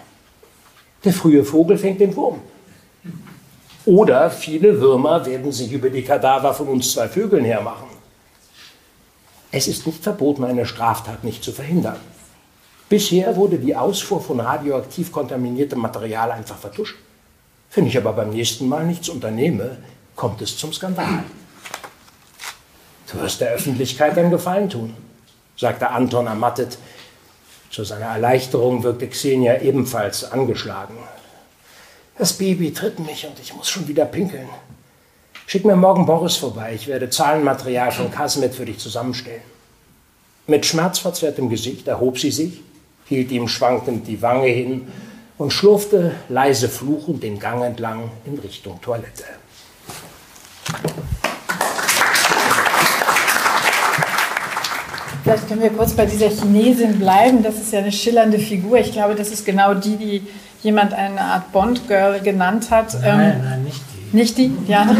Der 1.03 1.13
frühe 1.13 1.43
Vogel 1.43 1.77
fängt 1.77 2.01
den 2.01 2.15
Wurm. 2.15 2.41
Oder 3.87 4.29
viele 4.29 4.81
Würmer 4.81 5.25
werden 5.25 5.53
sich 5.53 5.71
über 5.71 5.89
die 5.89 6.03
Kadaver 6.03 6.53
von 6.53 6.67
uns 6.67 6.91
zwei 6.91 7.07
Vögeln 7.07 7.45
hermachen. 7.45 7.87
Es 9.49 9.69
ist 9.69 9.87
nicht 9.87 10.03
verboten, 10.03 10.43
eine 10.43 10.65
Straftat 10.65 11.23
nicht 11.23 11.41
zu 11.41 11.53
verhindern. 11.53 11.95
Bisher 12.89 13.37
wurde 13.37 13.57
die 13.57 13.77
Ausfuhr 13.77 14.19
von 14.19 14.41
radioaktiv 14.41 15.09
kontaminiertem 15.09 15.79
Material 15.79 16.31
einfach 16.33 16.57
vertuscht. 16.57 16.97
Wenn 17.73 17.87
ich 17.87 17.97
aber 17.97 18.11
beim 18.11 18.31
nächsten 18.31 18.67
Mal 18.67 18.85
nichts 18.85 19.07
unternehme, 19.07 19.77
kommt 20.17 20.41
es 20.41 20.57
zum 20.57 20.73
Skandal. 20.73 21.23
Du 23.09 23.21
wirst 23.21 23.39
der 23.39 23.51
Öffentlichkeit 23.51 24.17
einen 24.17 24.31
Gefallen 24.31 24.69
tun, 24.69 24.95
sagte 25.55 25.91
Anton 25.91 26.27
ermattet. 26.27 26.77
Zu 27.71 27.85
seiner 27.85 28.07
Erleichterung 28.07 28.83
wirkte 28.83 29.07
Xenia 29.07 29.61
ebenfalls 29.61 30.29
angeschlagen. 30.29 30.97
Das 32.17 32.33
Baby 32.33 32.73
tritt 32.73 32.99
mich 32.99 33.27
und 33.27 33.39
ich 33.39 33.53
muss 33.53 33.69
schon 33.69 33.87
wieder 33.87 34.05
pinkeln. 34.05 34.49
Schick 35.45 35.65
mir 35.65 35.75
morgen 35.75 36.05
Boris 36.05 36.35
vorbei. 36.35 36.73
Ich 36.73 36.87
werde 36.87 37.09
Zahlenmaterial 37.09 37.91
von 37.91 38.09
Kasmet 38.09 38.55
für 38.55 38.65
dich 38.65 38.79
zusammenstellen. 38.79 39.43
Mit 40.47 40.65
schmerzverzerrtem 40.65 41.49
Gesicht 41.49 41.87
erhob 41.87 42.17
sie 42.17 42.31
sich, 42.31 42.61
hielt 43.05 43.31
ihm 43.31 43.47
schwankend 43.47 44.07
die 44.07 44.21
Wange 44.21 44.47
hin 44.47 44.87
und 45.37 45.53
schlurfte 45.53 46.15
leise 46.27 46.69
fluchend 46.69 47.21
den 47.21 47.37
Gang 47.37 47.63
entlang 47.63 48.09
in 48.25 48.39
Richtung 48.39 48.81
Toilette. 48.81 49.25
Vielleicht 55.27 55.49
können 55.49 55.61
wir 55.61 55.71
kurz 55.71 55.91
bei 55.91 56.05
dieser 56.05 56.29
Chinesin 56.29 56.99
bleiben. 56.99 57.43
Das 57.43 57.55
ist 57.55 57.73
ja 57.73 57.79
eine 57.79 57.91
schillernde 57.91 58.39
Figur. 58.39 58.77
Ich 58.77 58.93
glaube, 58.93 59.13
das 59.13 59.29
ist 59.29 59.45
genau 59.45 59.73
die, 59.73 59.97
die 59.97 60.21
jemand 60.63 60.93
eine 60.93 61.19
Art 61.19 61.51
Bond-Girl 61.51 62.21
genannt 62.21 62.71
hat. 62.71 62.93
Nein, 63.01 63.35
ähm, 63.35 63.43
nein, 63.43 63.63
nicht 63.65 63.81
die. 63.91 64.15
Nicht 64.15 64.37
die? 64.37 64.51
Ja. 64.69 64.87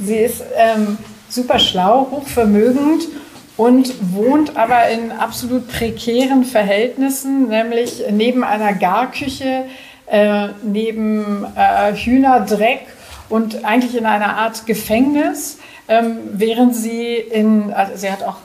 Sie 0.00 0.14
ist 0.14 0.44
ähm, 0.56 0.96
super 1.28 1.58
schlau, 1.58 2.06
hochvermögend 2.12 3.08
und 3.56 3.94
wohnt 4.14 4.56
aber 4.56 4.88
in 4.88 5.10
absolut 5.10 5.66
prekären 5.66 6.44
Verhältnissen, 6.44 7.48
nämlich 7.48 8.04
neben 8.12 8.44
einer 8.44 8.74
Garküche 8.74 9.64
äh, 10.06 10.50
neben 10.62 11.44
äh, 11.56 11.94
Hühnerdreck 11.96 12.86
und 13.28 13.64
eigentlich 13.64 13.96
in 13.96 14.06
einer 14.06 14.36
Art 14.36 14.66
Gefängnis, 14.66 15.58
ähm, 15.90 16.18
während 16.32 16.74
sie 16.74 17.16
in, 17.16 17.72
also 17.72 17.96
sie 17.96 18.10
hat 18.10 18.22
auch 18.22 18.36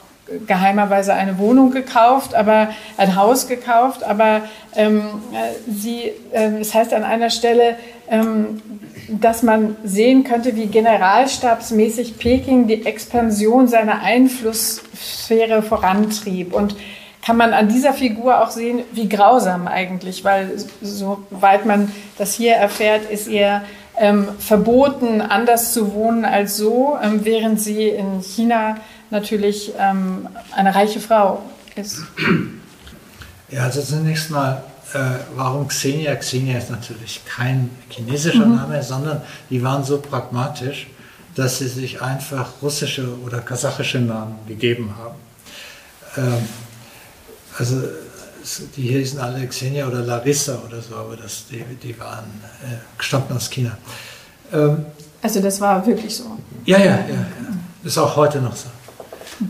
geheimerweise 0.48 1.14
eine 1.14 1.38
Wohnung 1.38 1.70
gekauft, 1.70 2.34
aber 2.34 2.70
ein 2.98 3.16
Haus 3.16 3.48
gekauft, 3.48 4.04
aber 4.04 4.42
ähm, 4.76 5.04
äh, 5.32 5.72
sie, 5.72 6.12
äh, 6.32 6.60
es 6.60 6.74
heißt 6.74 6.94
an 6.94 7.04
einer 7.04 7.30
Stelle, 7.30 7.78
ähm, 8.10 8.62
dass 9.08 9.44
man 9.44 9.76
sehen 9.84 10.24
könnte, 10.24 10.56
wie 10.56 10.66
generalstabsmäßig 10.66 12.18
Peking 12.18 12.66
die 12.66 12.88
Expansion 12.88 13.68
seiner 13.68 14.02
Einflusssphäre 14.02 15.62
vorantrieb. 15.62 16.54
Und 16.54 16.76
kann 17.24 17.38
man 17.38 17.54
an 17.54 17.68
dieser 17.68 17.94
Figur 17.94 18.42
auch 18.42 18.50
sehen, 18.50 18.82
wie 18.92 19.08
grausam 19.08 19.68
eigentlich, 19.68 20.24
weil 20.24 20.52
soweit 20.82 21.66
man 21.68 21.92
das 22.18 22.34
hier 22.34 22.54
erfährt, 22.54 23.10
ist 23.10 23.28
ihr 23.28 23.62
ähm, 23.98 24.28
verboten, 24.40 25.22
anders 25.22 25.74
zu 25.74 25.94
wohnen 25.94 26.26
als 26.26 26.58
so, 26.58 26.98
ähm, 27.02 27.24
während 27.24 27.60
sie 27.60 27.90
in 27.90 28.22
China 28.22 28.78
natürlich 29.10 29.74
ähm, 29.80 30.28
eine 30.56 30.74
reiche 30.76 31.00
Frau 31.00 31.42
ist. 31.76 32.04
Ja, 33.52 33.66
also 33.66 33.80
zunächst 33.80 34.32
mal 34.32 34.64
äh, 34.96 35.20
warum 35.36 35.68
Xenia? 35.68 36.16
Xenia 36.16 36.58
ist 36.58 36.72
natürlich 36.72 37.22
kein 37.26 37.70
chinesischer 37.90 38.46
mhm. 38.46 38.56
Name, 38.56 38.84
sondern 38.84 39.22
die 39.50 39.62
waren 39.62 39.84
so 39.84 40.00
pragmatisch, 40.00 40.88
dass 41.36 41.60
sie 41.60 41.68
sich 41.68 42.02
einfach 42.02 42.62
russische 42.62 43.18
oder 43.26 43.40
kasachische 43.40 44.00
Namen 44.00 44.36
gegeben 44.48 44.96
haben. 44.98 45.16
Ähm, 46.18 46.48
also 47.58 47.84
die 48.76 48.84
hier 48.84 49.00
hießen 49.00 49.20
alle 49.20 49.46
Xenia 49.48 49.88
oder 49.88 50.02
Larissa 50.02 50.60
oder 50.68 50.82
so, 50.82 50.96
aber 50.96 51.16
das, 51.16 51.46
die, 51.50 51.64
die 51.82 52.00
waren 52.00 52.26
äh, 52.64 52.98
gestammten 52.98 53.36
aus 53.36 53.50
China. 53.50 53.78
Ähm, 54.54 54.86
also 55.22 55.42
das 55.42 55.60
war 55.60 55.86
wirklich 55.86 56.16
so? 56.16 56.38
Ja, 56.66 56.78
ja, 56.78 56.86
ja, 56.86 57.08
ja. 57.08 57.26
Ist 57.84 57.98
auch 57.98 58.16
heute 58.16 58.40
noch 58.40 58.56
so. 58.56 58.68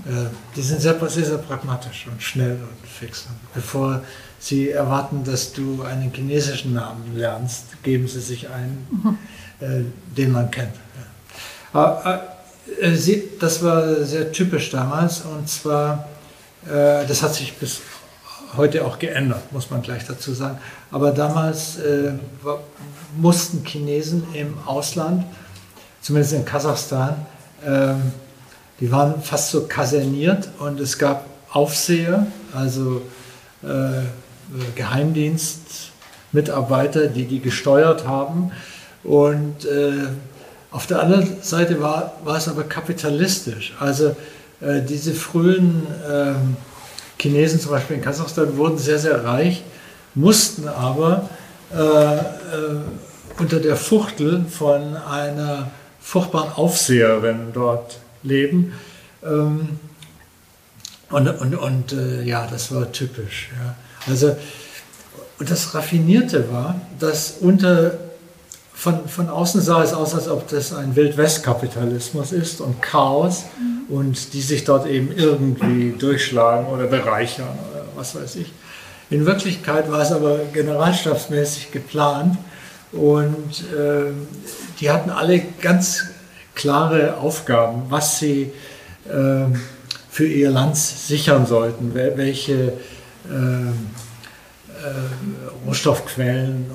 Äh, 0.10 0.28
die 0.56 0.62
sind 0.62 0.82
sehr, 0.82 0.98
sehr, 1.10 1.26
sehr 1.26 1.38
pragmatisch 1.38 2.08
und 2.10 2.22
schnell 2.22 2.54
und 2.54 2.88
fix. 2.88 3.26
Und 3.28 3.54
bevor 3.54 4.02
Sie 4.40 4.70
erwarten, 4.70 5.24
dass 5.24 5.54
du 5.54 5.84
einen 5.84 6.12
chinesischen 6.14 6.74
Namen 6.74 7.16
lernst, 7.16 7.82
geben 7.84 8.08
Sie 8.08 8.20
sich 8.20 8.50
einen, 8.50 8.88
mhm. 8.90 9.18
äh, 9.60 9.84
den 10.16 10.32
man 10.32 10.50
kennt. 10.52 10.74
Ja. 11.74 12.22
Äh, 12.82 12.96
äh, 12.96 13.22
das 13.40 13.64
war 13.64 14.04
sehr 14.04 14.32
typisch 14.32 14.72
damals 14.72 15.22
und 15.22 15.50
zwar, 15.50 16.08
äh, 16.66 17.06
das 17.06 17.22
hat 17.22 17.34
sich 17.34 17.54
bis 17.58 17.82
heute 18.58 18.86
auch 18.86 19.00
geändert, 19.00 19.52
muss 19.52 19.72
man 19.72 19.82
gleich 19.82 20.06
dazu 20.06 20.34
sagen. 20.34 20.60
Aber 20.92 21.12
damals 21.12 21.78
äh, 21.78 22.12
mussten 23.18 23.66
Chinesen 23.66 24.24
im 24.34 24.56
Ausland, 24.66 25.26
zumindest 26.02 26.34
in 26.34 26.46
Kasachstan, 26.46 27.26
ähm, 27.66 28.12
die 28.80 28.90
waren 28.92 29.22
fast 29.22 29.52
so 29.52 29.68
kaserniert 29.68 30.48
und 30.60 30.80
es 30.80 30.98
gab 30.98 31.26
Aufseher, 31.52 32.28
also 32.54 33.02
äh, 33.64 34.04
Geheimdienstmitarbeiter, 34.76 37.08
die 37.08 37.26
die 37.26 37.40
gesteuert 37.40 38.06
haben. 38.06 38.52
Und 39.04 39.66
äh, 39.66 40.08
auf 40.72 40.86
der 40.88 41.02
anderen 41.02 41.42
Seite 41.42 41.82
war, 41.82 42.14
war 42.26 42.36
es 42.38 42.50
aber 42.50 42.64
kapitalistisch. 42.64 43.74
Also 43.80 44.16
äh, 44.62 44.82
diese 44.82 45.14
frühen 45.14 45.86
äh, 46.10 46.34
Chinesen, 47.20 47.60
zum 47.60 47.72
Beispiel 47.72 47.98
in 47.98 48.02
Kasachstan, 48.02 48.58
wurden 48.58 48.78
sehr, 48.78 49.00
sehr 49.00 49.24
reich, 49.24 49.64
mussten 50.14 50.68
aber 50.68 51.30
äh, 51.74 51.78
äh, 51.78 52.22
unter 53.40 53.60
der 53.60 53.76
Fuchtel 53.76 54.46
von 54.50 54.96
einer 54.96 55.72
furchtbaren 56.00 56.52
Aufseherin 56.54 57.52
dort 57.54 57.98
leben. 58.24 58.74
Ähm, 59.24 59.80
und 61.10 61.28
und, 61.28 61.56
und 61.56 61.94
äh, 61.94 62.24
ja, 62.24 62.48
das 62.48 62.74
war 62.74 62.92
typisch. 62.92 63.50
Ja. 63.54 63.76
Also, 64.12 64.36
und 65.40 65.50
das 65.50 65.74
Raffinierte 65.76 66.52
war, 66.52 66.80
dass 67.00 67.36
unter, 67.42 67.98
von, 68.74 69.08
von 69.08 69.30
außen 69.30 69.62
sah 69.62 69.84
es 69.84 69.94
aus, 69.94 70.16
als 70.16 70.30
ob 70.30 70.48
das 70.48 70.74
ein 70.74 70.96
Wildwestkapitalismus 70.96 72.32
ist 72.32 72.62
und 72.62 72.82
Chaos 72.82 73.44
mhm. 73.60 73.75
Und 73.90 74.34
die 74.34 74.42
sich 74.42 74.64
dort 74.64 74.88
eben 74.88 75.12
irgendwie 75.16 75.92
durchschlagen 75.98 76.68
oder 76.68 76.88
bereichern 76.88 77.58
oder 77.72 77.86
was 77.96 78.16
weiß 78.16 78.36
ich. 78.38 78.52
In 79.10 79.26
Wirklichkeit 79.26 79.92
war 79.92 80.02
es 80.02 80.12
aber 80.12 80.40
generalstabsmäßig 80.52 81.72
geplant 81.72 82.38
und 82.92 83.62
äh, 83.72 84.12
die 84.80 84.90
hatten 84.90 85.10
alle 85.10 85.42
ganz 85.62 86.06
klare 86.56 87.18
Aufgaben, 87.18 87.84
was 87.90 88.20
sie 88.20 88.52
äh, 89.08 89.46
für 90.10 90.26
ihr 90.28 90.50
Land 90.50 90.78
sichern 90.78 91.46
sollten, 91.46 91.94
welche 91.94 92.54
äh, 92.54 93.68
äh, 94.86 95.68
Rohstoffquellen, 95.68 96.72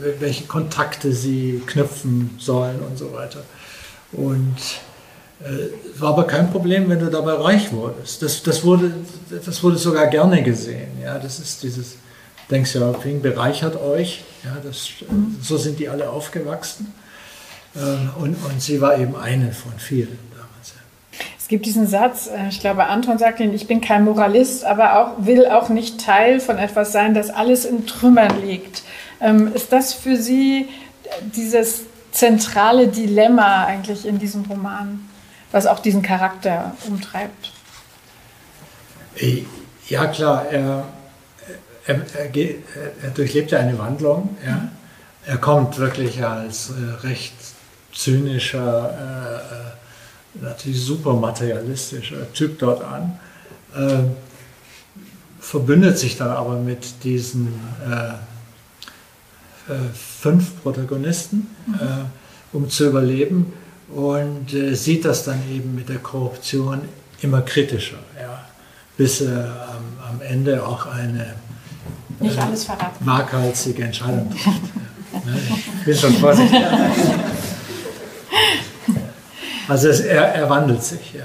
äh, 0.00 0.20
welche 0.20 0.44
Kontakte 0.44 1.12
sie 1.12 1.62
knüpfen 1.66 2.36
sollen 2.38 2.80
und 2.80 2.98
so 2.98 3.12
weiter. 3.12 3.40
Und 4.12 4.56
es 5.40 6.00
war 6.00 6.10
aber 6.10 6.26
kein 6.26 6.50
Problem, 6.50 6.88
wenn 6.88 7.00
du 7.00 7.10
dabei 7.10 7.32
reich 7.34 7.72
wurdest. 7.72 8.22
Das, 8.22 8.42
das, 8.42 8.64
wurde, 8.64 8.92
das 9.44 9.62
wurde 9.62 9.76
sogar 9.76 10.06
gerne 10.06 10.42
gesehen. 10.42 10.88
Ja, 11.02 11.18
das 11.18 11.38
ist 11.38 11.62
dieses 11.62 11.96
Xiaoping 12.48 13.20
bereichert 13.20 13.80
euch. 13.80 14.24
Ja, 14.44 14.56
das, 14.62 14.88
so 15.42 15.56
sind 15.56 15.80
die 15.80 15.88
alle 15.88 16.08
aufgewachsen. 16.08 16.94
Und, 18.20 18.36
und 18.36 18.62
sie 18.62 18.80
war 18.80 18.96
eben 18.98 19.16
eine 19.16 19.52
von 19.52 19.72
vielen. 19.78 20.18
Es 21.44 21.48
gibt 21.48 21.66
diesen 21.66 21.86
Satz, 21.86 22.26
äh, 22.26 22.48
ich 22.48 22.60
glaube, 22.60 22.86
Anton 22.86 23.18
sagt 23.18 23.38
ihn, 23.38 23.52
ich 23.52 23.66
bin 23.66 23.82
kein 23.82 24.04
Moralist, 24.04 24.64
aber 24.64 24.98
auch, 24.98 25.26
will 25.26 25.46
auch 25.46 25.68
nicht 25.68 26.00
Teil 26.00 26.40
von 26.40 26.56
etwas 26.56 26.90
sein, 26.90 27.12
das 27.12 27.28
alles 27.28 27.66
in 27.66 27.86
Trümmern 27.86 28.40
liegt. 28.42 28.82
Ähm, 29.20 29.52
ist 29.52 29.70
das 29.70 29.92
für 29.92 30.16
Sie 30.16 30.70
dieses 31.36 31.82
zentrale 32.12 32.88
Dilemma 32.88 33.66
eigentlich 33.66 34.06
in 34.06 34.18
diesem 34.18 34.46
Roman, 34.46 35.00
was 35.54 35.66
auch 35.68 35.78
diesen 35.78 36.02
Charakter 36.02 36.76
umtreibt? 36.88 37.52
Äh, 39.16 39.44
ja, 39.88 40.06
klar. 40.06 40.46
Er, 40.50 40.84
er, 41.86 41.94
er, 41.94 42.34
er 43.04 43.10
durchlebt 43.14 43.52
ja 43.52 43.60
eine 43.60 43.78
Wandlung. 43.78 44.36
Ja. 44.44 44.68
Er 45.24 45.38
kommt 45.38 45.78
wirklich 45.78 46.24
als 46.24 46.70
äh, 46.70 47.06
recht 47.06 47.34
zynischer, 47.92 49.38
äh, 50.42 50.44
natürlich 50.44 50.84
super 50.84 51.12
materialistischer 51.12 52.32
Typ 52.32 52.58
dort 52.58 52.82
an, 52.82 53.20
äh, 53.76 54.08
verbündet 55.38 56.00
sich 56.00 56.16
dann 56.16 56.30
aber 56.30 56.56
mit 56.56 57.04
diesen 57.04 57.60
äh, 57.88 58.08
äh, 59.72 59.76
fünf 59.94 60.60
Protagonisten, 60.64 61.54
mhm. 61.66 61.74
Äh, 61.74 62.56
um 62.56 62.68
zu 62.68 62.88
überleben 62.88 63.52
und 63.88 64.52
äh, 64.52 64.74
sieht 64.74 65.04
das 65.04 65.24
dann 65.24 65.40
eben 65.50 65.74
mit 65.74 65.88
der 65.88 65.98
Korruption 65.98 66.82
immer 67.20 67.42
kritischer, 67.42 67.98
ja, 68.20 68.44
bis 68.96 69.20
er 69.20 69.68
am, 69.68 70.14
am 70.14 70.20
Ende 70.20 70.66
auch 70.66 70.86
eine 70.86 71.34
nicht 72.20 72.38
alles 72.38 72.64
verraten. 72.64 73.04
waghalsige 73.06 73.84
Entscheidung 73.84 74.30
trifft. 74.30 74.46
ja. 75.12 75.20
Ich 75.80 75.84
bin 75.84 75.96
schon 75.96 76.14
vorsichtig. 76.14 76.60
Also 79.66 79.88
es, 79.88 80.00
er, 80.00 80.34
er 80.34 80.50
wandelt 80.50 80.82
sich, 80.82 81.14
ja. 81.14 81.24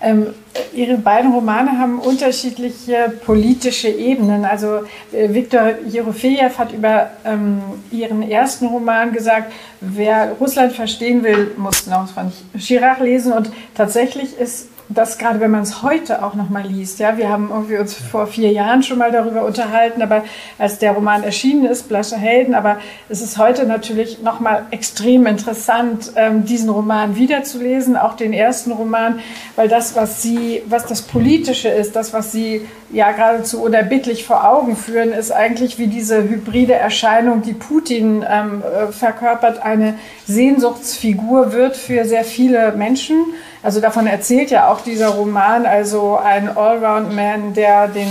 Ähm, 0.00 0.34
Ihre 0.72 0.98
beiden 0.98 1.32
Romane 1.32 1.78
haben 1.78 1.98
unterschiedliche 1.98 3.12
politische 3.24 3.88
Ebenen. 3.88 4.44
Also 4.44 4.84
äh, 5.12 5.32
Viktor 5.32 5.74
Jerofejew 5.86 6.50
hat 6.58 6.72
über 6.72 7.10
ähm, 7.24 7.60
ihren 7.90 8.22
ersten 8.22 8.66
Roman 8.66 9.12
gesagt, 9.12 9.52
wer 9.80 10.32
Russland 10.40 10.72
verstehen 10.72 11.22
will, 11.22 11.52
muss 11.56 11.86
noch 11.86 12.08
von 12.08 12.32
Chirac 12.58 13.00
lesen. 13.00 13.32
Und 13.32 13.50
tatsächlich 13.74 14.38
ist 14.38 14.68
das 14.92 15.18
gerade, 15.18 15.38
wenn 15.38 15.52
man 15.52 15.62
es 15.62 15.82
heute 15.82 16.24
auch 16.24 16.34
noch 16.34 16.50
mal 16.50 16.66
liest, 16.66 16.98
ja, 16.98 17.16
wir 17.16 17.28
haben 17.28 17.50
irgendwie 17.50 17.78
uns 17.78 17.94
vor 17.94 18.26
vier 18.26 18.50
Jahren 18.50 18.82
schon 18.82 18.98
mal 18.98 19.12
darüber 19.12 19.44
unterhalten, 19.44 20.02
aber 20.02 20.24
als 20.58 20.78
der 20.78 20.92
Roman 20.92 21.22
erschienen 21.22 21.64
ist, 21.64 21.88
Blasche 21.88 22.16
Helden, 22.16 22.54
aber 22.54 22.78
es 23.08 23.22
ist 23.22 23.38
heute 23.38 23.66
natürlich 23.66 24.20
noch 24.20 24.40
mal 24.40 24.66
extrem 24.72 25.26
interessant, 25.26 26.12
ähm, 26.16 26.44
diesen 26.44 26.70
Roman 26.70 27.14
wiederzulesen, 27.14 27.96
auch 27.96 28.14
den 28.14 28.32
ersten 28.32 28.72
Roman, 28.72 29.20
weil 29.54 29.68
das, 29.68 29.94
was 29.94 30.22
sie, 30.22 30.62
was 30.66 30.86
das 30.86 31.02
Politische 31.02 31.68
ist, 31.68 31.94
das, 31.94 32.12
was 32.12 32.32
sie 32.32 32.66
ja 32.92 33.12
geradezu 33.12 33.62
unerbittlich 33.62 34.24
vor 34.24 34.48
Augen 34.48 34.76
führen, 34.76 35.12
ist 35.12 35.30
eigentlich 35.30 35.78
wie 35.78 35.86
diese 35.86 36.22
hybride 36.22 36.74
Erscheinung, 36.74 37.42
die 37.42 37.52
Putin 37.52 38.24
ähm, 38.28 38.62
äh, 38.62 38.92
verkörpert, 38.92 39.62
eine 39.62 39.94
Sehnsuchtsfigur 40.26 41.52
wird 41.52 41.76
für 41.76 42.04
sehr 42.04 42.24
viele 42.24 42.72
Menschen. 42.72 43.26
Also 43.62 43.80
davon 43.80 44.06
erzählt 44.06 44.50
ja 44.50 44.68
auch 44.68 44.80
dieser 44.80 45.08
Roman, 45.08 45.66
also 45.66 46.18
ein 46.22 46.48
Allround-Man, 46.48 47.54
der 47.54 47.88
den 47.88 48.08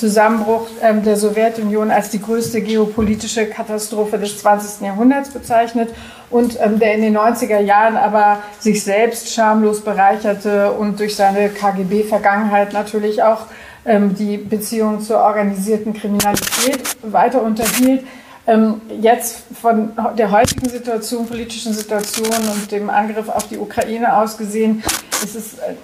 Zusammenbruch 0.00 0.66
ähm, 0.82 1.04
der 1.04 1.16
Sowjetunion 1.16 1.90
als 1.90 2.08
die 2.08 2.22
größte 2.22 2.62
geopolitische 2.62 3.46
Katastrophe 3.46 4.18
des 4.18 4.38
20. 4.38 4.80
Jahrhunderts 4.86 5.28
bezeichnet 5.28 5.90
und 6.30 6.58
ähm, 6.58 6.78
der 6.78 6.94
in 6.94 7.02
den 7.02 7.18
90er 7.18 7.58
Jahren 7.58 7.98
aber 7.98 8.38
sich 8.58 8.82
selbst 8.82 9.34
schamlos 9.34 9.82
bereicherte 9.82 10.72
und 10.72 11.00
durch 11.00 11.16
seine 11.16 11.50
KGB-Vergangenheit 11.50 12.72
natürlich 12.72 13.22
auch 13.22 13.46
die 13.84 14.36
Beziehung 14.36 15.00
zur 15.00 15.18
organisierten 15.18 15.94
Kriminalität 15.94 16.82
weiter 17.02 17.42
unterhielt. 17.42 18.04
Ähm, 18.46 18.80
jetzt 19.00 19.44
von 19.60 19.92
der 20.18 20.30
heutigen 20.30 20.68
Situation, 20.68 21.26
politischen 21.26 21.72
Situation 21.72 22.26
und 22.26 22.70
dem 22.72 22.90
Angriff 22.90 23.28
auf 23.28 23.48
die 23.48 23.58
Ukraine 23.58 24.16
aus 24.16 24.36
gesehen, 24.36 24.82
ist 25.22 25.36
es 25.36 25.54
äh, 25.58 25.74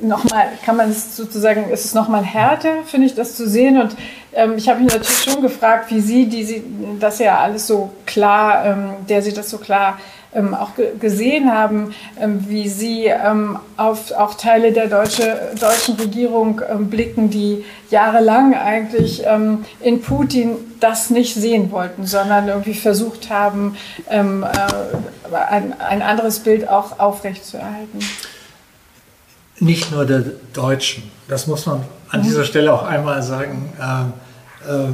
nochmal, 0.00 0.48
kann 0.64 0.76
man 0.76 0.90
es 0.90 1.16
sozusagen, 1.16 1.70
ist 1.70 1.84
es 1.84 1.94
nochmal 1.94 2.22
härter, 2.22 2.82
finde 2.84 3.06
ich, 3.06 3.14
das 3.14 3.36
zu 3.36 3.48
sehen. 3.48 3.80
Und 3.80 3.96
ähm, 4.32 4.54
ich 4.56 4.68
habe 4.68 4.80
mich 4.80 4.92
natürlich 4.92 5.24
schon 5.24 5.42
gefragt, 5.42 5.90
wie 5.90 6.00
Sie, 6.00 6.26
die 6.26 6.44
Sie 6.44 6.62
das 7.00 7.18
ja 7.18 7.38
alles 7.38 7.66
so 7.66 7.92
klar, 8.06 8.66
ähm, 8.66 8.90
der 9.08 9.22
Sie 9.22 9.32
das 9.32 9.50
so 9.50 9.58
klar 9.58 9.98
ähm, 10.34 10.54
auch 10.54 10.70
gesehen 10.98 11.52
haben, 11.52 11.94
ähm, 12.20 12.44
wie 12.48 12.68
Sie 12.68 13.06
ähm, 13.06 13.58
auf 13.76 14.12
auch 14.12 14.34
Teile 14.34 14.72
der 14.72 14.88
deutsche, 14.88 15.52
deutschen 15.60 15.96
Regierung 15.96 16.60
ähm, 16.68 16.88
blicken, 16.88 17.30
die 17.30 17.64
jahrelang 17.90 18.54
eigentlich 18.54 19.22
ähm, 19.26 19.64
in 19.80 20.00
Putin 20.00 20.56
das 20.80 21.10
nicht 21.10 21.34
sehen 21.34 21.70
wollten, 21.70 22.06
sondern 22.06 22.48
irgendwie 22.48 22.74
versucht 22.74 23.30
haben, 23.30 23.76
ähm, 24.08 24.42
äh, 24.42 25.36
ein, 25.36 25.78
ein 25.78 26.02
anderes 26.02 26.40
Bild 26.40 26.68
auch 26.68 26.98
aufrechtzuerhalten. 26.98 28.00
Nicht 29.60 29.92
nur 29.92 30.06
der 30.06 30.24
Deutschen, 30.52 31.04
das 31.28 31.46
muss 31.46 31.66
man 31.66 31.84
an 32.08 32.20
mhm. 32.20 32.24
dieser 32.24 32.44
Stelle 32.44 32.72
auch 32.72 32.84
einmal 32.84 33.22
sagen. 33.22 33.72
Äh, 33.78 34.72
äh, 34.72 34.88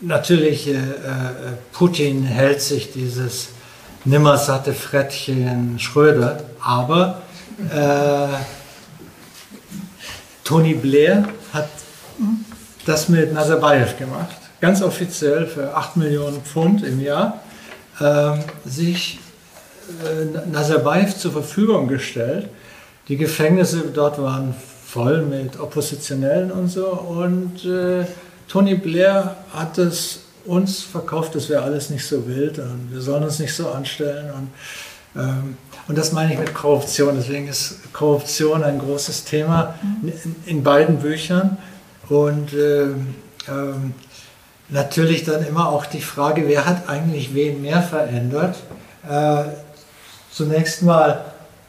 natürlich, 0.00 0.68
äh, 0.68 0.72
äh, 0.72 0.76
Putin 1.72 2.24
hält 2.24 2.60
sich 2.60 2.92
dieses 2.92 3.48
nimmersatte 4.08 4.72
Frettchen 4.72 5.78
Schröder. 5.78 6.42
Aber 6.60 7.22
äh, 7.70 8.28
Tony 10.44 10.74
Blair 10.74 11.28
hat 11.52 11.68
das 12.86 13.08
mit 13.08 13.32
Nazarbayev 13.32 13.98
gemacht, 13.98 14.36
ganz 14.60 14.82
offiziell 14.82 15.46
für 15.46 15.74
8 15.76 15.96
Millionen 15.98 16.40
Pfund 16.42 16.82
im 16.82 17.00
Jahr, 17.00 17.40
äh, 18.00 18.32
sich 18.64 19.20
äh, 20.04 20.48
Nazarbayev 20.50 21.16
zur 21.16 21.32
Verfügung 21.32 21.88
gestellt. 21.88 22.48
Die 23.08 23.16
Gefängnisse 23.16 23.84
dort 23.92 24.20
waren 24.22 24.54
voll 24.86 25.22
mit 25.22 25.60
Oppositionellen 25.60 26.50
und 26.50 26.68
so. 26.68 26.86
Und 26.86 27.64
äh, 27.64 28.06
Tony 28.48 28.74
Blair 28.74 29.36
hat 29.52 29.76
es 29.76 30.20
uns 30.44 30.82
verkauft, 30.82 31.34
das 31.34 31.48
wäre 31.48 31.62
alles 31.62 31.90
nicht 31.90 32.06
so 32.06 32.26
wild 32.26 32.58
und 32.58 32.88
wir 32.90 33.00
sollen 33.00 33.24
uns 33.24 33.38
nicht 33.38 33.54
so 33.54 33.70
anstellen. 33.70 34.30
Und, 34.30 35.20
ähm, 35.22 35.56
und 35.86 35.98
das 35.98 36.12
meine 36.12 36.32
ich 36.32 36.38
mit 36.38 36.54
Korruption. 36.54 37.16
Deswegen 37.16 37.48
ist 37.48 37.92
Korruption 37.92 38.62
ein 38.62 38.78
großes 38.78 39.24
Thema 39.24 39.74
in, 40.02 40.36
in 40.46 40.62
beiden 40.62 40.98
Büchern. 40.98 41.58
Und 42.08 42.52
ähm, 42.54 43.14
ähm, 43.48 43.94
natürlich 44.68 45.24
dann 45.24 45.46
immer 45.46 45.68
auch 45.68 45.86
die 45.86 46.00
Frage, 46.00 46.48
wer 46.48 46.66
hat 46.66 46.88
eigentlich 46.88 47.34
wen 47.34 47.62
mehr 47.62 47.82
verändert? 47.82 48.56
Äh, 49.08 49.44
zunächst 50.30 50.82
mal 50.82 51.24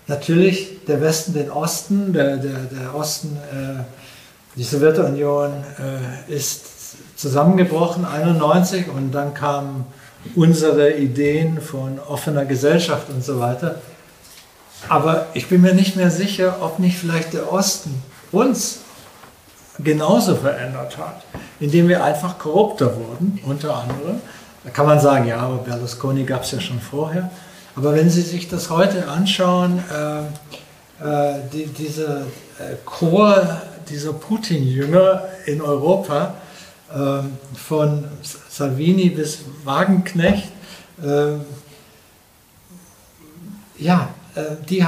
natürlich 0.08 0.86
der 0.88 1.02
Westen 1.02 1.34
den 1.34 1.52
Osten, 1.52 2.14
der, 2.14 2.38
der, 2.38 2.60
der 2.72 2.96
Osten, 2.96 3.38
äh, 3.52 3.84
die 4.56 4.64
Sowjetunion 4.64 5.52
äh, 5.80 6.34
ist 6.34 6.79
zusammengebrochen, 7.20 8.06
91, 8.06 8.88
und 8.88 9.12
dann 9.12 9.34
kamen 9.34 9.86
unsere 10.36 10.94
Ideen 10.94 11.60
von 11.60 12.00
offener 12.00 12.46
Gesellschaft 12.46 13.10
und 13.10 13.24
so 13.24 13.40
weiter. 13.42 13.76
Aber 14.88 15.28
ich 15.34 15.50
bin 15.50 15.60
mir 15.62 15.74
nicht 15.74 15.98
mehr 15.98 16.12
sicher, 16.12 16.58
ob 16.62 16.80
nicht 16.80 16.98
vielleicht 16.98 17.34
der 17.34 17.52
Osten 17.52 18.02
uns 18.32 18.80
genauso 19.80 20.36
verändert 20.36 20.98
hat, 20.98 21.24
indem 21.60 21.90
wir 21.90 22.04
einfach 22.04 22.40
korrupter 22.40 22.96
wurden, 22.96 23.40
unter 23.46 23.76
anderem. 23.76 24.22
Da 24.64 24.70
kann 24.70 24.86
man 24.86 25.00
sagen, 25.00 25.28
ja, 25.28 25.38
aber 25.38 25.58
Berlusconi 25.58 26.24
gab 26.24 26.44
es 26.44 26.52
ja 26.52 26.62
schon 26.62 26.80
vorher. 26.80 27.30
Aber 27.76 27.94
wenn 27.96 28.10
Sie 28.10 28.22
sich 28.22 28.48
das 28.48 28.70
heute 28.70 29.10
anschauen, 29.10 29.84
äh, 29.92 30.20
äh, 31.06 31.40
die, 31.52 31.66
dieser 31.66 32.22
äh, 32.22 32.76
Chor 32.86 33.62
dieser 33.90 34.14
Putin-Jünger 34.14 35.24
in 35.46 35.62
Europa, 35.62 36.36
von 37.54 38.06
Salvini 38.50 39.10
bis 39.10 39.40
Wagenknecht. 39.64 40.52
Ähm, 41.04 41.42
ja, 43.78 44.10
äh, 44.36 44.42
die, 44.70 44.86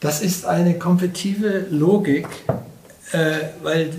das 0.00 0.20
ist 0.20 0.44
eine 0.44 0.78
kompetitive 0.78 1.66
Logik, 1.70 2.28
äh, 3.12 3.38
weil 3.62 3.90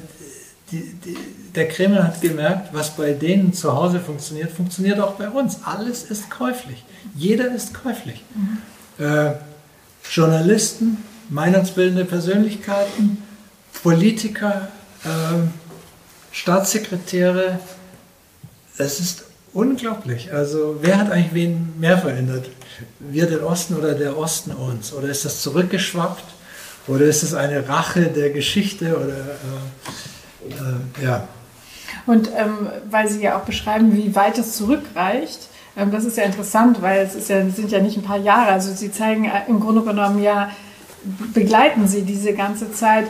die, 0.71 0.93
die, 1.03 1.17
der 1.55 1.67
Kreml 1.67 2.03
hat 2.03 2.21
gemerkt, 2.21 2.73
was 2.73 2.95
bei 2.95 3.13
denen 3.13 3.53
zu 3.53 3.73
Hause 3.73 3.99
funktioniert, 3.99 4.51
funktioniert 4.51 4.99
auch 4.99 5.13
bei 5.13 5.29
uns. 5.29 5.59
Alles 5.65 6.03
ist 6.03 6.29
käuflich. 6.29 6.85
Jeder 7.15 7.53
ist 7.53 7.73
käuflich. 7.73 8.23
Mhm. 8.35 9.03
Äh, 9.03 9.33
Journalisten, 10.11 10.97
meinungsbildende 11.29 12.05
Persönlichkeiten, 12.05 13.23
Politiker, 13.81 14.67
äh, 15.03 15.68
Staatssekretäre, 16.31 17.59
es 18.77 18.99
ist 18.99 19.23
unglaublich. 19.53 20.33
Also 20.33 20.77
wer 20.81 20.97
hat 20.97 21.11
eigentlich 21.11 21.33
wen 21.33 21.73
mehr 21.79 21.97
verändert? 21.97 22.49
Wir 22.99 23.25
den 23.25 23.41
Osten 23.41 23.75
oder 23.75 23.93
der 23.93 24.17
Osten 24.17 24.51
uns? 24.51 24.93
Oder 24.93 25.09
ist 25.09 25.25
das 25.25 25.41
zurückgeschwappt? 25.41 26.23
Oder 26.87 27.05
ist 27.05 27.23
es 27.23 27.33
eine 27.33 27.67
Rache 27.67 28.03
der 28.07 28.29
Geschichte? 28.29 28.95
Oder 28.95 29.17
äh, 30.47 31.03
äh, 31.03 31.05
ja. 31.05 31.27
Und 32.05 32.29
ähm, 32.35 32.69
weil 32.89 33.09
Sie 33.09 33.21
ja 33.21 33.37
auch 33.37 33.43
beschreiben, 33.43 33.95
wie 33.95 34.15
weit 34.15 34.37
es 34.37 34.55
zurückreicht, 34.55 35.49
ähm, 35.75 35.91
das 35.91 36.05
ist 36.05 36.17
ja 36.17 36.23
interessant, 36.23 36.81
weil 36.81 37.05
es 37.05 37.27
ja, 37.27 37.47
sind 37.49 37.71
ja 37.71 37.79
nicht 37.79 37.97
ein 37.97 38.03
paar 38.03 38.17
Jahre. 38.17 38.51
Also 38.51 38.73
Sie 38.73 38.91
zeigen 38.91 39.25
äh, 39.25 39.41
im 39.47 39.59
Grunde 39.59 39.81
genommen 39.81 40.21
ja, 40.21 40.51
begleiten 41.33 41.87
Sie 41.87 42.03
diese 42.03 42.33
ganze 42.33 42.71
Zeit 42.71 43.07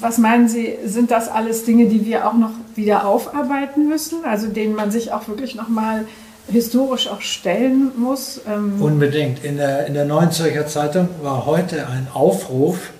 was 0.00 0.18
meinen 0.18 0.48
Sie, 0.48 0.76
sind 0.84 1.10
das 1.10 1.28
alles 1.28 1.64
Dinge, 1.64 1.86
die 1.86 2.04
wir 2.04 2.28
auch 2.28 2.34
noch 2.34 2.50
wieder 2.74 3.06
aufarbeiten 3.06 3.88
müssen, 3.88 4.24
also 4.24 4.48
denen 4.48 4.74
man 4.74 4.90
sich 4.90 5.12
auch 5.12 5.28
wirklich 5.28 5.54
nochmal 5.54 6.04
historisch 6.48 7.08
auch 7.08 7.20
stellen 7.20 7.92
muss? 7.96 8.40
Ähm 8.46 8.80
Unbedingt. 8.80 9.44
In 9.44 9.56
der, 9.56 9.86
in 9.86 9.94
der 9.94 10.04
Neuen 10.04 10.30
Zürcher 10.30 10.66
Zeitung 10.66 11.08
war 11.22 11.46
heute 11.46 11.86
ein 11.86 12.08
Aufruf, 12.12 12.90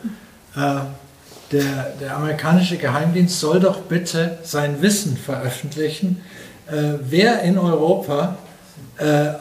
äh, 0.56 0.80
der, 1.52 1.92
der 2.00 2.16
amerikanische 2.16 2.76
Geheimdienst 2.76 3.40
soll 3.40 3.60
doch 3.60 3.80
bitte 3.80 4.38
sein 4.42 4.80
Wissen 4.82 5.16
veröffentlichen, 5.16 6.22
äh, 6.68 6.94
wer 7.02 7.42
in 7.42 7.58
Europa 7.58 8.36
äh, 8.98 9.32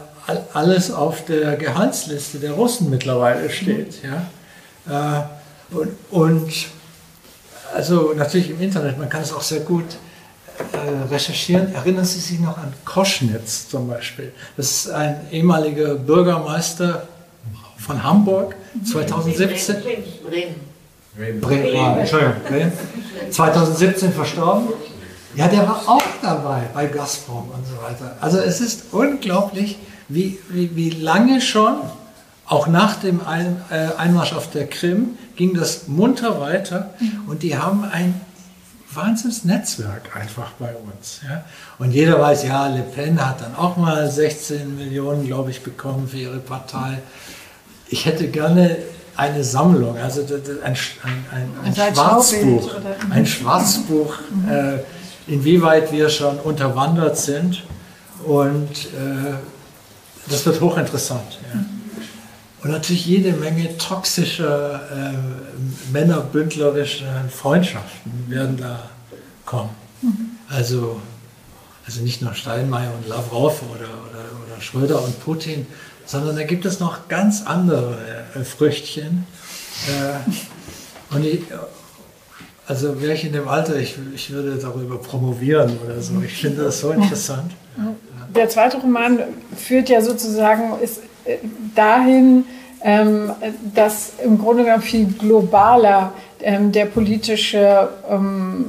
alles 0.54 0.92
auf 0.92 1.26
der 1.26 1.56
Gehaltsliste 1.56 2.40
der 2.40 2.52
Russen 2.54 2.90
mittlerweile 2.90 3.50
steht. 3.50 4.00
Ja? 4.04 5.22
Äh, 5.72 5.76
und, 5.76 5.92
und 6.10 6.52
also 7.74 8.14
natürlich 8.16 8.50
im 8.50 8.62
Internet, 8.62 8.98
man 8.98 9.10
kann 9.10 9.22
es 9.22 9.34
auch 9.34 9.42
sehr 9.42 9.62
gut 9.62 9.86
äh, 10.58 11.14
recherchieren. 11.14 11.74
Erinnern 11.74 12.06
Sie 12.06 12.20
sich 12.20 12.40
noch 12.40 12.58
an 12.58 12.74
Koschnitz 12.86 13.70
zum 13.70 13.88
Beispiel? 13.88 14.32
Das 14.58 14.72
ist 14.72 14.90
ein 14.90 15.22
ehemaliger 15.32 15.96
Bürgermeister 15.96 17.08
von 17.78 18.04
Hamburg, 18.04 18.56
2017. 18.86 19.76
Bremen. 20.28 21.42
Bremen. 21.42 21.78
Ah, 21.78 21.98
Entschuldigung, 21.98 22.36
Bremen. 22.48 22.72
2017 23.32 24.14
verstorben. 24.14 24.70
Ja, 25.36 25.48
der 25.48 25.68
war 25.68 25.84
auch 25.88 26.04
dabei 26.22 26.64
bei 26.74 26.88
Gazprom 26.88 27.50
und 27.54 27.66
so 27.66 27.82
weiter. 27.84 28.18
Also 28.20 28.40
es 28.40 28.62
ist 28.62 28.86
unglaublich, 28.92 29.78
wie, 30.08 30.40
wie, 30.50 30.76
wie 30.76 30.90
lange 30.90 31.40
schon, 31.40 31.76
auch 32.46 32.68
nach 32.68 32.96
dem 32.96 33.26
Ein, 33.26 33.62
äh, 33.70 33.90
Einmarsch 33.98 34.34
auf 34.34 34.50
der 34.50 34.68
Krim, 34.68 35.18
ging 35.40 35.54
das 35.54 35.88
munter 35.88 36.42
weiter 36.42 36.94
und 37.28 37.44
die 37.44 37.58
haben 37.58 37.86
ein 37.86 38.20
Wahnsinnsnetzwerk 38.94 40.14
einfach 40.14 40.52
bei 40.60 40.76
uns. 40.76 41.22
Ja? 41.24 41.46
Und 41.78 41.92
jeder 41.92 42.20
weiß, 42.20 42.44
ja, 42.44 42.68
Le 42.68 42.82
Pen 42.82 43.26
hat 43.26 43.40
dann 43.40 43.56
auch 43.56 43.78
mal 43.78 44.12
16 44.12 44.76
Millionen, 44.76 45.26
glaube 45.26 45.52
ich, 45.52 45.64
bekommen 45.64 46.10
für 46.10 46.18
ihre 46.18 46.40
Partei. 46.40 47.00
Ich 47.88 48.06
hätte 48.06 48.28
gerne 48.28 48.80
eine 49.16 49.46
Sammlung, 49.46 49.98
also 49.98 50.24
ein, 50.24 50.76
ein, 50.76 50.76
ein, 51.32 51.74
ein 51.74 51.74
Schwarzbuch, 51.74 52.72
ein 53.10 53.26
Schwarzbuch, 53.26 54.16
äh, 54.50 55.32
inwieweit 55.32 55.94
wir 55.94 56.10
schon 56.10 56.38
unterwandert 56.40 57.18
sind. 57.18 57.64
Und 58.26 58.88
äh, 58.88 59.36
das 60.30 60.46
wird 60.46 60.60
hochinteressant. 60.60 61.39
Und 62.62 62.72
natürlich 62.72 63.06
jede 63.06 63.32
Menge 63.34 63.78
toxischer, 63.78 64.82
äh, 64.92 65.94
männerbündlerischer 65.94 67.26
Freundschaften 67.30 68.26
werden 68.28 68.58
da 68.58 68.90
kommen. 69.46 69.70
Mhm. 70.02 70.32
Also, 70.50 71.00
also 71.86 72.02
nicht 72.02 72.22
nur 72.22 72.34
Steinmeier 72.34 72.94
und 72.94 73.08
Lavrov 73.08 73.62
oder, 73.72 73.86
oder, 73.86 74.26
oder 74.46 74.62
Schröder 74.62 75.02
und 75.04 75.24
Putin, 75.24 75.68
sondern 76.06 76.36
da 76.36 76.44
gibt 76.44 76.66
es 76.66 76.80
noch 76.80 77.08
ganz 77.08 77.44
andere 77.46 77.98
äh, 78.36 78.44
Früchtchen. 78.44 79.26
Äh, 79.88 81.16
und 81.16 81.26
ich, 81.26 81.44
also 82.68 83.02
wäre 83.02 83.14
ich 83.14 83.24
in 83.24 83.34
dem 83.34 83.48
Alter, 83.48 83.78
ich, 83.78 83.96
ich 84.14 84.32
würde 84.32 84.58
darüber 84.58 84.98
promovieren 84.98 85.80
oder 85.86 86.02
so. 86.02 86.22
Ich 86.22 86.34
finde 86.34 86.66
das 86.66 86.82
so 86.82 86.92
interessant. 86.92 87.52
Der 88.36 88.50
zweite 88.50 88.78
Roman 88.78 89.20
führt 89.56 89.90
ja 89.90 90.02
sozusagen 90.02 90.80
ist 90.82 91.00
dahin, 91.76 92.46
ähm, 92.82 93.32
dass 93.76 94.14
im 94.24 94.40
Grunde 94.40 94.64
genommen 94.64 94.82
viel 94.82 95.06
globaler 95.06 96.14
ähm, 96.42 96.72
der 96.72 96.86
politische, 96.86 97.90
ähm, 98.10 98.66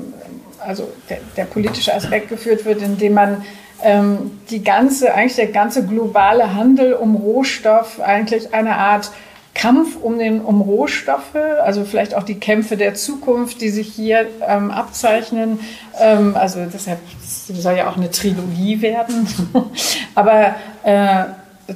also 0.59 0.88
der, 1.09 1.18
der, 1.36 1.44
politische 1.44 1.94
Aspekt 1.94 2.28
geführt 2.28 2.64
wird, 2.64 2.82
indem 2.82 3.14
man 3.14 3.44
ähm, 3.82 4.38
die 4.51 4.62
ganze, 4.64 5.14
eigentlich 5.14 5.36
der 5.36 5.46
ganze 5.48 5.86
globale 5.86 6.55
Handel 6.55 6.94
um 6.94 7.14
Rohstoff 7.14 8.01
eigentlich 8.01 8.53
eine 8.53 8.76
Art 8.76 9.11
Kampf 9.55 9.96
um, 10.01 10.18
den, 10.18 10.40
um 10.40 10.61
Rohstoffe, 10.61 11.34
also 11.62 11.84
vielleicht 11.84 12.14
auch 12.14 12.22
die 12.22 12.38
Kämpfe 12.38 12.76
der 12.76 12.94
Zukunft, 12.94 13.61
die 13.61 13.68
sich 13.68 13.88
hier 13.92 14.26
ähm, 14.46 14.70
abzeichnen. 14.70 15.61
Ähm, 16.01 16.36
also 16.36 16.61
deshalb 16.72 16.98
soll 17.20 17.76
ja 17.76 17.90
auch 17.90 17.96
eine 17.96 18.11
Trilogie 18.11 18.80
werden. 18.80 19.26
Aber 20.14 20.55
äh, 20.84 21.24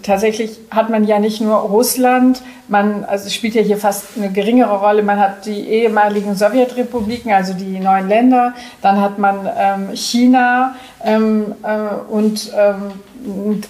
tatsächlich 0.03 0.59
hat 0.71 0.91
man 0.91 1.05
ja 1.05 1.19
nicht 1.19 1.41
nur 1.41 1.57
Russland, 1.57 2.43
man, 2.69 3.05
also 3.05 3.27
es 3.27 3.35
spielt 3.35 3.55
ja 3.55 3.63
hier 3.63 3.77
fast 3.77 4.17
eine 4.17 4.31
geringere 4.31 4.79
Rolle, 4.79 5.03
man 5.03 5.19
hat 5.19 5.45
die 5.47 5.69
ehemaligen 5.69 6.35
Sowjetrepubliken, 6.35 7.33
also 7.33 7.53
die 7.53 7.79
neuen 7.79 8.09
Länder, 8.09 8.55
dann 8.81 9.01
hat 9.01 9.19
man 9.19 9.49
ähm, 9.57 9.95
China 9.95 10.75
ähm, 11.05 11.55
äh, 11.63 12.13
und, 12.13 12.53
ähm, 12.57 12.93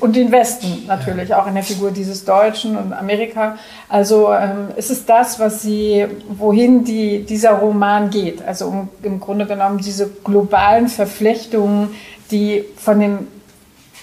und 0.01 0.17
den 0.17 0.31
Westen 0.31 0.85
natürlich, 0.87 1.31
ja. 1.31 1.43
auch 1.43 1.47
in 1.47 1.55
der 1.55 1.65
Figur 1.65 1.91
dieses 1.91 2.25
Deutschen 2.25 2.77
und 2.77 2.93
Amerika. 2.93 3.57
Also 3.89 4.33
ähm, 4.33 4.69
es 4.77 4.91
ist 4.91 5.09
das, 5.09 5.39
was 5.41 5.63
sie, 5.63 6.07
wohin 6.29 6.85
die, 6.85 7.25
dieser 7.25 7.53
Roman 7.53 8.11
geht. 8.11 8.47
Also 8.47 8.67
um, 8.67 8.89
im 9.03 9.21
Grunde 9.21 9.47
genommen 9.47 9.79
diese 9.79 10.09
globalen 10.25 10.89
Verflechtungen, 10.89 11.91
die 12.31 12.65
von 12.77 13.01
dem 13.01 13.29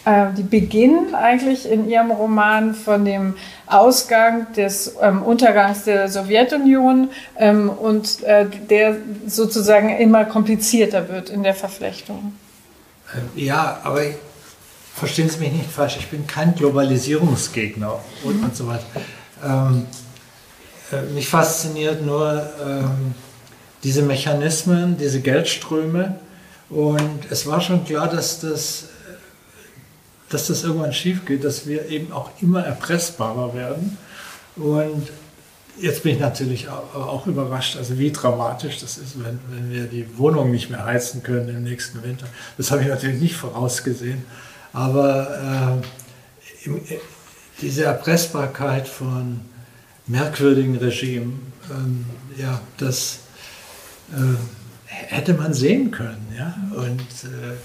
die 0.06 0.44
beginnen 0.44 1.14
eigentlich 1.14 1.70
in 1.70 1.88
ihrem 1.88 2.10
Roman 2.10 2.74
von 2.74 3.06
dem 3.06 3.36
Ausgang 3.68 4.52
des 4.54 4.96
ähm, 5.02 5.22
Untergangs 5.22 5.84
der 5.84 6.10
Sowjetunion 6.10 7.10
ähm, 7.38 7.70
und 7.70 8.24
äh, 8.24 8.48
der 8.70 8.98
sozusagen 9.28 9.90
immer 9.98 10.26
komplizierter 10.26 11.08
wird 11.10 11.30
in 11.30 11.44
der 11.44 11.54
Verflechtung. 11.54 12.34
Äh, 13.14 13.40
ja, 13.40 13.80
aber 13.84 14.02
verstehen 14.96 15.30
Sie 15.30 15.40
mich 15.40 15.52
nicht 15.52 15.72
falsch, 15.72 15.98
ich 16.00 16.10
bin 16.10 16.28
kein 16.28 16.56
Globalisierungsgegner 16.56 18.00
und, 18.24 18.38
mhm. 18.38 18.44
und 18.46 18.56
so 18.56 18.68
weiter. 18.68 18.86
Ähm, 19.44 19.86
äh, 20.92 21.02
mich 21.14 21.28
fasziniert 21.28 22.06
nur 22.06 22.50
ähm, 22.66 23.16
diese 23.84 24.02
Mechanismen, 24.02 24.98
diese 24.98 25.22
Geldströme 25.22 26.20
und 26.70 27.20
es 27.30 27.48
war 27.48 27.62
schon 27.62 27.86
klar, 27.86 28.08
dass 28.08 28.40
das 28.40 28.86
dass 30.32 30.48
das 30.48 30.64
irgendwann 30.64 30.94
schief 30.94 31.26
geht, 31.26 31.44
dass 31.44 31.68
wir 31.68 31.90
eben 31.90 32.12
auch 32.12 32.32
immer 32.42 32.64
erpressbarer 32.64 33.54
werden. 33.54 33.98
Und 34.56 35.10
jetzt 35.80 36.04
bin 36.04 36.16
ich 36.16 36.22
natürlich 36.22 36.70
auch 36.70 37.28
überrascht, 37.28 37.78
also 37.78 38.00
wie 38.00 38.12
dramatisch 38.12 38.80
das 38.80 38.98
ist, 38.98 39.24
wenn, 39.24 39.40
wenn 39.50 39.72
wir 39.72 39.86
die 39.86 40.18
Wohnung 40.18 40.52
nicht 40.52 40.70
mehr 40.70 40.86
heizen 40.86 41.22
können 41.22 41.50
im 41.50 41.64
nächsten 41.64 42.02
Winter. 42.04 42.28
Das 42.58 42.72
habe 42.72 42.82
ich 42.82 42.88
natürlich 42.88 43.22
nicht 43.22 43.36
vorausgesehen. 43.36 44.24
Aber 44.74 45.82
äh, 46.66 46.70
äh, 46.70 47.00
diese 47.62 47.84
Erpressbarkeit 47.84 48.88
von 48.88 49.42
merkwürdigen 50.08 50.78
Regimen, 50.78 51.54
ähm, 51.70 52.06
ja, 52.38 52.62
das 52.78 53.20
äh, 54.12 54.38
hätte 54.86 55.34
man 55.34 55.54
sehen 55.54 55.92
können. 55.92 56.28
Ja? 56.38 56.56
Und 56.76 57.00
äh, 57.00 57.56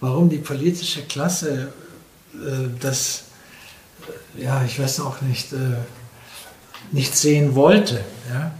warum 0.00 0.28
die 0.28 0.38
politische 0.38 1.02
Klasse 1.02 1.72
das, 2.80 3.24
äh, 4.36 4.44
ja, 4.44 4.64
ich 4.64 4.80
weiß 4.80 5.00
auch 5.00 5.20
nicht, 5.20 5.52
äh, 5.52 5.56
nicht 6.92 7.16
sehen 7.16 7.54
wollte. 7.54 8.00
Ja? 8.28 8.52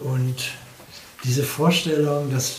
Und 0.00 0.36
diese 1.24 1.44
Vorstellung, 1.44 2.30
dass 2.30 2.56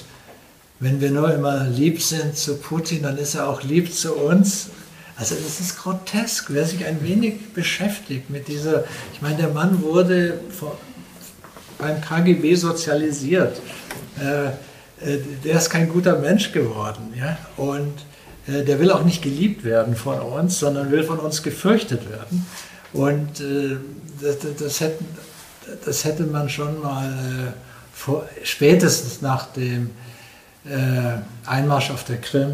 wenn 0.79 0.99
wir 0.99 1.11
nur 1.11 1.31
immer 1.31 1.65
lieb 1.65 2.01
sind 2.01 2.35
zu 2.35 2.57
Putin, 2.57 3.03
dann 3.03 3.19
ist 3.19 3.35
er 3.35 3.47
auch 3.47 3.61
lieb 3.61 3.93
zu 3.93 4.15
uns. 4.15 4.69
Also 5.15 5.35
das 5.35 5.59
ist 5.59 5.77
grotesk, 5.77 6.47
wer 6.49 6.65
sich 6.65 6.83
ein 6.83 7.03
wenig 7.03 7.53
beschäftigt 7.53 8.31
mit 8.31 8.47
dieser, 8.47 8.85
ich 9.13 9.21
meine, 9.21 9.37
der 9.37 9.49
Mann 9.49 9.83
wurde 9.83 10.39
beim 11.77 12.01
KGB 12.01 12.55
sozialisiert. 12.55 13.61
der 14.19 15.55
ist 15.55 15.69
kein 15.69 15.87
guter 15.87 16.17
Mensch 16.17 16.51
geworden. 16.51 17.13
Ja? 17.15 17.37
Und 17.57 17.93
äh, 17.93 18.10
der 18.47 18.79
will 18.79 18.91
auch 18.91 19.03
nicht 19.03 19.21
geliebt 19.21 19.63
werden 19.63 19.95
von 19.95 20.19
uns, 20.19 20.59
sondern 20.59 20.91
will 20.91 21.03
von 21.03 21.19
uns 21.19 21.43
gefürchtet 21.43 22.09
werden. 22.09 22.45
Und 22.93 23.39
äh, 23.39 23.77
das, 24.21 24.37
das, 24.59 24.79
hätte, 24.81 25.03
das, 25.85 26.03
hätte, 26.05 26.23
man 26.23 26.49
schon 26.49 26.81
mal 26.81 27.05
äh, 27.05 27.51
vor, 27.93 28.27
spätestens 28.43 29.21
nach 29.21 29.47
dem 29.53 29.91
Einmarsch 31.43 31.89
auf 31.89 32.03
der 32.03 32.17
Krim 32.17 32.51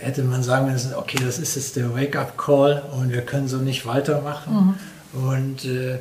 hätte 0.00 0.22
man 0.22 0.42
sagen 0.42 0.72
müssen, 0.72 0.94
okay, 0.94 1.18
das 1.22 1.38
ist 1.38 1.56
jetzt 1.56 1.76
der 1.76 1.94
Wake-up-Call 1.94 2.84
und 2.92 3.12
wir 3.12 3.20
können 3.20 3.48
so 3.48 3.58
nicht 3.58 3.84
weitermachen. 3.84 4.78
Mhm. 5.12 5.28
Und 5.28 5.64
äh, 5.64 5.98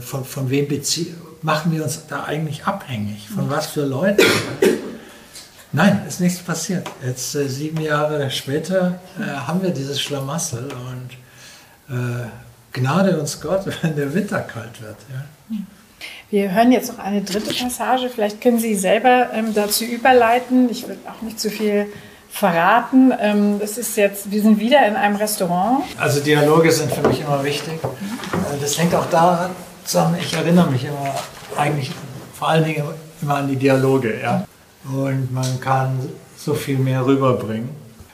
von, 0.00 0.24
von 0.24 0.48
wem 0.48 0.68
machen 1.42 1.72
wir 1.72 1.82
uns 1.82 2.06
da 2.08 2.24
eigentlich 2.24 2.64
abhängig? 2.64 3.28
Von 3.28 3.50
was 3.50 3.66
für 3.66 3.84
Leuten? 3.84 4.24
Nein, 5.72 6.02
ist 6.06 6.20
nichts 6.20 6.38
passiert. 6.38 6.88
Jetzt 7.04 7.34
äh, 7.34 7.48
sieben 7.48 7.80
Jahre 7.80 8.30
später 8.30 8.98
äh, 9.18 9.24
haben 9.24 9.62
wir 9.62 9.70
dieses 9.70 10.00
Schlamassel 10.00 10.68
und 10.68 11.94
äh, 11.94 12.26
gnade 12.72 13.18
uns 13.18 13.40
Gott, 13.40 13.64
wenn 13.82 13.96
der 13.96 14.14
Winter 14.14 14.40
kalt 14.40 14.80
wird. 14.80 14.96
Ja. 15.12 15.56
Wir 16.30 16.52
hören 16.52 16.72
jetzt 16.72 16.92
noch 16.92 16.98
eine 16.98 17.22
dritte 17.22 17.52
Passage. 17.54 18.08
Vielleicht 18.08 18.40
können 18.40 18.58
Sie 18.58 18.74
selber 18.74 19.28
ähm, 19.32 19.54
dazu 19.54 19.84
überleiten. 19.84 20.68
Ich 20.70 20.88
will 20.88 20.98
auch 21.06 21.22
nicht 21.22 21.38
zu 21.38 21.50
viel 21.50 21.86
verraten. 22.30 23.12
Ähm, 23.20 23.58
das 23.60 23.78
ist 23.78 23.96
jetzt, 23.96 24.30
wir 24.30 24.42
sind 24.42 24.58
wieder 24.58 24.86
in 24.86 24.96
einem 24.96 25.16
Restaurant. 25.16 25.84
Also 25.98 26.20
Dialoge 26.20 26.70
sind 26.72 26.92
für 26.92 27.06
mich 27.06 27.20
immer 27.20 27.42
wichtig. 27.44 27.74
Äh, 27.74 28.60
das 28.60 28.78
hängt 28.78 28.94
auch 28.94 29.08
daran 29.10 29.50
zusammen, 29.84 30.16
ich 30.20 30.32
erinnere 30.34 30.68
mich 30.68 30.84
immer 30.84 31.14
eigentlich 31.56 31.92
vor 32.36 32.48
allen 32.48 32.64
Dingen 32.64 32.84
immer 33.22 33.36
an 33.36 33.48
die 33.48 33.56
Dialoge. 33.56 34.20
Ja 34.20 34.44
und 34.92 35.32
man 35.32 35.60
kann 35.60 35.98
so 36.36 36.54
viel 36.54 36.78
mehr 36.78 37.04
rüberbringen. 37.04 37.70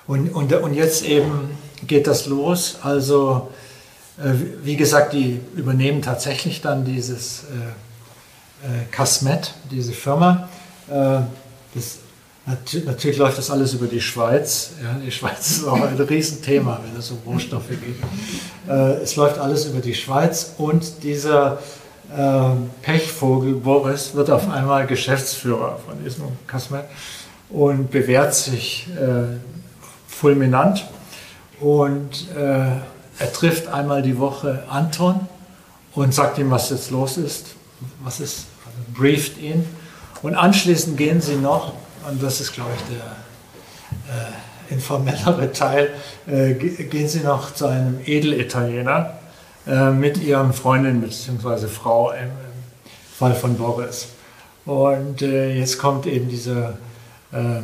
Und, 0.07 0.31
und, 0.31 0.53
und 0.53 0.75
jetzt 0.75 1.05
eben 1.05 1.51
geht 1.87 2.07
das 2.07 2.27
los. 2.27 2.79
Also, 2.83 3.51
äh, 4.19 4.33
wie 4.63 4.77
gesagt, 4.77 5.13
die 5.13 5.41
übernehmen 5.57 6.03
tatsächlich 6.03 6.61
dann 6.61 6.85
dieses 6.85 7.45
äh, 7.45 8.67
äh, 8.67 8.85
Casmet, 8.91 9.55
diese 9.71 9.93
Firma. 9.93 10.49
Äh, 10.89 11.21
das, 11.75 11.99
natürlich 12.85 13.19
läuft 13.19 13.39
das 13.39 13.51
alles 13.51 13.75
über 13.75 13.87
die 13.87 14.01
Schweiz. 14.01 14.71
Ja, 14.83 14.95
die 14.95 15.11
Schweiz 15.11 15.51
ist 15.51 15.65
auch 15.67 15.81
ein 15.81 15.97
Riesenthema, 15.97 16.81
wenn 16.85 16.99
es 16.99 17.11
um 17.11 17.19
Rohstoffe 17.27 17.69
geht. 17.69 17.97
Äh, 18.69 19.03
es 19.03 19.17
läuft 19.17 19.39
alles 19.39 19.67
über 19.67 19.81
die 19.81 19.95
Schweiz 19.95 20.55
und 20.59 21.03
dieser 21.03 21.55
äh, 21.55 21.82
Pechvogel 22.83 23.55
Boris 23.55 24.15
wird 24.15 24.31
auf 24.31 24.49
einmal 24.51 24.87
Geschäftsführer 24.87 25.79
von 25.87 26.03
diesem 26.05 26.25
Kasmet 26.47 26.85
und 27.49 27.91
bewährt 27.91 28.35
sich 28.35 28.89
äh, 28.97 29.37
fulminant. 30.09 30.85
Und 31.61 32.29
äh, 32.37 32.67
er 33.19 33.33
trifft 33.33 33.69
einmal 33.69 34.03
die 34.03 34.19
Woche 34.19 34.65
Anton 34.69 35.21
und 35.95 36.13
sagt 36.13 36.39
ihm, 36.39 36.51
was 36.51 36.71
jetzt 36.71 36.91
los 36.91 37.17
ist, 37.17 37.55
was 38.03 38.21
ist, 38.21 38.47
also 38.67 38.79
brieft 38.95 39.39
ihn. 39.39 39.65
Und 40.23 40.35
anschließend 40.35 40.97
gehen 40.97 41.21
sie 41.21 41.37
noch, 41.37 41.75
und 42.09 42.23
das 42.23 42.41
ist, 42.41 42.53
glaube 42.53 42.71
ich, 42.77 42.97
der 42.97 43.05
äh, 44.15 44.75
informellere 44.75 45.53
Teil, 45.53 45.91
äh, 46.27 46.55
gehen 46.55 47.09
sie 47.09 47.21
noch 47.21 47.55
zu 47.55 47.67
einem 47.67 48.01
Edelitaliener, 48.05 49.19
äh, 49.67 49.91
mit 49.91 50.19
ihren 50.19 50.53
Freundin 50.53 51.01
bzw. 51.01 51.67
Frau 51.67 52.11
im, 52.13 52.31
Fall 53.17 53.35
von 53.35 53.57
Boris. 53.57 54.09
Und 54.65 55.23
äh, 55.23 55.57
jetzt 55.57 55.79
kommt 55.79 56.07
eben 56.07 56.29
dieser 56.29 56.79
äh, 57.33 57.61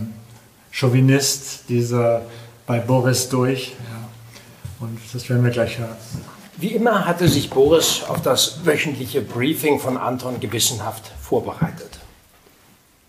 Chauvinist, 0.71 1.69
dieser 1.69 2.23
bei 2.67 2.79
Boris 2.79 3.29
durch. 3.29 3.71
Ja. 3.71 4.87
Und 4.87 4.99
das 5.13 5.29
werden 5.29 5.43
wir 5.43 5.51
gleich 5.51 5.79
hören. 5.79 5.97
Wie 6.59 6.69
immer 6.69 7.07
hatte 7.07 7.29
sich 7.29 7.51
Boris 7.51 8.03
auf 8.07 8.23
das 8.23 8.65
wöchentliche 8.65 9.21
Briefing 9.21 9.81
von 9.81 9.97
Anton 9.97 10.39
gewissenhaft 10.39 11.11
vorbereitet. 11.21 11.99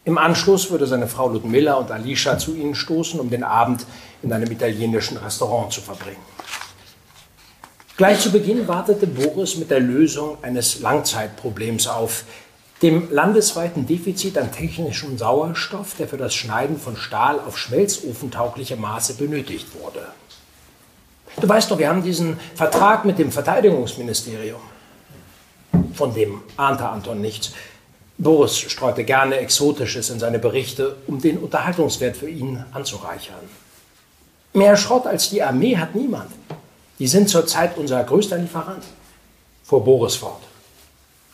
Im 0.05 0.17
Anschluss 0.17 0.71
würde 0.71 0.87
seine 0.87 1.07
Frau 1.07 1.29
Ludmilla 1.29 1.75
und 1.75 1.91
Alicia 1.91 2.37
zu 2.37 2.55
ihnen 2.55 2.73
stoßen, 2.73 3.19
um 3.19 3.29
den 3.29 3.43
Abend 3.43 3.85
in 4.23 4.33
einem 4.33 4.49
italienischen 4.51 5.17
Restaurant 5.17 5.71
zu 5.71 5.81
verbringen. 5.81 6.17
Gleich 7.99 8.21
zu 8.21 8.31
Beginn 8.31 8.65
wartete 8.69 9.07
Boris 9.07 9.57
mit 9.57 9.69
der 9.69 9.81
Lösung 9.81 10.37
eines 10.41 10.79
Langzeitproblems 10.79 11.85
auf, 11.87 12.23
dem 12.81 13.11
landesweiten 13.11 13.87
Defizit 13.87 14.37
an 14.37 14.53
technischem 14.53 15.17
Sauerstoff, 15.17 15.95
der 15.99 16.07
für 16.07 16.15
das 16.15 16.33
Schneiden 16.33 16.79
von 16.79 16.95
Stahl 16.95 17.41
auf 17.41 17.57
schmelzofentaugliche 17.57 18.77
Maße 18.77 19.15
benötigt 19.15 19.67
wurde. 19.81 20.07
Du 21.41 21.49
weißt 21.49 21.69
doch, 21.69 21.77
wir 21.77 21.89
haben 21.89 22.01
diesen 22.01 22.39
Vertrag 22.55 23.03
mit 23.03 23.19
dem 23.19 23.33
Verteidigungsministerium. 23.33 24.61
Von 25.93 26.13
dem 26.13 26.41
ahnte 26.55 26.87
Anton 26.87 27.19
nichts. 27.19 27.51
Boris 28.17 28.59
streute 28.59 29.03
gerne 29.03 29.35
Exotisches 29.39 30.09
in 30.09 30.19
seine 30.19 30.39
Berichte, 30.39 30.95
um 31.05 31.19
den 31.19 31.37
Unterhaltungswert 31.37 32.15
für 32.15 32.29
ihn 32.29 32.63
anzureichern. 32.71 33.43
Mehr 34.53 34.77
Schrott 34.77 35.05
als 35.05 35.31
die 35.31 35.43
Armee 35.43 35.75
hat 35.75 35.95
niemand. 35.95 36.31
Die 36.99 37.07
sind 37.07 37.29
zurzeit 37.29 37.77
unser 37.77 38.03
größter 38.03 38.37
Lieferant. 38.37 38.83
Fuhr 39.63 39.83
Boris 39.83 40.15
fort. 40.15 40.41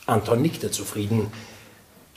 Anton 0.06 0.40
nickte 0.40 0.70
zufrieden. 0.70 1.32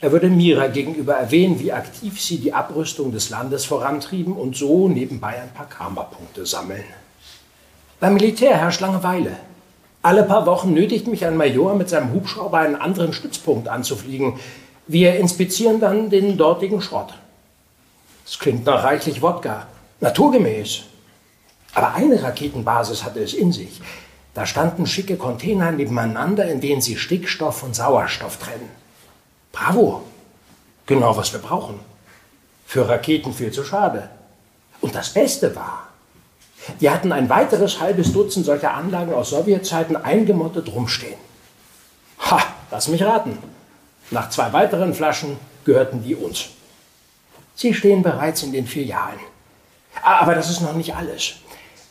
Er 0.00 0.12
würde 0.12 0.30
Mira 0.30 0.68
gegenüber 0.68 1.14
erwähnen, 1.14 1.58
wie 1.58 1.72
aktiv 1.72 2.20
sie 2.20 2.38
die 2.38 2.54
Abrüstung 2.54 3.12
des 3.12 3.28
Landes 3.28 3.64
vorantrieben 3.64 4.34
und 4.34 4.56
so 4.56 4.88
nebenbei 4.88 5.40
ein 5.42 5.52
paar 5.52 5.68
Karma-Punkte 5.68 6.46
sammeln. 6.46 6.84
Beim 7.98 8.14
Militär 8.14 8.56
herrscht 8.56 8.80
Langeweile. 8.80 9.36
Alle 10.02 10.22
paar 10.22 10.46
Wochen 10.46 10.72
nötigt 10.72 11.06
mich 11.06 11.26
ein 11.26 11.36
Major 11.36 11.74
mit 11.74 11.90
seinem 11.90 12.14
Hubschrauber 12.14 12.58
einen 12.58 12.76
anderen 12.76 13.12
Stützpunkt 13.12 13.68
anzufliegen. 13.68 14.38
Wir 14.86 15.16
inspizieren 15.16 15.80
dann 15.80 16.08
den 16.08 16.38
dortigen 16.38 16.80
Schrott. 16.80 17.12
Es 18.24 18.38
klingt 18.38 18.64
nach 18.64 18.84
reichlich 18.84 19.20
Wodka. 19.20 19.66
Naturgemäß. 20.00 20.84
Aber 21.74 21.94
eine 21.94 22.22
Raketenbasis 22.22 23.04
hatte 23.04 23.20
es 23.20 23.34
in 23.34 23.52
sich. 23.52 23.80
Da 24.34 24.46
standen 24.46 24.86
schicke 24.86 25.16
Container 25.16 25.72
nebeneinander, 25.72 26.46
in 26.46 26.60
denen 26.60 26.80
sie 26.80 26.96
Stickstoff 26.96 27.62
und 27.62 27.74
Sauerstoff 27.74 28.36
trennen. 28.36 28.70
Bravo! 29.52 30.02
Genau, 30.86 31.16
was 31.16 31.32
wir 31.32 31.40
brauchen. 31.40 31.80
Für 32.66 32.88
Raketen 32.88 33.32
viel 33.32 33.52
zu 33.52 33.64
schade. 33.64 34.10
Und 34.80 34.94
das 34.94 35.10
Beste 35.10 35.54
war, 35.54 35.88
die 36.80 36.90
hatten 36.90 37.12
ein 37.12 37.28
weiteres 37.28 37.80
halbes 37.80 38.12
Dutzend 38.12 38.46
solcher 38.46 38.74
Anlagen 38.74 39.12
aus 39.12 39.30
Sowjetzeiten 39.30 39.96
eingemottet 39.96 40.68
rumstehen. 40.68 41.18
Ha, 42.30 42.42
lass 42.70 42.88
mich 42.88 43.02
raten. 43.02 43.38
Nach 44.10 44.28
zwei 44.30 44.52
weiteren 44.52 44.94
Flaschen 44.94 45.38
gehörten 45.64 46.02
die 46.02 46.14
uns. 46.14 46.48
Sie 47.54 47.74
stehen 47.74 48.02
bereits 48.02 48.42
in 48.42 48.52
den 48.52 48.66
Filialen. 48.66 49.20
Aber 50.02 50.34
das 50.34 50.50
ist 50.50 50.60
noch 50.60 50.74
nicht 50.74 50.94
alles. 50.94 51.34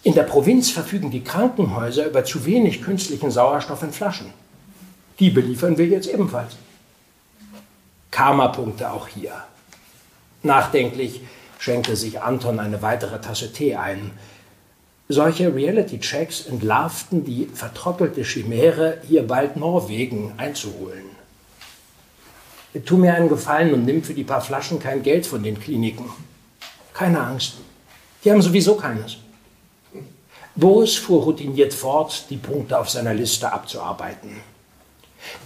In 0.04 0.14
der 0.14 0.24
Provinz 0.24 0.72
verfügen 0.72 1.12
die 1.12 1.24
Krankenhäuser 1.24 2.08
über 2.08 2.24
zu 2.24 2.46
wenig 2.46 2.82
künstlichen 2.82 3.32
Sauerstoff 3.32 3.84
in 3.84 3.92
Flaschen. 3.92 4.34
Die 5.20 5.30
beliefern 5.30 5.78
wir 5.78 5.88
jetzt 5.88 6.08
ebenfalls. 6.08 6.56
Karma-Punkte 8.10 8.92
auch 8.92 9.10
hier. 9.10 9.34
Nachdenklich 10.42 11.22
schenkte 11.58 11.98
sich 11.98 12.22
Anton 12.22 12.60
eine 12.60 12.82
weitere 12.82 13.20
Tasse 13.20 13.52
Tee 13.52 13.76
ein. 13.76 14.12
Solche 15.10 15.54
Reality-Checks 15.54 16.46
entlarvten 16.46 17.26
die 17.26 17.50
vertrottelte 17.54 18.24
Chimäre, 18.24 19.00
hier 19.06 19.28
bald 19.28 19.58
Norwegen 19.58 20.34
einzuholen. 20.38 21.04
Tu 22.86 22.98
mir 22.98 23.16
einen 23.16 23.28
Gefallen 23.28 23.74
und 23.74 23.84
nimm 23.84 24.04
für 24.04 24.14
die 24.14 24.24
paar 24.24 24.42
Flaschen 24.42 24.80
kein 24.80 25.04
Geld 25.04 25.26
von 25.26 25.44
den 25.44 25.60
Kliniken. 25.60 26.06
Keine 26.94 27.20
Angst. 27.20 27.56
Die 28.24 28.32
haben 28.32 28.42
sowieso 28.42 28.76
keines. 28.76 29.18
Boris 30.60 30.98
fuhr 30.98 31.24
routiniert 31.24 31.74
fort, 31.74 32.26
die 32.30 32.38
Punkte 32.38 32.78
auf 32.78 32.90
seiner 32.90 33.14
Liste 33.14 33.52
abzuarbeiten. 33.52 34.32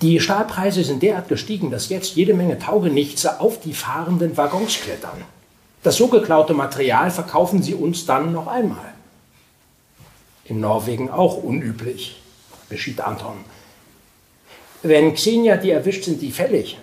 Die 0.02 0.20
Stahlpreise 0.20 0.84
sind 0.84 1.04
derart 1.04 1.28
gestiegen, 1.28 1.70
dass 1.70 1.90
jetzt 1.90 2.16
jede 2.16 2.34
Menge 2.34 2.58
Taugenichtse 2.58 3.40
auf 3.40 3.60
die 3.60 3.74
fahrenden 3.74 4.36
Waggons 4.38 4.80
klettern. 4.82 5.24
Das 5.84 5.98
so 5.98 6.08
geklaute 6.08 6.54
Material 6.54 7.12
verkaufen 7.12 7.62
sie 7.62 7.76
uns 7.76 8.06
dann 8.06 8.32
noch 8.32 8.48
einmal. 8.48 8.94
In 10.46 10.60
Norwegen 10.60 11.10
auch 11.10 11.38
unüblich, 11.38 12.20
beschied 12.70 13.02
Anton. 13.02 13.38
Wenn 14.82 15.14
Xenia 15.14 15.58
die 15.58 15.72
erwischt, 15.72 16.06
sind 16.06 16.22
die 16.22 16.32
fällig, 16.32 16.78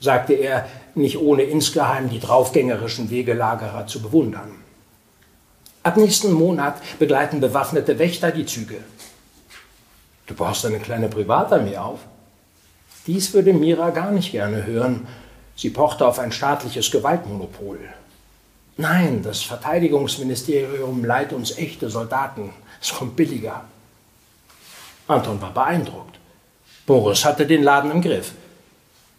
sagte 0.00 0.32
er, 0.32 0.66
nicht 0.94 1.18
ohne 1.18 1.42
insgeheim 1.42 2.08
die 2.08 2.20
draufgängerischen 2.20 3.10
Wegelagerer 3.10 3.86
zu 3.86 4.00
bewundern. 4.00 4.65
Ab 5.86 5.96
nächsten 5.96 6.32
Monat 6.32 6.82
begleiten 6.98 7.38
bewaffnete 7.38 8.00
Wächter 8.00 8.32
die 8.32 8.44
Züge. 8.44 8.78
Du 10.26 10.34
baust 10.34 10.66
eine 10.66 10.80
kleine 10.80 11.08
Privatarmee 11.08 11.76
auf. 11.76 12.00
Dies 13.06 13.32
würde 13.32 13.52
Mira 13.52 13.90
gar 13.90 14.10
nicht 14.10 14.32
gerne 14.32 14.66
hören. 14.66 15.06
Sie 15.54 15.70
pochte 15.70 16.04
auf 16.04 16.18
ein 16.18 16.32
staatliches 16.32 16.90
Gewaltmonopol. 16.90 17.78
Nein, 18.76 19.22
das 19.22 19.42
Verteidigungsministerium 19.42 21.04
leiht 21.04 21.32
uns 21.32 21.56
echte 21.56 21.88
Soldaten, 21.88 22.50
es 22.82 22.92
kommt 22.92 23.14
billiger. 23.14 23.62
Anton 25.06 25.40
war 25.40 25.54
beeindruckt. 25.54 26.18
Boris 26.84 27.24
hatte 27.24 27.46
den 27.46 27.62
Laden 27.62 27.92
im 27.92 28.02
Griff. 28.02 28.32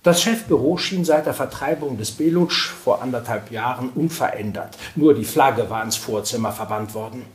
Das 0.07 0.21
Chefbüro 0.21 0.77
schien 0.77 1.03
seit 1.03 1.25
der 1.25 1.33
Vertreibung 1.33 1.97
des 1.97 2.11
Belutsch 2.11 2.69
vor 2.69 3.01
anderthalb 3.01 3.51
Jahren 3.51 3.89
unverändert. 3.89 4.77
Nur 4.95 5.13
die 5.13 5.25
Flagge 5.25 5.69
war 5.69 5.83
ins 5.83 5.97
Vorzimmer 5.97 6.53
verbannt 6.53 6.93
worden. 6.93 7.25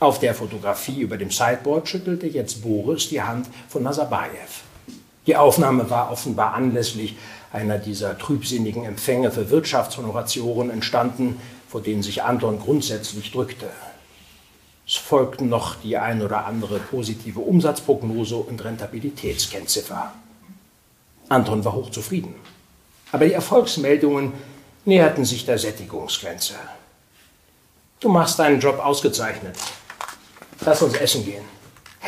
Auf 0.00 0.20
der 0.20 0.34
Fotografie 0.34 1.02
über 1.02 1.18
dem 1.18 1.30
Sideboard 1.30 1.86
schüttelte 1.86 2.26
jetzt 2.26 2.62
Boris 2.62 3.10
die 3.10 3.20
Hand 3.20 3.50
von 3.68 3.82
Nazarbayev. 3.82 4.62
Die 5.26 5.36
Aufnahme 5.36 5.90
war 5.90 6.10
offenbar 6.10 6.54
anlässlich 6.54 7.14
einer 7.52 7.76
dieser 7.76 8.16
trübsinnigen 8.16 8.86
Empfänge 8.86 9.30
für 9.30 9.50
Wirtschaftshonoratioren 9.50 10.70
entstanden, 10.70 11.38
vor 11.68 11.82
denen 11.82 12.02
sich 12.02 12.22
Anton 12.22 12.58
grundsätzlich 12.58 13.32
drückte. 13.32 13.68
Es 14.86 14.94
folgten 14.94 15.50
noch 15.50 15.74
die 15.74 15.98
ein 15.98 16.22
oder 16.22 16.46
andere 16.46 16.78
positive 16.78 17.40
Umsatzprognose 17.40 18.36
und 18.36 18.64
Rentabilitätskennziffer. 18.64 20.14
Anton 21.28 21.64
war 21.64 21.72
hochzufrieden. 21.72 22.34
Aber 23.12 23.26
die 23.26 23.32
Erfolgsmeldungen 23.32 24.32
näherten 24.84 25.24
sich 25.24 25.46
der 25.46 25.58
Sättigungsgrenze. 25.58 26.54
Du 28.00 28.08
machst 28.08 28.38
deinen 28.38 28.60
Job 28.60 28.78
ausgezeichnet. 28.78 29.56
Lass 30.60 30.82
uns 30.82 30.94
essen 30.94 31.24
gehen. 31.24 31.44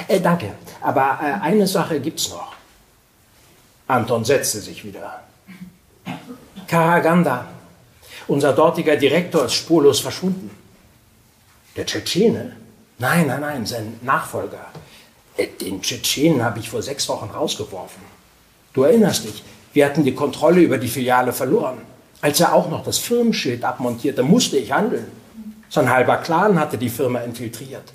Äh, 0.08 0.20
danke, 0.20 0.52
aber 0.82 1.18
äh, 1.22 1.42
eine 1.42 1.66
Sache 1.66 2.00
gibt's 2.00 2.28
noch. 2.30 2.52
Anton 3.86 4.24
setzte 4.24 4.60
sich 4.60 4.84
wieder. 4.84 5.22
Karaganda, 6.66 7.46
unser 8.26 8.52
dortiger 8.52 8.96
Direktor, 8.96 9.44
ist 9.44 9.54
spurlos 9.54 10.00
verschwunden. 10.00 10.50
Der 11.76 11.86
Tschetschene? 11.86 12.56
Nein, 12.98 13.26
nein, 13.28 13.40
nein, 13.40 13.66
sein 13.66 13.98
Nachfolger. 14.02 14.66
Äh, 15.36 15.46
den 15.46 15.80
Tschetschenen 15.80 16.42
habe 16.42 16.58
ich 16.58 16.68
vor 16.68 16.82
sechs 16.82 17.08
Wochen 17.08 17.30
rausgeworfen. 17.30 18.15
Du 18.76 18.84
erinnerst 18.84 19.24
dich, 19.24 19.42
wir 19.72 19.84
hatten 19.84 20.04
die 20.04 20.14
Kontrolle 20.14 20.60
über 20.60 20.78
die 20.78 20.86
Filiale 20.86 21.32
verloren. 21.32 21.78
Als 22.20 22.38
er 22.38 22.54
auch 22.54 22.70
noch 22.70 22.84
das 22.84 22.98
Firmenschild 22.98 23.64
abmontierte, 23.64 24.22
musste 24.22 24.56
ich 24.56 24.70
handeln. 24.70 25.10
Sein 25.68 25.90
halber 25.90 26.18
Clan 26.18 26.60
hatte 26.60 26.78
die 26.78 26.88
Firma 26.88 27.18
infiltriert. 27.18 27.92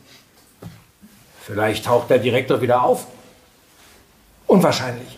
Vielleicht 1.42 1.86
taucht 1.86 2.10
der 2.10 2.20
Direktor 2.20 2.62
wieder 2.62 2.84
auf. 2.84 3.08
Unwahrscheinlich. 4.48 5.18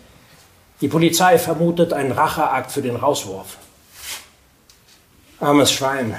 Die 0.81 0.87
Polizei 0.87 1.39
vermutet 1.39 1.93
einen 1.93 2.11
Racheakt 2.11 2.71
für 2.71 2.83
den 2.83 2.95
Rauswurf. 2.95 3.57
Armes 5.39 5.71
Schwein. 5.71 6.15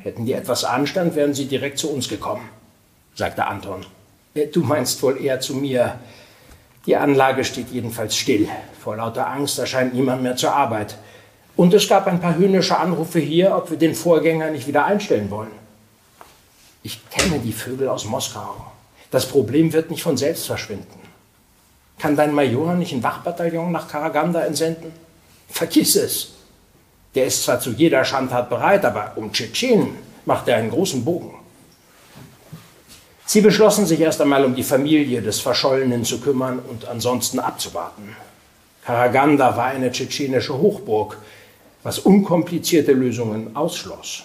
Hätten 0.00 0.26
die 0.26 0.34
etwas 0.34 0.64
Anstand, 0.64 1.14
wären 1.14 1.32
sie 1.32 1.46
direkt 1.46 1.78
zu 1.78 1.90
uns 1.90 2.08
gekommen 2.08 2.50
sagte 3.16 3.46
Anton. 3.46 3.84
Äh, 4.34 4.46
du 4.46 4.62
meinst 4.62 5.02
wohl 5.02 5.20
eher 5.20 5.40
zu 5.40 5.54
mir. 5.54 5.98
Die 6.86 6.96
Anlage 6.96 7.44
steht 7.44 7.70
jedenfalls 7.70 8.16
still. 8.16 8.48
Vor 8.80 8.96
lauter 8.96 9.26
Angst 9.28 9.58
erscheint 9.58 9.94
niemand 9.94 10.22
mehr 10.22 10.36
zur 10.36 10.52
Arbeit. 10.52 10.96
Und 11.56 11.74
es 11.74 11.88
gab 11.88 12.06
ein 12.06 12.20
paar 12.20 12.36
höhnische 12.36 12.78
Anrufe 12.78 13.18
hier, 13.18 13.56
ob 13.56 13.70
wir 13.70 13.78
den 13.78 13.94
Vorgänger 13.94 14.50
nicht 14.50 14.68
wieder 14.68 14.84
einstellen 14.84 15.30
wollen. 15.30 15.50
Ich 16.82 17.00
kenne 17.10 17.40
die 17.40 17.52
Vögel 17.52 17.88
aus 17.88 18.04
Moskau. 18.04 18.54
Das 19.10 19.26
Problem 19.26 19.72
wird 19.72 19.90
nicht 19.90 20.02
von 20.02 20.16
selbst 20.16 20.46
verschwinden. 20.46 21.00
Kann 21.98 22.14
dein 22.14 22.32
Major 22.32 22.74
nicht 22.74 22.92
ein 22.92 23.02
Wachbataillon 23.02 23.72
nach 23.72 23.88
Karaganda 23.88 24.42
entsenden? 24.42 24.92
Vergiss 25.48 25.96
es. 25.96 26.34
Der 27.14 27.26
ist 27.26 27.42
zwar 27.44 27.58
zu 27.58 27.70
jeder 27.70 28.04
Schandtat 28.04 28.50
bereit, 28.50 28.84
aber 28.84 29.12
um 29.16 29.32
Tschetschenen 29.32 29.96
macht 30.26 30.46
er 30.48 30.58
einen 30.58 30.70
großen 30.70 31.04
Bogen. 31.04 31.34
Sie 33.28 33.40
beschlossen 33.40 33.86
sich 33.86 34.00
erst 34.00 34.20
einmal 34.20 34.44
um 34.44 34.54
die 34.54 34.62
Familie 34.62 35.20
des 35.20 35.40
Verschollenen 35.40 36.04
zu 36.04 36.20
kümmern 36.20 36.60
und 36.60 36.86
ansonsten 36.86 37.40
abzuwarten. 37.40 38.14
Karaganda 38.84 39.56
war 39.56 39.66
eine 39.66 39.90
tschetschenische 39.90 40.56
Hochburg, 40.56 41.18
was 41.82 41.98
unkomplizierte 41.98 42.92
Lösungen 42.92 43.56
ausschloss. 43.56 44.22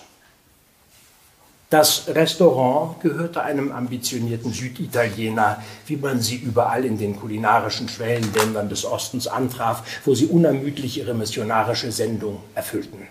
Das 1.72 2.04
Restaurant 2.10 3.00
gehörte 3.02 3.42
einem 3.42 3.72
ambitionierten 3.72 4.54
Süditaliener, 4.54 5.64
wie 5.88 5.96
man 5.96 6.22
sie 6.22 6.36
überall 6.36 6.86
in 6.86 7.00
den 7.00 7.20
kulinarischen 7.20 7.90
Schwellenländern 7.90 8.70
des 8.70 8.86
Ostens 8.86 9.26
antraf, 9.28 9.82
wo 10.06 10.14
sie 10.14 10.28
unermüdlich 10.28 11.00
ihre 11.00 11.16
missionarische 11.16 11.92
Sendung 11.92 12.44
erfüllten. 12.54 13.08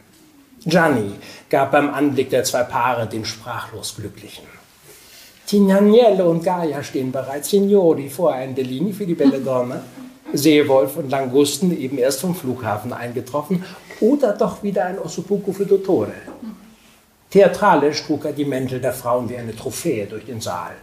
Gianni 0.67 1.15
gab 1.49 1.73
beim 1.73 1.93
Anblick 1.93 2.31
der 2.31 2.45
zwei 2.45 2.63
Paare 2.63 3.09
den 3.09 3.25
sprachlos 3.25 3.97
Glücklichen. 3.97 4.60
Tignaniello 5.51 6.31
und 6.31 6.45
Gaia 6.45 6.81
stehen 6.81 7.11
bereits, 7.11 7.51
Signori, 7.51 8.09
vor 8.09 8.33
Endelini 8.33 8.93
für 8.93 9.05
die 9.05 9.17
belle 9.17 9.41
Donna. 9.41 9.83
Seewolf 10.33 10.97
und 10.97 11.11
Langusten 11.11 11.77
eben 11.77 11.99
erst 11.99 12.21
vom 12.21 12.37
Flughafen 12.37 12.93
eingetroffen 12.93 13.65
oder 14.01 14.33
doch 14.33 14.63
wieder 14.63 14.85
ein 14.85 15.01
Ossobuco 15.01 15.53
für 15.53 15.67
Dottore. 15.67 16.13
Theatralisch 17.31 18.05
trug 18.05 18.27
er 18.27 18.33
die 18.33 18.45
Mäntel 18.45 18.81
der 18.81 18.93
Frauen 18.93 19.29
wie 19.29 19.37
eine 19.37 19.57
Trophäe 19.57 20.07
durch 20.07 20.25
den 20.25 20.41
Saal. 20.41 20.77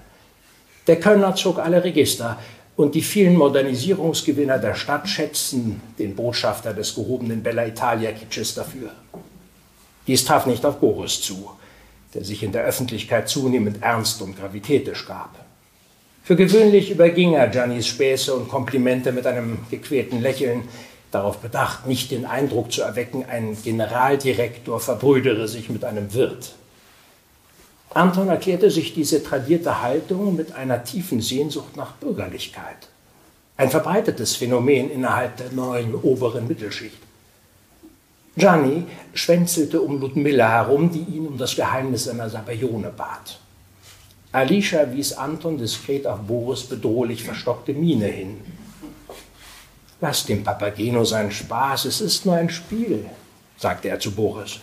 Der 0.86 1.00
Kölner 1.00 1.34
zog 1.34 1.60
alle 1.60 1.82
Register 1.82 2.38
und 2.76 2.94
die 2.94 3.02
vielen 3.02 3.38
Modernisierungsgewinner 3.38 4.58
der 4.58 4.76
Stadt 4.76 5.08
schätzten 5.08 5.82
den 5.98 6.14
Botschafter 6.14 6.74
des 6.74 6.94
gehobenen 6.94 7.42
Bella 7.42 7.66
Italia 7.66 8.12
Kitsches 8.12 8.56
dafür. 8.56 8.90
Dies 10.08 10.26
traf 10.26 10.46
nicht 10.46 10.66
auf 10.66 10.76
Boris 10.82 11.22
zu, 11.22 11.52
der 12.18 12.26
sich 12.26 12.42
in 12.42 12.52
der 12.52 12.64
Öffentlichkeit 12.64 13.30
zunehmend 13.30 13.84
ernst 13.84 14.24
und 14.24 14.40
gravitätisch 14.40 15.06
gab. 15.06 15.36
Für 16.24 16.36
gewöhnlich 16.36 16.90
überging 16.90 17.34
er 17.34 17.48
Giannis 17.48 17.86
Späße 17.86 18.34
und 18.34 18.50
Komplimente 18.50 19.12
mit 19.12 19.28
einem 19.28 19.60
gequälten 19.70 20.20
Lächeln, 20.20 20.64
darauf 21.12 21.38
bedacht, 21.38 21.86
nicht 21.86 22.10
den 22.10 22.26
Eindruck 22.26 22.72
zu 22.72 22.82
erwecken, 22.82 23.24
ein 23.30 23.56
Generaldirektor 23.64 24.80
verbrüdere 24.80 25.48
sich 25.48 25.70
mit 25.70 25.86
einem 25.86 26.12
Wirt. 26.16 26.56
Anton 27.92 28.30
erklärte 28.30 28.72
sich 28.72 28.96
diese 28.96 29.24
tradierte 29.24 29.84
Haltung 29.84 30.36
mit 30.36 30.56
einer 30.56 30.84
tiefen 30.84 31.22
Sehnsucht 31.22 31.78
nach 31.78 31.94
Bürgerlichkeit. 31.94 32.90
Ein 33.58 33.70
verbreitetes 33.70 34.36
Phänomen 34.36 34.90
innerhalb 34.90 35.38
der 35.38 35.52
neuen 35.52 35.94
oberen 35.94 36.48
Mittelschicht. 36.48 37.07
Gianni 38.38 38.86
schwänzelte 39.16 39.82
um 39.82 40.00
Ludmilla 40.00 40.48
herum, 40.48 40.92
die 40.92 41.00
ihn 41.16 41.26
um 41.26 41.38
das 41.38 41.56
Geheimnis 41.56 42.04
seiner 42.04 42.30
Sabajone 42.30 42.92
bat. 42.96 43.40
Alicia 44.32 44.94
wies 44.94 45.14
Anton 45.14 45.58
diskret 45.58 46.06
auf 46.06 46.20
Boris 46.20 46.64
bedrohlich 46.64 47.24
verstockte 47.24 47.74
Miene 47.74 48.06
hin. 48.06 48.42
Lass 50.00 50.28
dem 50.28 50.44
Papageno 50.44 51.04
seinen 51.04 51.32
Spaß, 51.32 51.86
es 51.86 52.02
ist 52.02 52.28
nur 52.28 52.36
ein 52.36 52.52
Spiel, 52.52 53.06
sagte 53.58 53.90
er 53.90 54.00
zu 54.00 54.12
Boris. 54.12 54.60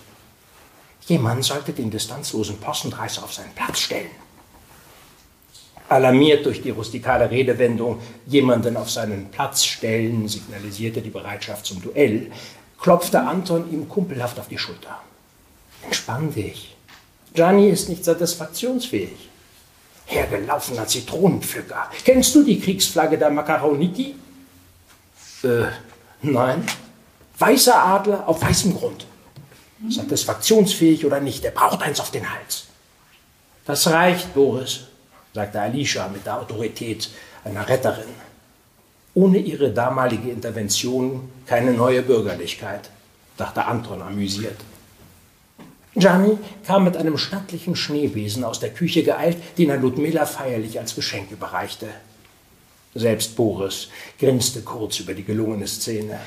Jemand 1.09 1.45
sollte 1.45 1.73
den 1.73 1.91
distanzlosen 1.91 2.59
Postentreißer 2.59 3.25
auf 3.25 3.35
seinen 3.35 3.53
Platz 3.55 3.81
stellen. 3.81 4.11
Alarmiert 5.89 6.47
durch 6.47 6.63
die 6.63 6.71
rustikale 6.71 7.29
Redewendung 7.29 8.01
jemanden 8.27 8.77
auf 8.77 8.91
seinen 8.91 9.31
Platz 9.31 9.65
stellen, 9.65 10.29
signalisierte 10.29 11.03
die 11.03 11.11
Bereitschaft 11.11 11.67
zum 11.67 11.83
Duell, 11.83 12.31
klopfte 12.85 13.19
Anton 13.19 13.73
ihm 13.73 13.89
kumpelhaft 13.89 14.39
auf 14.39 14.49
die 14.49 14.59
Schulter. 14.59 15.01
Entspann 15.83 16.35
dich. 16.35 16.77
Gianni 17.33 17.71
ist 17.71 17.89
nicht 17.89 18.05
satisfaktionsfähig. 18.05 19.31
Hergelaufener 20.05 20.87
Zitronenpflücker. 20.87 21.91
Kennst 22.05 22.35
du 22.35 22.45
die 22.45 22.61
Kriegsflagge 22.61 23.17
der 23.17 23.31
Makaroniki? 23.31 24.17
Äh, 25.45 25.65
nein. 26.21 26.67
Weißer 27.39 27.75
Adler 27.75 28.29
auf 28.29 28.43
weißem 28.43 28.77
Grund. 28.77 29.07
Satisfaktionsfähig 29.89 31.07
oder 31.07 31.21
nicht, 31.21 31.43
er 31.43 31.53
braucht 31.53 31.81
eins 31.81 32.01
auf 32.01 32.11
den 32.11 32.31
Hals. 32.31 32.67
Das 33.65 33.87
reicht, 33.87 34.35
Boris, 34.35 34.81
sagte 35.33 35.59
Alicia 35.59 36.07
mit 36.09 36.27
der 36.27 36.39
Autorität 36.39 37.09
einer 37.45 37.67
Retterin. 37.67 38.13
Ohne 39.15 39.39
ihre 39.39 39.71
damalige 39.71 40.31
Intervention 40.31 41.29
keine 41.47 41.73
neue 41.73 42.03
Bürgerlichkeit, 42.03 42.91
dachte 43.37 43.65
Anton 43.65 44.03
amüsiert. 44.03 44.57
Gianni 45.95 46.39
kam 46.67 46.83
mit 46.85 46.97
einem 46.97 47.17
stattlichen 47.17 47.77
Schneebesen 47.77 48.43
aus 48.43 48.59
der 48.59 48.71
Küche 48.71 49.05
geeilt, 49.05 49.37
den 49.57 49.71
er 49.71 49.77
Ludmilla 49.77 50.27
feierlich 50.27 50.81
als 50.81 50.97
Geschenk 50.97 51.31
überreichte. 51.31 51.87
Selbst 52.97 53.37
Boris 53.37 53.89
grinste 54.19 54.63
kurz 54.63 54.99
über 54.99 55.15
die 55.15 55.25
gelungene 55.25 55.69
Szene. 55.69 56.19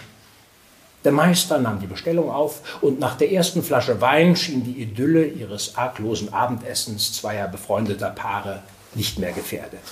Der 1.03 1.11
Meister 1.11 1.59
nahm 1.59 1.81
die 1.81 1.87
Bestellung 1.87 2.31
auf 2.31 2.79
und 2.81 2.99
nach 2.99 3.17
der 3.17 3.31
ersten 3.31 3.61
Flasche 3.61 3.99
Wein 3.99 4.35
schien 4.37 4.63
die 4.63 4.81
Idylle 4.81 5.25
ihres 5.25 5.75
arglosen 5.75 6.33
Abendessens 6.33 7.13
zweier 7.13 7.49
befreundeter 7.49 8.09
Paare 8.09 8.63
nicht 8.95 9.19
mehr 9.19 9.33
gefährdet. 9.33 9.83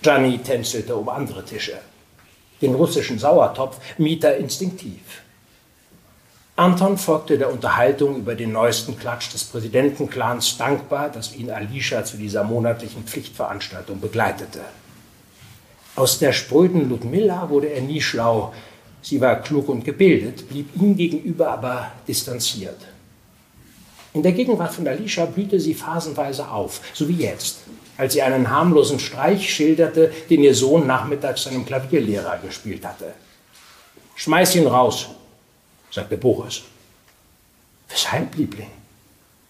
Gianni 0.00 0.38
tänzelte 0.38 0.96
um 0.96 1.08
andere 1.10 1.44
Tische. 1.44 1.78
Den 2.62 2.74
russischen 2.74 3.18
Sauertopf 3.18 3.78
mied 3.98 4.24
er 4.24 4.36
instinktiv. 4.36 5.22
Anton 6.54 6.96
folgte 6.96 7.38
der 7.38 7.50
Unterhaltung 7.50 8.18
über 8.18 8.34
den 8.34 8.52
neuesten 8.52 8.96
Klatsch 8.98 9.32
des 9.32 9.44
Präsidentenclans 9.44 10.58
dankbar, 10.58 11.08
dass 11.08 11.34
ihn 11.34 11.50
Alicia 11.50 12.04
zu 12.04 12.16
dieser 12.16 12.44
monatlichen 12.44 13.04
Pflichtveranstaltung 13.04 14.00
begleitete. 14.00 14.60
Aus 15.96 16.18
der 16.18 16.32
spröden 16.32 16.88
Ludmilla 16.88 17.48
wurde 17.48 17.68
er 17.68 17.80
nie 17.80 18.00
schlau. 18.00 18.54
Sie 19.02 19.20
war 19.20 19.42
klug 19.42 19.68
und 19.68 19.84
gebildet, 19.84 20.48
blieb 20.48 20.68
ihm 20.76 20.96
gegenüber 20.96 21.50
aber 21.50 21.90
distanziert. 22.06 22.78
In 24.14 24.22
der 24.22 24.32
Gegenwart 24.32 24.74
von 24.74 24.86
Alicia 24.86 25.24
blühte 25.24 25.58
sie 25.58 25.74
phasenweise 25.74 26.48
auf, 26.48 26.80
so 26.92 27.08
wie 27.08 27.16
jetzt, 27.16 27.60
als 27.96 28.14
sie 28.14 28.22
einen 28.22 28.50
harmlosen 28.50 28.98
Streich 28.98 29.54
schilderte, 29.54 30.12
den 30.30 30.42
ihr 30.42 30.54
Sohn 30.54 30.86
nachmittags 30.86 31.44
seinem 31.44 31.64
Klavierlehrer 31.64 32.38
gespielt 32.38 32.84
hatte. 32.84 33.12
Schmeiß 34.16 34.56
ihn 34.56 34.66
raus, 34.66 35.08
sagte 35.90 36.16
Boris. 36.16 36.62
Weshalb, 37.88 38.34
Liebling? 38.36 38.70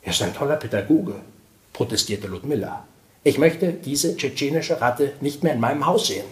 Er 0.03 0.13
ist 0.13 0.23
ein 0.23 0.35
toller 0.35 0.57
Pädagoge, 0.57 1.15
protestierte 1.73 2.27
Ludmilla. 2.27 2.85
Ich 3.25 3.39
möchte 3.39 3.73
diese 3.73 4.17
tschetschenische 4.17 4.81
Ratte 4.81 5.13
nicht 5.21 5.45
mehr 5.45 5.53
in 5.53 5.61
meinem 5.61 5.87
Haus 5.87 6.09
sehen. 6.09 6.25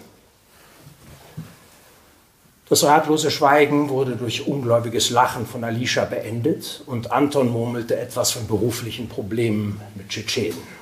Das 2.69 2.85
ratlose 2.85 3.31
Schweigen 3.31 3.89
wurde 3.89 4.15
durch 4.15 4.47
ungläubiges 4.47 5.11
Lachen 5.11 5.45
von 5.45 5.65
Alicia 5.65 6.05
beendet 6.05 6.83
und 6.87 7.11
Anton 7.11 7.51
murmelte 7.51 7.99
etwas 7.99 8.31
von 8.31 8.47
beruflichen 8.47 9.09
Problemen 9.09 9.81
mit 9.97 10.09
Tschetschenen. 10.09 10.80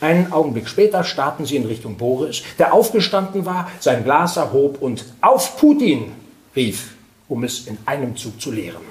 Einen 0.00 0.32
Augenblick 0.32 0.68
später 0.68 1.02
starrten 1.02 1.44
sie 1.44 1.56
in 1.56 1.66
Richtung 1.66 1.96
Boris, 1.96 2.42
der 2.58 2.72
aufgestanden 2.72 3.44
war, 3.46 3.70
sein 3.80 4.04
Glas 4.04 4.36
erhob 4.36 4.80
und 4.80 5.04
auf 5.20 5.56
Putin 5.58 6.12
rief, 6.54 6.94
um 7.28 7.42
es 7.42 7.66
in 7.66 7.78
einem 7.84 8.16
Zug 8.16 8.40
zu 8.40 8.52
leeren. 8.52 8.86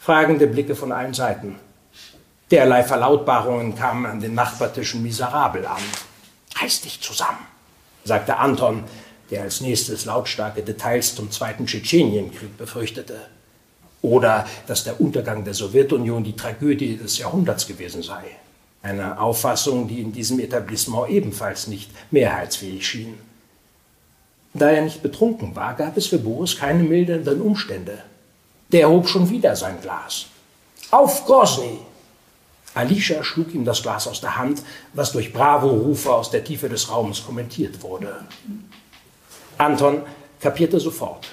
Fragende 0.00 0.46
Blicke 0.46 0.74
von 0.74 0.92
allen 0.92 1.12
Seiten. 1.12 1.56
Derlei 2.50 2.82
Verlautbarungen 2.82 3.76
kamen 3.76 4.06
an 4.06 4.20
den 4.20 4.34
Nachbartischen 4.34 5.02
miserabel 5.02 5.66
an. 5.66 5.82
Reiß 6.56 6.80
dich 6.80 7.00
zusammen, 7.00 7.46
sagte 8.04 8.38
Anton, 8.38 8.84
der 9.30 9.42
als 9.42 9.60
nächstes 9.60 10.06
lautstarke 10.06 10.62
Details 10.62 11.14
zum 11.14 11.30
Zweiten 11.30 11.66
Tschetschenienkrieg 11.66 12.56
befürchtete. 12.56 13.20
Oder 14.02 14.46
dass 14.66 14.84
der 14.84 15.00
Untergang 15.00 15.44
der 15.44 15.54
Sowjetunion 15.54 16.24
die 16.24 16.34
Tragödie 16.34 16.96
des 16.96 17.18
Jahrhunderts 17.18 17.66
gewesen 17.66 18.02
sei. 18.02 18.24
Eine 18.82 19.20
Auffassung, 19.20 19.88
die 19.88 20.00
in 20.00 20.12
diesem 20.12 20.40
Etablissement 20.40 21.10
ebenfalls 21.10 21.66
nicht 21.66 21.90
mehrheitsfähig 22.10 22.86
schien. 22.86 23.18
Da 24.54 24.70
er 24.70 24.82
nicht 24.82 25.02
betrunken 25.02 25.54
war, 25.54 25.74
gab 25.74 25.96
es 25.96 26.06
für 26.06 26.18
Boris 26.18 26.56
keine 26.56 26.82
mildernden 26.82 27.40
Umstände. 27.40 27.98
Der 28.72 28.88
hob 28.88 29.08
schon 29.08 29.28
wieder 29.30 29.54
sein 29.54 29.80
Glas. 29.80 30.26
Auf 30.90 31.26
Grozny! 31.26 31.78
Alicia 32.74 33.22
schlug 33.24 33.52
ihm 33.54 33.64
das 33.64 33.82
Glas 33.82 34.06
aus 34.06 34.20
der 34.20 34.36
Hand, 34.36 34.62
was 34.92 35.12
durch 35.12 35.32
Bravo-Rufe 35.32 36.12
aus 36.12 36.30
der 36.30 36.44
Tiefe 36.44 36.68
des 36.68 36.90
Raumes 36.90 37.24
kommentiert 37.24 37.82
wurde. 37.82 38.24
Anton 39.58 40.02
kapierte 40.40 40.78
sofort. 40.78 41.28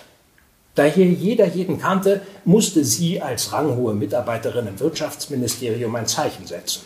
Da 0.75 0.83
hier 0.83 1.05
jeder 1.05 1.47
jeden 1.47 1.79
kannte, 1.79 2.21
musste 2.43 2.83
sie 2.83 3.21
als 3.21 3.53
ranghohe 3.53 3.93
Mitarbeiterin 3.93 4.67
im 4.67 4.79
Wirtschaftsministerium 4.79 5.95
ein 5.95 6.07
Zeichen 6.07 6.45
setzen. 6.45 6.81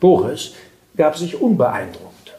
Boris 0.00 0.52
gab 0.96 1.16
sich 1.16 1.40
unbeeindruckt. 1.40 2.34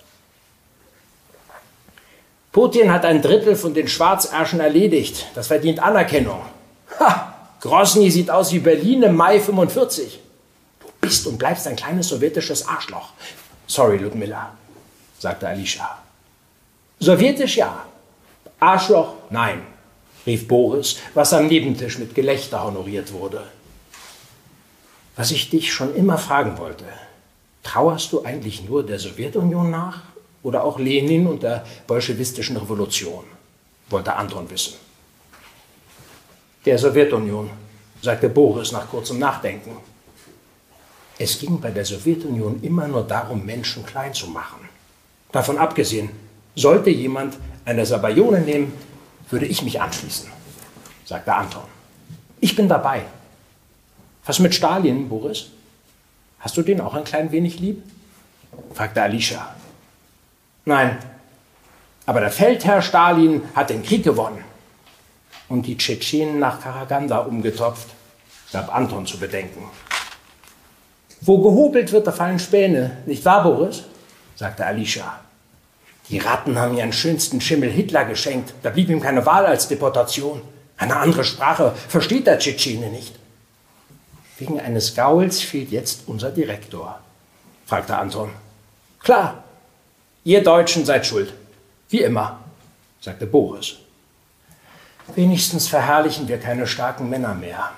Putin 2.52 2.92
hat 2.92 3.06
ein 3.06 3.22
Drittel 3.22 3.56
von 3.56 3.74
den 3.74 3.88
Schwarzärschen 3.88 4.60
erledigt. 4.60 5.28
Das 5.36 5.48
verdient 5.48 5.80
Anerkennung. 5.80 6.42
Ha! 7.00 7.34
Grosny 7.62 8.10
sieht 8.10 8.30
aus 8.30 8.52
wie 8.52 8.60
Berlin 8.60 9.04
im 9.04 9.16
Mai 9.16 9.40
45 9.40 10.20
bist 11.02 11.28
und 11.28 11.38
bleibst 11.38 11.68
ein 11.68 11.76
kleines 11.76 12.10
sowjetisches 12.10 12.68
Arschloch. 12.68 13.10
Sorry, 13.68 13.98
Ludmilla, 13.98 14.54
sagte 15.20 15.48
Alicia. 15.48 15.98
Sowjetisch 17.00 17.58
ja. 17.58 17.86
Arschloch, 18.60 19.14
nein. 19.30 19.62
rief 20.26 20.48
Boris, 20.48 20.98
was 21.14 21.34
am 21.34 21.48
Nebentisch 21.48 22.00
mit 22.00 22.16
Gelächter 22.16 22.64
honoriert 22.64 23.14
wurde. 23.14 23.44
Was 25.16 25.32
ich 25.32 25.50
dich 25.50 25.72
schon 25.72 25.96
immer 25.96 26.18
fragen 26.18 26.58
wollte, 26.58 26.86
trauerst 27.68 28.14
du 28.14 28.24
eigentlich 28.24 28.64
nur 28.68 28.86
der 28.86 28.98
Sowjetunion 28.98 29.70
nach 29.70 30.02
oder 30.42 30.64
auch 30.64 30.80
Lenin 30.80 31.28
und 31.28 31.44
der 31.44 31.66
bolschewistischen 31.86 32.58
Revolution? 32.58 33.26
wollte 33.90 34.14
Anton 34.14 34.50
wissen. 34.50 34.76
Der 36.66 36.78
Sowjetunion, 36.78 37.50
sagte 38.02 38.28
Boris 38.30 38.72
nach 38.72 38.90
kurzem 38.90 39.20
Nachdenken. 39.20 39.78
Es 41.18 41.40
ging 41.40 41.60
bei 41.60 41.72
der 41.72 41.86
Sowjetunion 41.86 42.62
immer 42.62 42.88
nur 42.88 43.04
darum, 43.04 43.46
Menschen 43.46 43.86
klein 43.86 44.14
zu 44.14 44.28
machen. 44.28 44.68
Davon 45.32 45.58
abgesehen, 45.58 46.10
sollte 46.56 46.90
jemand 46.90 47.38
eine 47.66 47.86
Sabayone 47.86 48.42
nehmen, 48.42 48.74
würde 49.30 49.46
ich 49.46 49.62
mich 49.62 49.80
anschließen, 49.80 50.30
sagte 51.06 51.34
Anton. 51.34 51.64
Ich 52.40 52.56
bin 52.56 52.68
dabei. 52.68 53.06
Was 54.26 54.40
mit 54.40 54.54
Stalin, 54.54 55.08
Boris? 55.08 55.48
Hast 56.40 56.58
du 56.58 56.62
den 56.62 56.82
auch 56.82 56.94
ein 56.94 57.04
klein 57.04 57.32
wenig 57.32 57.60
lieb? 57.60 57.84
fragte 58.74 59.02
Alicia. 59.02 59.56
Nein, 60.66 60.98
aber 62.06 62.22
der 62.22 62.32
Feldherr 62.32 62.82
Stalin 62.82 63.44
hat 63.56 63.70
den 63.70 63.84
Krieg 63.84 64.04
gewonnen 64.04 64.44
und 65.50 65.66
die 65.66 65.78
Tschetschenen 65.78 66.40
nach 66.40 66.62
Karaganda 66.62 67.20
umgetopft, 67.20 67.90
gab 68.52 68.74
Anton 68.74 69.06
zu 69.06 69.18
bedenken. 69.20 69.64
Wo 71.22 71.40
gehobelt 71.40 71.92
wird, 71.92 72.08
da 72.08 72.12
fallen 72.12 72.40
Späne, 72.40 72.98
nicht 73.06 73.26
wahr, 73.26 73.44
Boris? 73.44 73.84
sagte 74.36 74.66
Alicia. 74.66 75.20
Die 76.10 76.20
Ratten 76.20 76.58
haben 76.58 76.78
ihren 76.78 76.94
schönsten 76.94 77.42
Schimmel 77.42 77.70
Hitler 77.70 78.06
geschenkt. 78.06 78.54
Da 78.64 78.70
blieb 78.70 78.90
ihm 78.90 79.02
keine 79.02 79.26
Wahl 79.26 79.46
als 79.46 79.68
Deportation. 79.68 80.42
Eine 80.78 80.98
andere 80.98 81.26
Sprache 81.26 81.74
versteht 81.90 82.28
der 82.28 82.40
Tschetschene 82.40 82.90
nicht. 82.90 83.16
Wegen 84.38 84.60
eines 84.60 84.96
Gauls 84.96 85.42
fehlt 85.42 85.72
jetzt 85.72 86.04
unser 86.08 86.30
Direktor, 86.30 87.00
fragte 87.66 87.98
Anton. 87.98 88.32
Klar, 89.00 89.44
ihr 90.24 90.44
Deutschen 90.44 90.86
seid 90.86 91.06
schuld. 91.06 91.34
Wie 91.90 92.02
immer, 92.02 92.40
sagte 93.02 93.26
Boris. 93.26 93.76
Wenigstens 95.16 95.68
verherrlichen 95.68 96.28
wir 96.28 96.38
keine 96.38 96.68
starken 96.68 97.10
Männer 97.10 97.34
mehr. 97.34 97.72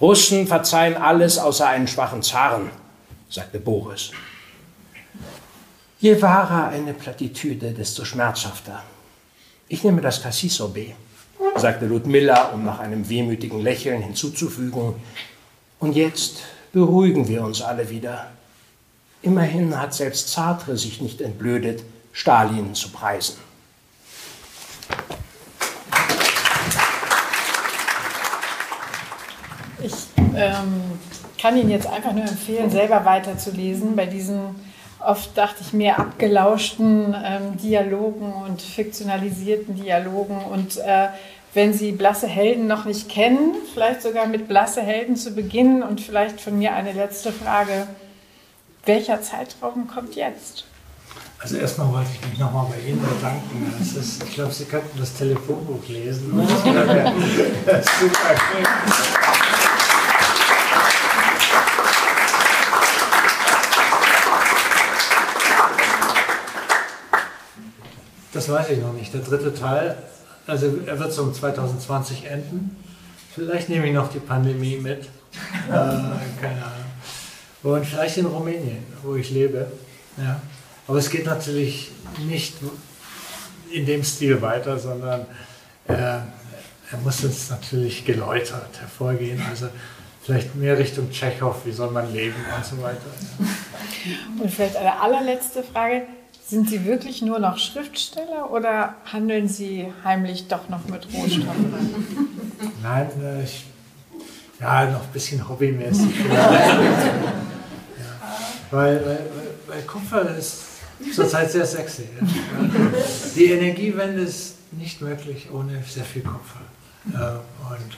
Russen 0.00 0.46
verzeihen 0.46 0.96
alles 0.96 1.38
außer 1.38 1.66
einen 1.66 1.88
schwachen 1.88 2.22
Zaren, 2.22 2.70
sagte 3.28 3.60
Boris. 3.60 4.10
Je 6.00 6.20
wahrer 6.20 6.68
eine 6.68 6.94
Plattitüde, 6.94 7.72
desto 7.72 8.04
schmerzhafter. 8.04 8.82
Ich 9.68 9.84
nehme 9.84 10.00
das 10.00 10.22
Cassis 10.22 10.62
B, 10.72 10.92
sagte 11.56 11.86
Ludmilla, 11.86 12.50
um 12.50 12.64
nach 12.64 12.80
einem 12.80 13.08
wehmütigen 13.08 13.60
Lächeln 13.60 14.02
hinzuzufügen. 14.02 14.94
Und 15.82 15.96
jetzt 15.96 16.44
beruhigen 16.72 17.26
wir 17.26 17.42
uns 17.42 17.60
alle 17.60 17.90
wieder. 17.90 18.28
Immerhin 19.20 19.76
hat 19.80 19.92
selbst 19.92 20.28
Sartre 20.28 20.76
sich 20.76 21.00
nicht 21.00 21.20
entblödet, 21.20 21.82
Stalin 22.12 22.72
zu 22.72 22.90
preisen. 22.90 23.38
Ich 29.82 29.92
ähm, 30.36 30.82
kann 31.40 31.56
Ihnen 31.56 31.70
jetzt 31.70 31.88
einfach 31.88 32.12
nur 32.12 32.26
empfehlen, 32.26 32.70
selber 32.70 33.04
weiterzulesen 33.04 33.96
bei 33.96 34.06
diesen 34.06 34.54
oft, 35.04 35.36
dachte 35.36 35.62
ich, 35.62 35.72
mehr 35.72 35.98
abgelauschten 35.98 37.12
ähm, 37.24 37.56
Dialogen 37.56 38.32
und 38.32 38.62
fiktionalisierten 38.62 39.74
Dialogen. 39.74 40.36
Und 40.44 40.78
äh, 40.78 41.08
wenn 41.54 41.72
Sie 41.74 41.92
Blasse 41.92 42.26
Helden 42.26 42.66
noch 42.66 42.84
nicht 42.84 43.08
kennen, 43.08 43.54
vielleicht 43.72 44.02
sogar 44.02 44.26
mit 44.26 44.48
Blasse 44.48 44.80
Helden 44.82 45.16
zu 45.16 45.32
beginnen 45.32 45.82
und 45.82 46.00
vielleicht 46.00 46.40
von 46.40 46.58
mir 46.58 46.72
eine 46.72 46.92
letzte 46.92 47.32
Frage. 47.32 47.86
Welcher 48.86 49.20
Zeitraum 49.22 49.86
kommt 49.86 50.16
jetzt? 50.16 50.64
Also 51.38 51.56
erstmal 51.56 51.92
wollte 51.92 52.10
ich 52.14 52.28
mich 52.30 52.38
nochmal 52.38 52.66
bei 52.70 52.88
Ihnen 52.88 53.00
bedanken. 53.00 53.74
Ist, 53.80 54.22
ich 54.22 54.34
glaube, 54.34 54.52
Sie 54.52 54.64
könnten 54.64 54.98
das 54.98 55.14
Telefonbuch 55.14 55.86
lesen. 55.88 56.32
super. 58.00 58.36
Das 68.32 68.48
weiß 68.48 68.70
ich 68.70 68.78
noch 68.78 68.94
nicht. 68.94 69.12
Der 69.12 69.20
dritte 69.20 69.54
Teil, 69.54 69.96
also 70.46 70.78
er 70.86 70.98
wird 70.98 71.12
so 71.12 71.22
um 71.22 71.34
2020 71.34 72.24
enden. 72.26 72.76
Vielleicht 73.34 73.68
nehme 73.68 73.86
ich 73.86 73.92
noch 73.92 74.10
die 74.10 74.20
Pandemie 74.20 74.76
mit. 74.76 75.08
Äh, 75.68 75.70
keine 75.70 76.62
Ahnung. 76.62 76.92
Und 77.62 77.86
vielleicht 77.86 78.18
in 78.18 78.26
Rumänien, 78.26 78.84
wo 79.02 79.14
ich 79.14 79.30
lebe. 79.30 79.66
Ja. 80.18 80.40
Aber 80.86 80.98
es 80.98 81.08
geht 81.08 81.24
natürlich 81.24 81.90
nicht 82.26 82.56
in 83.70 83.86
dem 83.86 84.04
Stil 84.04 84.42
weiter, 84.42 84.78
sondern 84.78 85.22
äh, 85.88 85.94
er 85.94 86.98
muss 87.02 87.24
uns 87.24 87.48
natürlich 87.48 88.04
geläutert 88.04 88.78
hervorgehen. 88.78 89.40
Also 89.48 89.68
vielleicht 90.22 90.54
mehr 90.54 90.76
Richtung 90.76 91.10
Tschechow, 91.10 91.56
wie 91.64 91.72
soll 91.72 91.90
man 91.90 92.12
leben 92.12 92.36
und 92.54 92.64
so 92.64 92.82
weiter. 92.82 93.00
Und 94.38 94.50
vielleicht 94.50 94.76
eine 94.76 95.00
allerletzte 95.00 95.62
Frage. 95.62 96.02
Sind 96.46 96.68
Sie 96.68 96.84
wirklich 96.84 97.22
nur 97.22 97.38
noch 97.38 97.58
Schriftsteller 97.58 98.50
oder 98.50 98.94
handeln 99.10 99.48
Sie 99.48 99.92
heimlich 100.04 100.48
doch 100.48 100.68
noch 100.68 100.86
mit 100.86 101.06
Rohstoffen? 101.12 101.74
Nein, 102.82 103.08
äh, 103.22 103.44
ich, 103.44 103.64
ja, 104.60 104.90
noch 104.90 105.02
ein 105.02 105.12
bisschen 105.12 105.48
hobbymäßig. 105.48 106.10
ja. 106.34 106.80
Weil, 108.70 109.04
weil, 109.06 109.26
weil 109.68 109.82
Kupfer 109.82 110.36
ist 110.36 110.62
zurzeit 111.14 111.50
sehr 111.50 111.66
sexy. 111.66 112.08
Ja. 112.20 112.26
Die 113.36 113.44
Energiewende 113.46 114.22
ist 114.22 114.56
nicht 114.72 115.00
möglich 115.00 115.48
ohne 115.52 115.82
sehr 115.88 116.04
viel 116.04 116.22
Kupfer. 116.22 116.60
Und, 117.04 117.96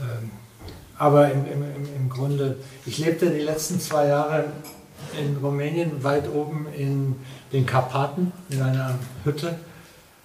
ähm, 0.00 0.30
aber 0.98 1.30
im, 1.30 1.44
im, 1.46 1.64
im 1.96 2.08
Grunde, 2.08 2.56
ich 2.86 2.98
lebte 2.98 3.30
die 3.30 3.40
letzten 3.40 3.80
zwei 3.80 4.08
Jahre 4.08 4.44
in 5.18 5.36
Rumänien, 5.36 6.02
weit 6.02 6.28
oben 6.28 6.66
in 6.76 7.16
den 7.52 7.66
Karpaten, 7.66 8.32
in 8.50 8.62
einer 8.62 8.98
Hütte. 9.24 9.56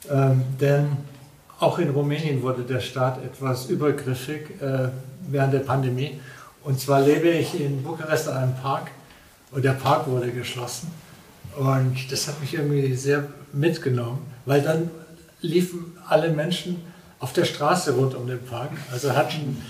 Ähm, 0.10 0.44
denn 0.60 0.98
auch 1.60 1.80
in 1.80 1.90
Rumänien 1.90 2.42
wurde 2.42 2.64
der 2.64 2.80
Staat 2.80 3.24
etwas 3.24 3.66
übergriffig 3.68 4.62
äh, 4.62 4.90
während 5.28 5.54
der 5.54 5.60
Pandemie. 5.60 6.20
Und 6.64 6.80
zwar 6.80 7.02
lebe 7.02 7.30
ich 7.30 7.60
in 7.60 7.84
Bukarest 7.84 8.28
an 8.30 8.38
einem 8.38 8.56
Park 8.56 8.92
und 9.52 9.66
der 9.66 9.72
Park 9.72 10.08
wurde 10.08 10.32
geschlossen. 10.32 10.92
Und 11.58 12.12
das 12.12 12.28
hat 12.28 12.40
mich 12.42 12.54
irgendwie 12.54 12.94
sehr 12.96 13.28
mitgenommen, 13.54 14.20
weil 14.46 14.62
dann 14.62 14.92
liefen 15.42 15.98
alle 16.08 16.30
Menschen 16.30 16.82
auf 17.20 17.34
der 17.34 17.46
Straße 17.46 17.94
rund 17.96 18.14
um 18.16 18.28
den 18.28 18.44
Park, 18.44 18.72
also 18.92 19.16
hatten, 19.16 19.62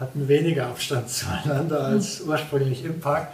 hatten 0.00 0.28
weniger 0.28 0.68
Abstand 0.68 1.08
zueinander 1.10 1.84
als 1.84 2.22
ursprünglich 2.22 2.84
im 2.84 3.00
Park. 3.00 3.28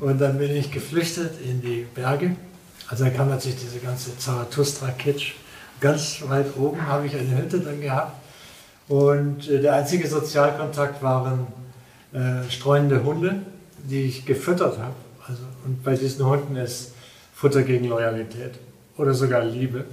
Und 0.00 0.20
dann 0.20 0.38
bin 0.38 0.54
ich 0.54 0.70
geflüchtet 0.70 1.32
in 1.44 1.60
die 1.60 1.86
Berge. 1.94 2.36
Also 2.88 3.04
da 3.04 3.10
kam 3.10 3.28
natürlich 3.28 3.58
diese 3.58 3.78
ganze 3.78 4.16
Zarathustra-Kitsch. 4.16 5.34
Ganz 5.80 6.22
weit 6.26 6.56
oben 6.56 6.86
habe 6.86 7.06
ich 7.06 7.14
eine 7.14 7.36
Hütte 7.36 7.60
dann 7.60 7.80
gehabt. 7.80 8.12
Und 8.88 9.48
äh, 9.48 9.60
der 9.60 9.74
einzige 9.74 10.08
Sozialkontakt 10.08 11.02
waren 11.02 11.46
äh, 12.12 12.50
streunende 12.50 13.04
Hunde, 13.04 13.42
die 13.84 14.02
ich 14.02 14.26
gefüttert 14.26 14.78
habe. 14.78 14.94
Also, 15.26 15.42
und 15.64 15.82
bei 15.84 15.94
diesen 15.94 16.26
Hunden 16.26 16.56
ist 16.56 16.92
Futter 17.32 17.62
gegen 17.62 17.86
Loyalität 17.86 18.54
oder 18.96 19.14
sogar 19.14 19.44
Liebe. 19.44 19.84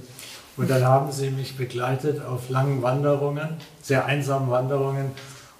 Und 0.56 0.68
dann 0.68 0.84
haben 0.84 1.12
sie 1.12 1.30
mich 1.30 1.56
begleitet 1.56 2.20
auf 2.24 2.50
langen 2.50 2.82
Wanderungen, 2.82 3.48
sehr 3.80 4.04
einsamen 4.06 4.50
Wanderungen 4.50 5.12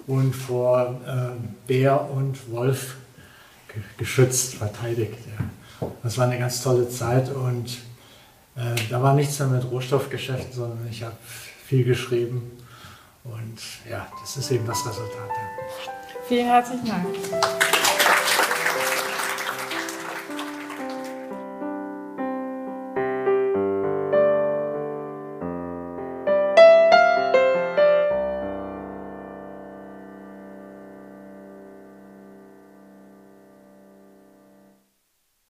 und 0.05 0.35
vor 0.35 0.99
äh, 1.07 1.67
Bär 1.67 2.09
und 2.11 2.51
Wolf 2.51 2.97
geschützt, 3.97 4.55
verteidigt. 4.55 5.17
Ja. 5.37 5.87
Das 6.03 6.17
war 6.17 6.25
eine 6.25 6.39
ganz 6.39 6.61
tolle 6.61 6.89
Zeit 6.89 7.33
und 7.33 7.77
äh, 8.55 8.75
da 8.89 9.01
war 9.01 9.13
nichts 9.13 9.39
mehr 9.39 9.47
mit 9.47 9.69
Rohstoffgeschäften, 9.69 10.53
sondern 10.53 10.87
ich 10.89 11.03
habe 11.03 11.15
viel 11.65 11.83
geschrieben 11.83 12.51
und 13.23 13.59
ja, 13.89 14.07
das 14.21 14.37
ist 14.37 14.51
eben 14.51 14.65
das 14.65 14.79
Resultat. 14.85 15.29
Vielen 16.27 16.47
herzlichen 16.47 16.85
Dank. 16.85 17.98